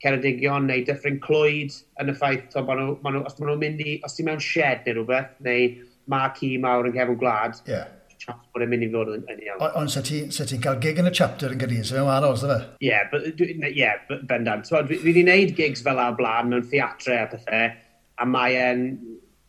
Ceredigion 0.00 0.66
neu 0.70 0.84
Dyffryn 0.86 1.20
Clwyd 1.24 1.76
yn 2.00 2.12
y 2.12 2.16
ffaith, 2.16 2.48
to, 2.54 2.64
ma 2.64 2.76
nhw, 2.78 2.98
ma 3.04 3.14
nhw, 3.14 3.24
os 3.28 3.38
maen 3.38 3.52
nhw'n 3.52 3.64
mynd 3.64 3.84
i, 3.84 3.96
os 4.06 4.16
ti'n 4.16 4.30
mewn 4.30 4.44
shed 4.44 4.86
neu 4.86 5.00
rhywbeth, 5.00 5.32
neu 5.44 5.72
ma 6.10 6.26
ci 6.36 6.54
mawr 6.60 6.88
yn 6.88 6.96
cefn 6.96 7.18
gwlad, 7.20 7.60
yeah 7.68 7.88
chance 8.20 8.52
bod 8.52 8.64
e'n 8.64 8.70
mynd 8.70 8.84
i 8.84 8.90
fod 8.92 9.12
yn, 9.14 9.22
yn 9.32 9.38
iawn. 9.46 9.62
Ond 9.80 9.92
sa 9.92 10.02
ti'n 10.04 10.28
ti 10.28 10.58
cael 10.62 10.80
gig 10.82 11.00
yn 11.00 11.08
y 11.08 11.14
chapter 11.16 11.54
yn 11.54 11.62
gyrru, 11.62 11.80
sef 11.86 12.00
yn 12.02 12.08
wahanol, 12.08 12.36
sef? 12.40 12.66
Ie, 12.82 12.90
yeah, 12.90 13.70
yeah, 13.72 14.18
bendant. 14.28 14.68
So, 14.68 14.82
fi 14.88 15.00
wedi 15.04 15.24
gwneud 15.24 15.54
gigs 15.58 15.84
fel 15.86 16.00
ar 16.02 16.16
blaen 16.18 16.52
mewn 16.52 16.66
theatre 16.68 17.16
a 17.22 17.26
pethau, 17.32 17.72
a 18.20 18.28
mae 18.28 18.58
e'n 18.60 18.86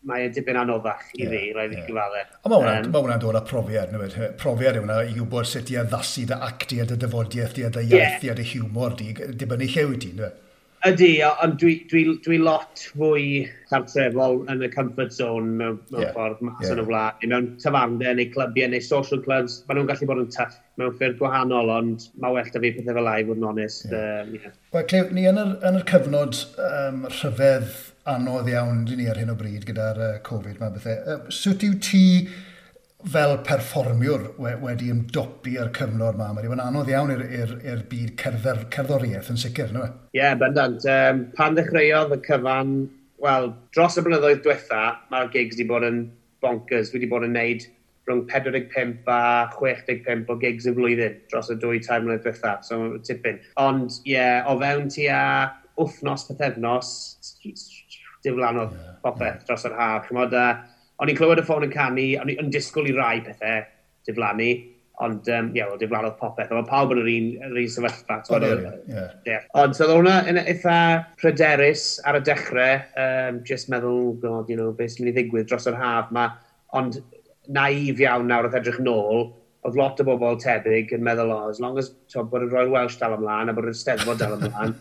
mae 0.08 0.24
e'n 0.26 0.32
dipyn 0.34 0.56
anoddach 0.58 1.12
i 1.14 1.28
fi, 1.30 1.40
rhaid 1.54 1.76
i 1.76 1.82
gyfaddau. 1.86 2.30
Ond 2.48 2.54
mae 2.90 3.02
hwnna'n 3.04 3.20
dod 3.22 3.38
â 3.38 3.42
profiad, 3.46 3.92
newid. 3.94 4.16
Profiad 4.40 4.80
yw 4.80 4.82
hwnna 4.82 4.96
i 5.06 5.12
gwybod 5.14 5.46
sut 5.46 5.70
i 5.70 5.78
addasu 5.78 6.24
dy 6.26 6.38
acti 6.48 6.80
a 6.82 6.86
dy 6.90 6.96
dyfodiaeth 7.04 7.54
di 7.54 7.66
a 7.68 7.70
dy 7.70 7.84
iaith 7.86 8.24
yeah. 8.26 8.32
a 8.32 8.38
dy 8.40 8.48
hiwmor 8.50 8.96
di, 8.98 9.12
dibynnu 9.14 9.68
llew 9.70 9.94
i 9.94 10.00
ti, 10.02 10.10
newid. 10.18 10.41
Ydy, 10.82 11.10
ond 11.44 11.60
dwi, 11.62 11.76
dwi, 11.90 12.00
dwi 12.24 12.40
lot 12.42 12.80
fwy 12.96 13.44
cartrefol 13.70 14.40
yn 14.50 14.64
y 14.66 14.70
comfort 14.72 15.14
zone 15.14 15.52
mewn, 15.60 15.76
mewn 15.92 16.02
yeah. 16.02 16.10
ffordd 16.16 16.40
mas 16.42 16.64
yeah. 16.64 16.72
yn 16.74 16.82
y 16.82 16.86
wlad. 16.88 17.22
Mewn 17.30 17.46
tafarnau 17.62 18.16
neu 18.18 18.26
clybiau 18.34 18.72
neu 18.72 18.82
social 18.82 19.22
clubs, 19.22 19.60
maen 19.68 19.78
nhw'n 19.78 19.90
gallu 19.92 20.08
bod 20.10 20.22
yn 20.24 20.32
tough 20.34 20.58
mewn 20.80 20.96
ffyrdd 20.98 21.20
gwahanol, 21.20 21.70
ond 21.70 22.08
mae 22.18 22.34
well 22.34 22.50
da 22.50 22.62
fi 22.64 22.72
pethau 22.74 22.98
fel 22.98 23.06
lai, 23.06 23.20
fod 23.28 23.38
yn 23.38 23.48
onest. 23.52 23.86
Yeah. 23.86 24.24
Um, 24.26 24.34
yeah. 24.40 24.58
Wel, 24.74 24.86
Clef, 24.90 25.14
ni 25.14 25.28
yn 25.30 25.38
yr, 25.44 25.54
yn 25.70 25.78
yr 25.78 25.86
cyfnod 25.92 26.40
um, 26.66 27.04
rhyfedd 27.14 27.78
anodd 28.10 28.50
iawn 28.50 28.82
dyn 28.88 28.98
ni 28.98 29.10
ar 29.12 29.22
hyn 29.22 29.30
o 29.30 29.38
bryd 29.38 29.68
gyda'r 29.68 30.02
uh, 30.02 30.14
Covid. 30.26 30.58
Mae 30.58 30.74
bethau. 30.74 30.98
Uh, 31.06 31.20
sut 31.30 31.62
yw 31.68 31.78
ti 31.78 32.04
fel 33.10 33.36
perfformiwr 33.46 34.28
wedi 34.38 34.90
ymdopi 34.92 35.56
ar 35.60 35.72
cyfnod 35.74 36.16
yma. 36.16 36.30
Mae 36.30 36.42
wedi 36.42 36.52
bod 36.52 36.62
anodd 36.62 36.90
iawn 36.92 37.12
i'r 37.12 37.84
byd 37.90 38.14
cerddor, 38.20 38.64
cerddoriaeth 38.74 39.30
yn 39.32 39.40
sicr, 39.42 39.72
no? 39.74 39.86
Ie, 40.12 40.20
yeah, 40.20 40.34
bendant. 40.38 40.84
Um, 40.88 41.24
pan 41.36 41.58
ddechreuodd 41.58 42.14
y 42.14 42.20
cyfan, 42.26 42.74
wel, 43.22 43.52
dros 43.74 43.98
y 43.98 44.04
blynyddoedd 44.06 44.42
diwetha, 44.44 44.82
mae'r 45.12 45.30
gigs 45.34 45.58
wedi 45.58 45.68
bod 45.70 45.86
yn 45.88 46.02
bonkers. 46.44 46.92
Wedi 46.94 47.10
bod 47.10 47.26
yn 47.26 47.34
neud 47.36 47.66
rhwng 48.08 48.24
45 48.30 49.10
a 49.10 49.22
65 49.54 50.30
o 50.30 50.38
gigs 50.42 50.66
y 50.66 50.74
flwyddyn 50.74 51.18
dros 51.30 51.50
y 51.52 51.58
dwy 51.62 51.82
tair 51.82 52.02
mlynedd 52.02 52.24
diwetha, 52.26 52.56
so 52.66 52.98
tipyn. 53.06 53.42
Ond, 53.62 53.98
ie, 54.04 54.16
yeah, 54.16 54.46
o 54.50 54.56
fewn 54.62 54.90
ti 54.92 55.08
a 55.10 55.22
wythnos 55.78 56.28
pethefnos, 56.30 56.92
diflannodd 58.22 58.74
yeah, 58.76 58.94
popeth 59.02 59.40
yeah. 59.40 59.46
dros 59.48 59.66
yr 59.66 59.78
haf. 59.78 60.06
Chymod, 60.06 60.34
uh, 60.38 60.71
O'n 61.02 61.10
i'n 61.10 61.18
clywed 61.18 61.42
y 61.42 61.46
ffôn 61.46 61.66
yn 61.66 61.72
canu, 61.72 62.04
o'n 62.22 62.30
i'n 62.30 62.52
disgwyl 62.54 62.92
i 62.92 62.94
rai 62.94 63.16
pethau 63.26 63.64
diflannu, 64.06 64.52
ond 65.02 65.26
um, 65.34 65.48
ie, 65.56 65.64
wel, 65.64 65.78
diflannodd 65.80 66.18
popeth. 66.20 66.52
Mae 66.54 66.68
pawb 66.68 66.92
yn 66.94 67.00
yr 67.02 67.10
un, 67.10 67.28
yr 67.48 67.58
un 67.64 67.70
sefyllfa. 67.74 68.18
Oh, 68.30 68.38
yeah, 68.38 68.76
yeah. 68.86 69.08
yeah. 69.26 69.48
Ond 69.58 69.78
oedd 69.82 69.94
hwnna 69.96 70.14
yn 70.30 70.38
eitha 70.44 70.76
pryderus 71.18 71.86
ar 72.06 72.20
y 72.20 72.22
dechrau, 72.28 72.84
um, 73.02 73.42
just 73.48 73.72
meddwl, 73.72 74.12
god, 74.22 74.52
you 74.52 74.58
know, 74.58 74.70
beth 74.78 74.94
sy'n 74.94 75.06
mynd 75.06 75.14
i 75.14 75.16
ddigwydd 75.18 75.50
dros 75.50 75.66
yr 75.70 75.78
haf 75.80 76.12
yma. 76.14 76.28
Ond 76.78 77.00
naif 77.50 77.98
iawn 78.04 78.28
nawr 78.30 78.46
oedd 78.46 78.60
edrych 78.60 78.78
nôl, 78.84 79.32
oedd 79.62 79.76
lot 79.78 80.00
o 80.02 80.06
bobl 80.06 80.38
tebyg 80.42 80.90
yn 80.96 81.04
meddwl, 81.06 81.30
o, 81.30 81.50
as 81.52 81.60
long 81.62 81.76
as 81.78 81.92
to, 82.10 82.24
bod 82.26 82.42
y 82.42 82.48
Royal 82.50 82.72
Welsh 82.72 82.96
dal 82.98 83.14
ymlaen 83.14 83.52
a 83.52 83.54
bod 83.54 83.68
yr 83.70 83.76
steddfod 83.78 84.18
dal 84.18 84.34
ymlaen, 84.34 84.74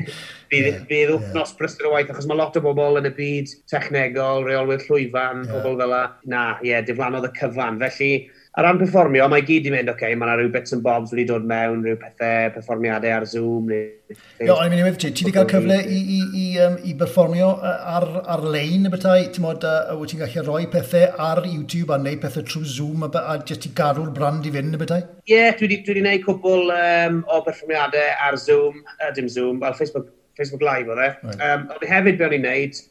bydd 0.52 0.68
yeah, 0.68 0.84
yeah. 0.94 1.32
nos 1.34 1.54
brysur 1.58 1.88
o 1.88 1.94
waith, 1.96 2.12
achos 2.14 2.28
mae 2.30 2.38
lot 2.38 2.58
o 2.58 2.62
bobl 2.62 3.00
yn 3.00 3.10
y 3.10 3.14
byd 3.16 3.54
technegol, 3.72 4.46
reolwyr 4.46 4.84
llwyfan, 4.86 5.42
yeah. 5.42 5.56
pobl 5.56 5.80
fel 5.82 5.96
na, 6.30 6.44
ie, 6.62 6.70
yeah, 6.70 6.84
diflannodd 6.86 7.26
y 7.26 7.32
cyfan. 7.40 7.82
Felly, 7.82 8.12
ar 8.58 8.64
ran 8.66 8.78
perfformio, 8.80 9.26
mae 9.30 9.44
gyd 9.46 9.68
i 9.68 9.70
mynd, 9.70 9.86
oce, 9.92 10.00
okay, 10.00 10.16
mae 10.18 10.26
yna 10.26 10.32
rhyw 10.40 10.48
bits 10.50 10.74
and 10.74 10.82
bobs 10.82 11.12
wedi 11.14 11.28
dod 11.28 11.44
mewn, 11.46 11.84
rhyw 11.84 11.98
pethau, 12.00 12.48
perfformiadau 12.56 13.12
ar 13.14 13.26
Zoom. 13.30 13.68
Neu, 13.70 14.16
Yo, 14.42 14.56
o'n 14.56 14.64
i'n 14.66 14.72
mynd 14.72 14.80
i 14.80 14.86
wedi, 14.86 15.10
ti 15.14 15.26
wedi 15.26 15.34
cael 15.36 15.46
cyfle 15.52 15.76
i, 15.78 15.98
i, 16.16 16.18
i, 16.40 16.46
um, 16.64 16.78
i 16.82 16.94
berfformio 16.98 17.52
ar, 17.62 18.06
ar-lein 18.34 18.88
y 18.88 18.90
bethau, 18.90 19.28
ti'n 19.34 19.44
modd, 19.44 19.66
uh, 19.68 19.92
wyt 20.00 20.10
ti'n 20.10 20.24
gallu 20.24 20.42
rhoi 20.48 20.66
pethau 20.72 21.04
ar 21.28 21.44
YouTube 21.46 21.94
a 21.94 22.00
wneud 22.02 22.18
pethau 22.24 22.46
trwy 22.48 22.66
Zoom 22.72 23.06
a, 23.06 23.10
a 23.20 23.36
jyst 23.46 23.68
i 23.68 23.72
gadw'r 23.78 24.10
brand 24.16 24.48
i 24.48 24.52
fynd 24.56 24.74
y 24.74 24.80
bethau? 24.82 25.04
Ie, 25.28 25.36
yeah, 25.36 25.54
dwi 25.60 25.68
wedi 25.68 26.00
gwneud 26.00 26.24
cwbl 26.26 26.72
um, 26.74 27.20
o 27.30 27.38
berfformiadau 27.46 28.08
ar 28.26 28.38
Zoom, 28.42 28.80
uh, 28.96 29.12
dim 29.14 29.28
Zoom, 29.30 29.60
wel 29.62 29.76
Facebook, 29.78 30.10
Facebook 30.40 30.66
Live 30.66 30.90
oedd 30.90 31.04
e. 31.04 31.12
Right. 31.28 31.44
Um, 31.46 31.68
ond 31.76 31.86
hefyd 31.92 32.18
be 32.18 32.26
o'n 32.26 32.34
i'n 32.40 32.48
neud, 32.48 32.82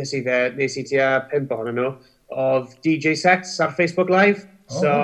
nes 0.00 0.14
i, 0.16 0.22
fe, 0.24 0.40
nes 0.56 0.80
i 0.80 0.86
tua 0.88 1.10
pimp 1.28 1.52
ohonyn 1.52 1.76
nhw, 1.76 1.92
oedd 2.40 2.72
DJ 2.86 3.12
sets 3.20 3.58
ar 3.60 3.76
Facebook 3.76 4.08
Live. 4.08 4.46
So, 4.70 4.94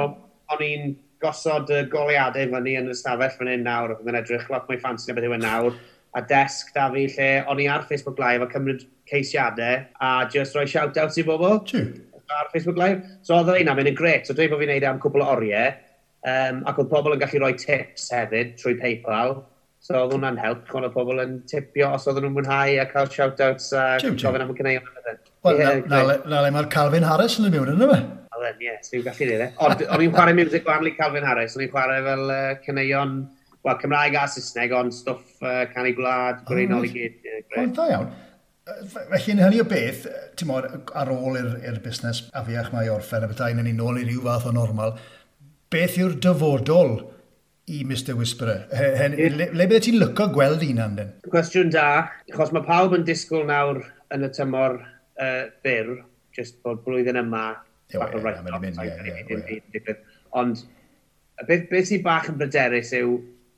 o'n 0.55 0.63
i'n 0.63 0.95
gosod 1.23 1.71
y 1.73 1.83
goliadau 1.91 2.51
fyny 2.53 2.77
yn 2.81 2.91
y 2.93 2.97
stafell 2.97 3.33
fan 3.35 3.51
hyn 3.51 3.65
nawr, 3.67 3.97
ac 3.97 4.03
yn 4.07 4.19
edrych 4.21 4.51
lot 4.53 4.69
mwy 4.69 4.79
ffansi 4.83 5.11
na 5.11 5.17
beth 5.17 5.29
yw 5.29 5.37
e 5.37 5.41
nawr, 5.43 5.79
a 6.17 6.23
desg 6.25 6.73
da 6.77 6.89
fi 6.93 7.07
lle 7.13 7.31
o'n 7.51 7.61
i 7.61 7.67
ar 7.73 7.87
Facebook 7.89 8.21
Live 8.23 8.45
a 8.45 8.51
cymryd 8.53 8.85
ceisiadau 9.11 9.83
a 10.01 10.13
just 10.33 10.57
roi 10.57 10.67
shout-outs 10.69 11.19
i 11.21 11.25
bobl 11.27 11.59
ar 12.37 12.49
Facebook 12.53 12.79
Live. 12.81 13.03
So 13.23 13.37
oedd 13.37 13.53
yna, 13.55 13.75
am 13.75 13.83
yn 13.83 13.99
gret, 13.99 14.27
so 14.27 14.37
dweud 14.37 14.55
bod 14.55 14.63
fi'n 14.63 14.73
neud 14.75 14.87
e 14.87 14.91
am 14.91 15.03
cwbl 15.03 15.25
o 15.25 15.29
oriau, 15.35 15.75
um, 16.27 16.63
ac 16.71 16.81
oedd 16.83 16.91
pobl 16.93 17.17
yn 17.17 17.23
gallu 17.23 17.43
rhoi 17.43 17.53
tips 17.61 18.09
hefyd 18.15 18.57
trwy 18.61 18.77
PayPal. 18.81 19.39
So 19.87 19.95
oedd 20.01 20.17
hwnna'n 20.17 20.41
help, 20.43 20.65
chwan 20.71 20.87
oedd 20.89 20.97
pobl 20.97 21.23
yn 21.23 21.41
tipio 21.51 21.93
os 21.95 22.09
oedd 22.11 22.19
nhw'n 22.23 22.35
mwynhau 22.35 22.79
a 22.83 22.87
cael 22.91 23.11
shout-outs 23.13 23.73
a 23.77 23.89
gofyn 24.03 24.43
am 24.43 24.55
y 24.55 24.59
cynnig. 24.59 24.93
Wel, 25.47 26.15
na 26.27 26.41
le 26.43 26.55
mae'r 26.55 26.71
Calvin 26.73 27.07
Harris 27.07 27.39
yn 27.39 27.47
y 27.47 27.53
miwn 27.55 27.77
yna 27.77 27.91
fe? 27.93 28.01
Oedden, 28.37 28.61
ie, 28.61 28.69
yes, 28.69 28.93
fi'n 28.93 29.05
gallu 29.07 29.31
dweud 29.31 29.47
e. 29.47 29.49
Ond 29.65 29.83
o'n 29.87 30.05
i'n 30.05 30.13
chwarae 30.15 30.37
music 30.37 30.69
o 30.69 30.75
Anley 30.75 30.95
Calvin 30.97 31.27
Harris, 31.27 31.57
o'n 31.57 31.65
i'n 31.65 31.73
chwarae 31.73 32.05
fel 32.05 32.29
uh, 32.29 32.53
cyneuon, 32.67 33.17
wel, 33.67 33.81
Cymraeg 33.83 34.17
a 34.21 34.27
Saesneg, 34.31 34.75
ond 34.77 34.95
stwff 34.95 35.43
uh, 35.43 35.65
canu 35.73 35.95
gwlad, 35.97 36.45
gwreinol 36.49 36.87
i 36.87 36.93
gyd. 36.93 37.19
Oedd 37.57 37.75
da 37.79 37.89
iawn. 37.95 38.15
Felly, 38.67 39.21
yn 39.31 39.43
hynny 39.45 39.61
o 39.63 39.67
beth, 39.71 40.07
ti'n 40.39 40.49
modd, 40.51 40.67
ar 40.99 41.11
ôl 41.15 41.37
i'r 41.39 41.77
busnes 41.85 42.25
afiach 42.37 42.73
mae 42.75 42.91
orffen, 42.91 43.23
a 43.23 43.31
bethau, 43.31 43.55
yn 43.55 43.63
ni 43.67 43.75
nôl 43.77 44.01
i 44.01 44.07
ryw 44.09 44.25
fath 44.25 44.49
o 44.51 44.55
normal, 44.55 44.97
beth 45.71 45.99
yw'r 46.01 46.17
dyfodol 46.23 46.97
i 47.71 47.85
Mr 47.87 48.17
Whisperer? 48.19 48.67
He, 48.75 48.91
Hen, 48.99 49.15
le, 49.39 49.49
le 49.55 49.69
bydde 49.71 49.85
ti'n 49.87 50.01
lyco 50.03 50.27
gweld 50.35 50.67
un 50.67 50.83
am 50.83 50.99
den? 50.99 51.15
Cwestiwn 51.31 51.71
da, 51.75 51.87
achos 52.33 52.51
mae 52.55 52.67
pawb 52.67 52.99
yn 52.99 53.07
disgwyl 53.07 53.47
nawr 53.47 53.85
yn 54.15 54.27
y 54.27 54.33
tymor 54.35 54.81
uh, 54.83 55.47
byr, 55.67 55.95
just 56.35 56.59
bod 56.67 56.83
blwyddyn 56.87 57.23
yma, 57.23 57.47
bach 57.95 58.15
o 58.15 58.21
right 58.25 59.97
Ond, 60.37 60.67
beth, 61.47 61.69
beth 61.71 61.89
sy'n 61.89 62.03
bach 62.05 62.29
yn 62.31 62.39
bryderus 62.41 62.93
yw, 62.97 63.17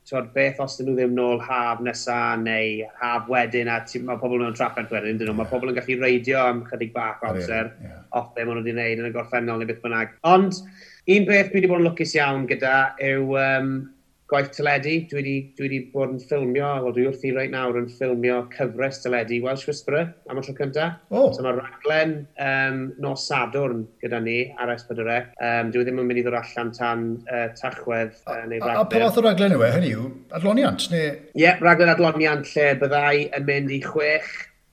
twod, 0.09 0.29
beth 0.33 0.61
os 0.63 0.77
dyn 0.79 0.89
nhw 0.89 0.95
ddim 0.97 1.15
nôl 1.17 1.41
haf 1.43 1.81
nesa 1.85 2.17
neu 2.39 2.85
haf 3.01 3.27
wedyn 3.29 3.69
a 3.69 3.79
ti, 3.85 4.01
mae 4.01 4.19
pobl 4.21 4.41
mewn 4.41 4.55
trafferth 4.57 4.93
wedyn, 4.93 5.19
dyn 5.19 5.29
nhw. 5.29 5.33
Yeah. 5.33 5.39
Mae 5.41 5.51
pobl 5.51 5.71
yn 5.71 5.77
gallu 5.77 5.97
reidio 6.01 6.41
am 6.45 6.63
chydig 6.69 6.93
bach 6.95 7.23
amser 7.27 7.73
yeah. 7.83 8.01
off 8.15 8.31
be 8.35 8.45
maen 8.45 8.59
nhw 8.59 8.63
wedi 8.63 8.75
gwneud 8.75 9.03
yn 9.03 9.09
y 9.09 9.13
gorffennol 9.17 9.61
neu 9.61 9.69
beth 9.69 9.83
bynnag. 9.83 10.15
Ond, 10.29 10.61
un 11.15 11.29
beth 11.29 11.51
dwi 11.51 11.59
wedi 11.59 11.71
bod 11.71 11.83
yn 11.83 11.89
lwcus 11.89 12.15
iawn 12.17 12.47
gyda 12.49 12.75
yw 13.11 13.35
um, 13.43 13.73
gwaith 14.29 14.51
teledu. 14.53 14.95
Dwi 15.09 15.17
wedi, 15.19 15.35
dwi 15.57 15.65
wedi 15.65 15.79
bod 15.93 16.13
yn 16.13 16.21
ffilmio, 16.21 16.69
wel 16.83 16.93
dwi 16.95 17.05
wrthi 17.09 17.31
reit 17.35 17.53
nawr 17.53 17.79
yn 17.79 17.87
ffilmio 17.91 18.41
cyfres 18.53 19.01
teledu 19.03 19.39
Welsh 19.45 19.65
Whisperer 19.69 20.11
am 20.29 20.41
y 20.41 20.43
tro 20.45 20.55
cyntaf. 20.57 20.99
Oh. 21.09 21.31
So 21.33 21.45
mae 21.45 21.57
raglen 21.57 22.13
um, 22.45 22.83
nos 23.01 23.25
Sadwrn 23.29 23.85
gyda 24.03 24.21
ni 24.25 24.37
ar 24.61 24.73
S4C. 24.75 25.17
Um, 25.41 25.73
dwi 25.73 25.85
ddim 25.87 26.03
yn 26.03 26.11
mynd 26.11 26.21
i 26.21 26.25
ddod 26.27 26.37
allan 26.41 26.73
tan 26.77 27.07
uh, 27.25 27.47
tachwedd 27.57 28.13
uh, 28.27 28.43
neu 28.45 28.61
raglen. 28.61 28.77
A, 28.77 28.85
a 28.85 28.91
pa 28.91 29.01
fath 29.05 29.19
o 29.21 29.25
raglen 29.25 29.57
yw 29.57 29.65
e? 29.65 29.73
Hynny 29.77 29.91
yw 29.97 30.05
adloniant? 30.37 30.85
Ie, 30.89 30.93
neu... 30.93 31.17
yeah, 31.45 31.57
raglen 31.65 31.93
adloniant 31.95 32.53
lle 32.53 32.69
byddai 32.83 33.15
yn 33.39 33.49
mynd 33.49 33.73
i 33.73 33.81
chwech 33.85 34.29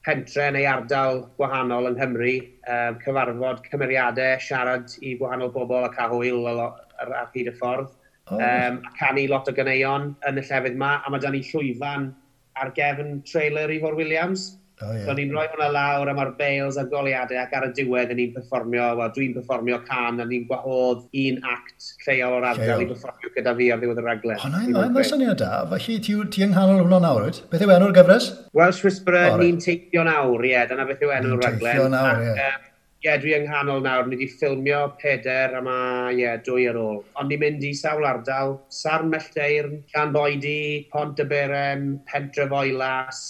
pentre 0.07 0.51
neu 0.55 0.63
ardal 0.69 1.25
gwahanol 1.35 1.89
yng 1.89 1.97
Nghymru, 1.97 2.33
um, 2.71 2.99
cyfarfod 3.01 3.65
cymeriadau, 3.67 4.37
siarad 4.39 4.93
i 5.03 5.17
gwahanol 5.19 5.51
bobl 5.51 5.89
ac 5.89 5.97
a 5.99 6.07
hwyl 6.13 6.45
ar, 6.47 6.77
ar 7.03 7.31
hyd 7.33 7.49
y 7.51 7.55
ffordd 7.57 7.89
oh. 8.29 8.37
um, 8.37 8.79
a 8.83 8.93
canu 8.99 9.27
lot 9.31 9.49
o 9.49 9.55
ganeuon 9.55 10.13
yn 10.29 10.39
y 10.39 10.45
llefydd 10.45 10.77
yma, 10.77 10.93
a 11.01 11.11
mae 11.11 11.23
dan 11.23 11.35
ni 11.37 11.43
llwyfan 11.47 12.11
ar 12.57 12.71
gefn 12.77 13.19
trailer 13.27 13.71
i 13.73 13.81
Ford 13.83 13.97
Williams. 13.99 14.55
Oh, 14.79 14.91
yeah. 14.93 15.07
So 15.07 15.13
ni'n 15.17 15.31
rhoi 15.33 15.47
hwnna 15.49 15.71
lawr 15.73 16.09
am 16.11 16.19
ar 16.21 16.35
bales 16.37 16.75
a'r 16.77 16.85
goliadau 16.91 17.39
ac 17.41 17.53
ar 17.57 17.63
y 17.65 17.69
diwedd 17.79 18.11
ni'n 18.13 18.35
performio, 18.35 18.91
wel 18.99 19.09
dwi'n 19.15 19.33
performio 19.33 19.79
can 19.87 20.21
a 20.21 20.27
ni'n 20.29 20.43
gwahodd 20.49 21.07
un 21.23 21.39
act 21.49 21.87
lleol 22.05 22.35
o'r 22.37 22.45
ardal 22.51 22.83
i 22.85 22.89
performio 22.91 23.31
gyda 23.33 23.55
fi 23.57 23.71
ar 23.73 23.81
ddiwedd 23.81 24.03
y 24.03 24.05
raglen. 24.05 24.37
O, 24.37 24.51
na, 24.53 24.83
mae'n 24.93 25.09
syniad 25.09 25.41
da. 25.41 25.63
Felly 25.73 25.97
ti, 26.05 26.19
ti 26.29 26.45
yng 26.45 26.53
nghanol 26.53 26.83
hwnna 26.83 27.01
nawr, 27.07 27.25
wyt? 27.25 27.41
Beth 27.49 27.65
yw 27.65 27.73
enw'r 27.73 27.97
gyfres? 27.97 28.29
Welsh 28.57 28.85
Whisperer, 28.85 29.31
oh, 29.33 29.41
ni'n 29.41 29.57
teithio 29.65 30.05
nawr, 30.05 30.45
ie. 30.45 30.57
Dyna 30.69 30.85
beth 30.91 31.01
yw 31.09 31.15
enw'r 31.23 31.41
raglen. 31.41 31.57
Ni'n 31.57 31.65
teithio 31.65 31.89
nawr, 31.97 32.21
ie. 32.21 32.35
Yeah. 32.37 32.66
Ie, 33.07 33.13
dwi 33.23 33.31
yng 33.37 33.45
nghanol 33.47 33.85
nawr. 33.85 34.07
Ni 34.09 34.17
wedi 34.17 34.25
ffilmio 34.27 34.81
peder 34.99 35.53
a 35.55 35.61
mae, 35.63 36.11
ie, 36.17 36.33
dwy 36.43 36.65
ar 36.67 36.79
ôl. 36.81 36.97
Ond 37.15 37.31
ni'n 37.31 37.39
mynd 37.39 37.61
i 37.63 37.69
sawl 37.77 38.03
ardal. 38.03 38.57
Sarn 38.73 39.07
Mellteirn, 39.13 39.77
Llanboedi, 39.93 40.89
Pont 40.91 41.21
y 41.23 41.27
Berem, 41.29 41.85
Pentre 42.11 42.49
Foelas 42.51 43.21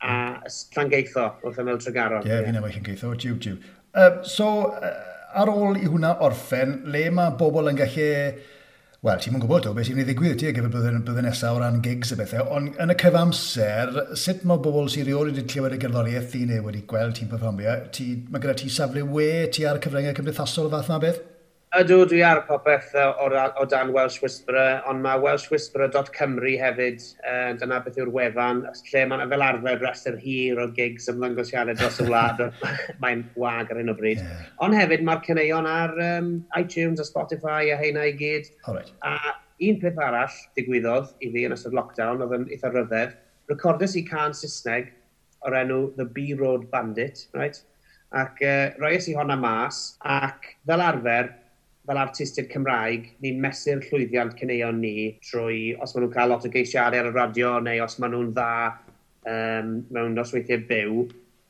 a 0.00 0.14
hmm. 0.14 0.54
Llangeitho 0.72 1.26
wrth 1.42 1.60
ymwyl 1.60 1.82
Tregaron. 1.82 2.24
Ie, 2.24 2.32
yeah, 2.32 2.46
fi'n 2.46 2.56
efo 2.56 2.72
Llangeitho, 2.72 3.12
jiw, 3.20 3.36
jiw. 3.44 3.58
Uh, 3.92 4.22
so, 4.24 4.48
uh, 4.78 4.94
ar 5.42 5.52
ôl 5.52 5.76
i 5.76 5.90
hwnna 5.90 6.14
orffen, 6.24 6.78
le 6.88 7.04
mae 7.12 7.36
bobl 7.36 7.68
yn 7.68 7.82
gallu 7.82 8.08
wel, 9.06 9.18
ti'n 9.22 9.30
mwyn 9.30 9.42
gwybod 9.44 9.66
o, 9.70 9.72
beth 9.76 9.86
sy'n 9.86 10.00
ei 10.02 10.06
ddigwydd 10.08 10.40
ti 10.40 10.48
ar 10.48 10.54
gyfer 10.56 10.72
blwyddyn, 10.74 11.02
blwyddyn 11.06 11.28
nesaf 11.28 11.54
o 11.54 11.60
ran 11.62 11.76
gigs 11.84 12.10
a 12.10 12.16
bethau, 12.18 12.48
ond 12.56 12.80
yn 12.82 12.90
y 12.90 12.96
cyfamser, 12.98 13.92
sut 14.18 14.40
mae 14.42 14.58
bobl 14.64 14.90
sy'n 14.90 15.06
rheol 15.06 15.30
wedi 15.30 15.44
clywed 15.52 15.76
y 15.76 15.78
gerddoriaeth 15.84 16.32
ti 16.32 16.40
neu 16.48 16.64
wedi 16.66 16.82
gweld 16.90 17.14
ti'n 17.14 17.30
performio, 17.30 17.76
ti, 17.94 18.08
mae 18.26 18.42
gyda 18.42 18.56
ti 18.58 18.72
safle 18.74 19.04
we, 19.06 19.28
ti 19.54 19.68
ar 19.70 19.78
y 19.78 19.84
cyfryngau 19.84 20.18
cymdeithasol 20.18 20.66
o 20.66 20.72
fath 20.72 20.90
yma 20.90 20.98
beth? 21.04 21.20
Ydw, 21.76 22.06
dwi 22.08 22.22
ar 22.24 22.38
popeth 22.48 22.94
o, 22.96 23.26
o 23.60 23.64
dan 23.68 23.90
Welsh 23.92 24.22
Whisperer, 24.22 24.78
ond 24.88 25.02
mae 25.04 25.20
welshwhisperer.cymru 25.20 26.54
hefyd, 26.56 27.02
uh, 27.28 27.50
dyna 27.60 27.80
beth 27.84 27.98
yw'r 28.00 28.08
wefan, 28.14 28.62
lle 28.86 29.02
mae'n 29.10 29.28
fel 29.28 29.44
arfer 29.44 29.82
rhestr 29.82 30.16
hir 30.22 30.62
o 30.62 30.64
gigs 30.78 31.10
ymddangosiadau 31.12 31.76
dros 31.76 31.98
y 32.00 32.06
wlad, 32.08 32.40
mae'n 33.02 33.26
wag 33.36 33.68
ar 33.74 33.82
hyn 33.82 33.92
o 33.92 33.96
bryd. 33.98 34.22
Yeah. 34.24 34.46
Ond 34.64 34.78
hefyd 34.78 35.04
mae'r 35.04 35.20
cyneuon 35.26 35.68
ar 35.68 35.92
um, 36.06 36.30
iTunes 36.56 37.02
a 37.04 37.06
Spotify 37.08 37.74
a 37.74 37.76
heina 37.80 38.06
i 38.08 38.14
gyd. 38.16 38.48
Right. 38.64 38.88
A 39.04 39.34
un 39.68 39.80
peth 39.82 40.00
arall 40.00 40.38
digwyddodd 40.56 41.10
i 41.20 41.28
fi 41.34 41.42
yn 41.50 41.56
ystod 41.56 41.76
lockdown, 41.76 42.24
oedd 42.24 42.32
yn 42.38 42.46
eitha 42.48 42.70
ryfedd, 42.72 43.12
recordes 43.52 43.98
i 44.00 44.06
can 44.08 44.32
Saesneg 44.32 44.88
o'r 45.44 45.58
enw 45.60 45.82
The 46.00 46.08
B-Road 46.16 46.70
Bandit, 46.72 47.26
right? 47.36 47.60
ac 48.16 48.40
uh, 48.40 48.70
roes 48.80 49.04
i 49.10 49.12
honna 49.12 49.36
mas, 49.36 49.98
ac 50.00 50.54
fel 50.64 50.80
arfer, 50.80 51.28
fel 51.88 52.00
artistied 52.02 52.50
Cymraeg, 52.52 53.06
ni'n 53.24 53.38
mesur 53.40 53.80
llwyddiant 53.86 54.34
cyneuon 54.36 54.80
ni 54.82 54.94
trwy, 55.24 55.72
os 55.80 55.94
maen 55.94 56.04
nhw'n 56.04 56.14
cael 56.14 56.32
lot 56.34 56.44
o 56.44 56.50
geisiadau 56.52 57.00
ar 57.00 57.08
y 57.08 57.12
radio, 57.14 57.54
neu 57.64 57.80
os 57.84 57.96
maen 58.02 58.12
nhw'n 58.12 58.32
dda 58.36 58.48
um, 59.32 59.70
mewn 59.94 60.16
nosweithiau 60.18 60.66
byw. 60.68 61.06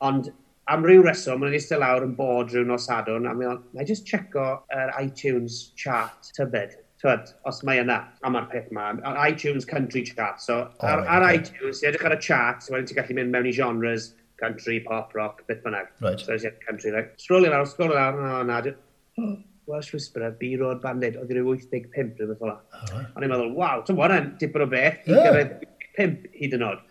Ond 0.07 0.29
am 0.71 0.85
ryw 0.87 1.03
reswm, 1.03 1.41
maen 1.41 1.51
nhw'n 1.51 1.59
eistedd 1.59 1.83
lawr 1.83 2.05
yn 2.07 2.13
bod 2.15 2.53
rhyw 2.53 2.63
nos 2.63 2.87
nosadwn, 2.87 3.27
a 3.27 3.33
maen 3.35 3.59
nhw'n, 3.59 3.89
just 3.89 4.07
checo 4.07 4.45
yr 4.77 4.93
iTunes 5.01 5.65
chart 5.79 6.31
tybed. 6.37 6.77
Twyd, 7.03 7.33
os 7.47 7.61
mae 7.67 7.83
yna, 7.83 7.99
a 8.23 8.31
mae'r 8.31 8.47
peth 8.51 8.71
yma, 8.71 8.89
ar 9.07 9.19
iTunes 9.25 9.67
Country 9.67 10.01
Chart. 10.07 10.41
So, 10.43 10.57
oh, 10.67 10.87
ar, 10.87 11.03
ar 11.07 11.23
okay. 11.23 11.37
iTunes, 11.39 11.83
i 11.83 11.87
edrych 11.87 12.07
ar 12.07 12.15
y 12.15 12.19
chart, 12.23 12.65
wedyn 12.71 12.87
ti'n 12.89 12.99
gallu 12.99 13.15
mynd 13.19 13.35
mewn 13.35 13.47
i 13.47 13.53
genres, 13.55 14.09
country, 14.39 14.81
pop, 14.83 15.15
rock, 15.15 15.45
beth 15.47 15.63
bynnag. 15.63 15.91
Right. 16.03 16.19
So, 16.19 16.35
country, 16.65 16.91
like, 16.95 17.15
scrollio 17.19 17.53
lawr, 17.55 17.67
scrollio 17.71 17.95
lawr, 17.95 18.19
no, 18.19 18.43
na, 18.47 19.31
Welsh 19.69 19.93
Whisperer, 19.93 20.33
Biro 20.39 20.71
o'r 20.73 20.79
Bandit, 20.83 21.17
oedd 21.19 21.33
rhyw 21.35 21.53
85 21.53 22.17
rhywbeth 22.19 22.41
fel 22.41 22.51
yna. 22.51 23.03
O'n 23.13 23.25
i'n 23.25 23.31
meddwl, 23.31 23.51
waw, 23.57 23.83
ti'n 23.85 23.97
bod 23.99 24.13
yn 24.15 24.31
dipyn 24.41 24.65
o 24.65 24.69
beth, 24.71 25.03
i 25.05 25.13
yeah. 25.13 25.27
gyrraedd 25.27 25.53
5 25.99 26.15
hyd 26.39 26.55
yn 26.57 26.65
oed. 26.69 26.81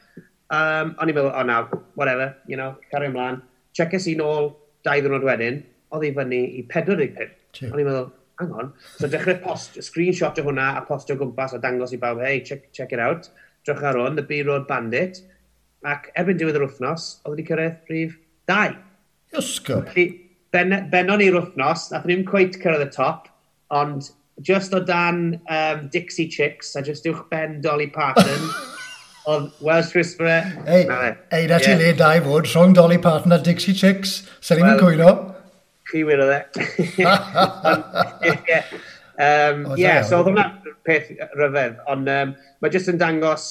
Um, 0.55 0.95
o'n 0.95 1.11
i'n 1.11 1.19
meddwl, 1.19 1.33
o 1.33 1.41
oh, 1.41 1.47
na, 1.49 1.59
whatever, 1.99 2.31
you 2.51 2.59
know, 2.61 2.77
cario 2.93 3.11
ymlaen. 3.11 3.43
Checkers 3.77 4.07
i 4.11 4.15
nôl, 4.19 4.53
dau 4.87 5.03
ddwrnod 5.03 5.27
wedyn, 5.27 5.61
oedd 5.95 6.07
i 6.09 6.13
fyny 6.17 6.41
i 6.61 6.65
45. 6.71 7.35
O'n 7.69 7.83
i'n 7.83 7.91
meddwl, 7.91 8.09
hang 8.39 8.55
on. 8.63 8.71
So 8.97 9.11
dechrau 9.11 9.41
post, 9.43 9.81
screenshot 9.85 10.39
o 10.39 10.47
hwnna 10.47 10.71
a 10.79 10.85
postio 10.87 11.19
gwmpas 11.19 11.57
a 11.57 11.63
dangos 11.63 11.95
i 11.97 12.01
bawb, 12.01 12.23
hey, 12.23 12.45
check, 12.47 12.71
check 12.77 12.95
it 12.95 13.03
out. 13.03 13.29
Drwch 13.67 13.83
ar 13.91 13.99
hwn, 13.99 14.17
The 14.19 14.25
B 14.29 14.41
Road 14.47 14.69
Bandit. 14.71 15.21
Ac 15.87 16.09
erbyn 16.19 16.39
diwedd 16.39 16.59
yr 16.59 16.67
wythnos, 16.67 17.11
oedd 17.25 17.37
wedi 17.37 17.49
cyrraedd 17.51 17.91
rhif 17.91 18.17
2. 18.51 18.79
Ysgol. 19.39 19.85
Felly, 19.91 20.07
ben, 20.55 20.75
benon 20.93 21.21
ni'r 21.23 21.37
wythnos, 21.39 21.89
nath 21.93 22.07
ni'n 22.09 22.25
cweith 22.29 22.59
cyrraedd 22.63 22.87
y 22.87 22.91
top, 22.95 23.29
ond 23.75 24.11
just 24.47 24.75
o 24.75 24.81
dan 24.81 25.41
um, 25.51 25.89
Dixie 25.93 26.29
Chicks 26.31 26.75
a 26.79 26.83
just 26.83 27.07
uwch 27.11 27.25
ben 27.33 27.61
Dolly 27.65 27.89
Parton, 27.95 28.51
oedd 29.31 29.49
Welsh 29.65 29.95
Whisperer... 29.97 30.53
Ei, 30.67 30.85
ei, 31.35 31.49
na 31.51 31.59
ti 31.63 31.75
le 31.77 31.93
da 31.99 32.15
i 32.17 32.23
fod, 32.25 32.49
rhwng 32.49 32.77
Dolly 32.79 33.01
Parton 33.03 33.37
a 33.37 33.41
Dixie 33.43 33.77
Chicks, 33.77 34.23
sy'n 34.41 34.65
well, 34.65 34.81
cwyno. 34.81 35.11
Chi 35.89 36.05
wir 36.07 36.23
oedd 36.25 36.37
e. 36.37 36.41
Um, 39.19 39.65
yeah, 39.75 40.05
so 40.07 40.21
oedd 40.21 40.29
hwnna'n 40.31 40.77
peth 40.87 41.09
ryfedd, 41.35 41.81
ond 41.91 42.07
um, 42.13 42.37
mae 42.63 42.71
jyst 42.71 42.93
yn 42.93 43.01
dangos 43.01 43.49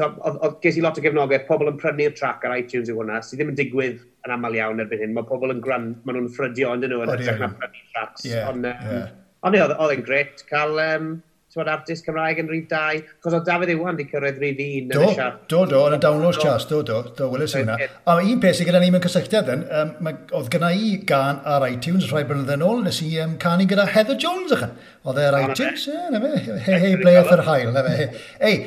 oedd 0.00 0.54
ges 0.64 0.78
i 0.80 0.84
lot 0.84 0.96
o 0.96 1.02
gefnogaeth, 1.04 1.44
pobl 1.48 1.68
yn 1.68 1.80
prynu'r 1.80 2.14
track 2.16 2.46
ar 2.48 2.54
iTunes 2.56 2.88
i 2.88 2.94
hwnna, 2.96 3.18
sydd 3.20 3.42
ddim 3.42 3.52
yn 3.52 3.58
digwydd 3.58 3.98
yn 4.24 4.34
aml 4.36 4.56
iawn 4.56 4.80
erbyn 4.80 5.02
hyn. 5.04 5.12
Mae 5.16 5.28
pobl 5.28 5.52
yn 5.52 5.60
gran, 5.64 5.90
maen 6.06 6.18
nhw'n 6.18 6.30
ffrydio 6.32 6.70
ond 6.72 6.86
nhw 6.88 7.02
yn 7.04 7.12
edrych 7.12 7.42
na 7.42 7.50
prynu 7.58 7.84
tracks. 7.92 8.24
Yeah, 8.24 8.48
ond, 8.48 8.68
um, 8.70 8.88
yeah. 8.88 9.10
ond 9.44 9.60
oedd 9.60 9.94
e'n 9.96 10.06
gret 10.06 10.44
cael 10.48 10.80
um, 10.80 11.12
bod 11.58 11.70
artist 11.72 12.06
Cymraeg 12.06 12.40
yn 12.42 12.48
rhif 12.50 12.68
2, 12.70 13.02
cos 13.22 13.36
o 13.36 13.40
Dafydd 13.46 13.72
Iwan 13.74 13.98
di 13.98 14.06
cyrraedd 14.10 14.40
rhif 14.40 14.62
1 14.62 14.92
yn 14.92 14.96
y 14.96 15.10
siarad. 15.12 15.40
Do, 15.50 15.62
do, 15.70 15.82
yn 15.88 15.96
y 15.96 16.00
downloads 16.02 16.40
chas, 16.42 16.66
do, 16.70 16.80
do, 16.86 17.00
do, 17.18 17.28
welys 17.32 17.56
hwnna. 17.58 17.76
A 18.08 18.16
un 18.22 18.40
peth 18.42 18.58
sydd 18.58 18.70
gyda 18.70 18.80
ni 18.82 18.90
mewn 18.94 19.04
cysylltiad 19.04 19.50
yn, 19.52 19.66
um, 19.80 20.10
oedd 20.38 20.50
gyda 20.54 20.72
i 20.72 20.94
gan 21.08 21.42
ar 21.54 21.66
iTunes 21.68 22.08
rhai 22.10 22.24
blynedd 22.28 22.54
yn 22.56 22.66
ôl, 22.66 22.82
nes 22.86 23.02
i 23.04 23.10
um, 23.24 23.36
canu 23.42 23.68
gyda 23.70 23.86
Heather 23.92 24.18
Jones 24.20 24.56
ychan. 24.56 24.74
Oedd 25.02 25.22
e'r 25.22 25.38
iTunes, 25.42 25.86
ie, 25.90 26.00
na 26.14 26.22
fe, 26.22 26.32
he, 26.66 26.80
he, 26.86 26.92
ble 27.00 27.16
oedd 27.20 27.32
yr 27.36 27.44
hael, 27.48 27.72
na 27.74 27.84
fe. 27.86 28.08
Ei, 28.40 28.58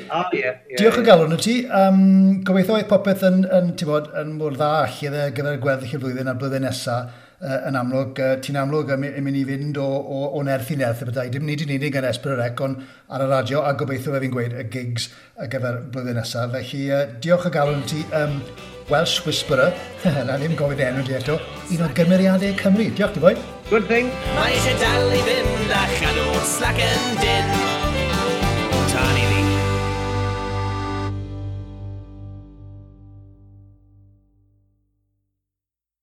diolch 0.75 1.01
o 1.01 1.05
galon 1.07 1.35
y 1.35 1.41
ti. 1.41 1.59
Um, 1.81 2.01
gobeithio 2.45 2.79
oedd 2.79 2.89
popeth 2.91 3.25
yn, 3.27 3.43
yn, 3.45 3.75
yn, 3.75 4.09
yn 4.21 4.33
mor 4.39 4.57
dda 4.57 4.71
allu 4.85 5.13
ar 5.25 5.35
gyfer 5.35 5.61
gweddill 5.63 5.95
y 5.95 6.01
flwyddyn 6.01 6.33
a'r 6.33 6.41
blwyddyn 6.41 6.67
nesaf 6.69 7.21
uh, 7.41 7.67
yn 7.69 7.77
amlwg, 7.79 8.21
uh, 8.21 8.35
ti'n 8.43 8.59
amlwg 8.61 8.93
yn 8.95 9.05
mynd 9.25 9.39
i 9.39 9.43
fynd 9.47 9.79
o, 9.81 9.85
o, 9.85 10.21
o 10.37 10.43
nerth 10.45 10.71
i 10.73 10.77
nerth 10.79 11.03
y 11.03 11.09
bydau. 11.09 11.31
Dim 11.33 11.47
nid 11.47 11.65
yn 11.65 11.75
unig 11.77 11.99
yn 11.99 12.07
Esbryrec, 12.09 12.61
ond 12.65 12.83
ar 13.09 13.25
y 13.25 13.29
radio, 13.31 13.63
a 13.65 13.73
gobeithio 13.77 14.15
fe 14.15 14.23
fi'n 14.23 14.35
gweud 14.35 14.55
y 14.55 14.65
gigs 14.73 15.09
ar 15.39 15.51
gyfer 15.51 15.81
blwyddyn 15.93 16.19
nesaf. 16.21 16.55
Felly, 16.55 16.85
uh, 16.91 17.05
diolch 17.23 17.49
o 17.49 17.53
galon 17.53 17.85
ti 17.89 18.03
um, 18.15 18.41
Welsh 18.89 19.21
Whisperer, 19.25 19.73
na 20.27 20.39
ddim 20.39 20.57
gofyn 20.59 20.83
enw 20.91 21.05
di 21.07 21.17
eto, 21.17 21.39
un 21.73 21.87
o 21.87 21.93
gymeriadau 21.97 22.59
Cymru. 22.61 22.91
Diolch 22.93 23.17
ti 23.17 23.23
boi. 23.23 23.33
Good 23.71 23.89
thing. 23.89 24.13
Mae 24.37 24.53
eisiau 24.59 24.77
dal 24.83 25.15
i 25.15 25.23
fynd 25.25 25.73
a 25.73 25.87
chadw 25.97 26.29
slac 26.55 26.85
yn 26.85 27.09
dyn. 27.23 27.74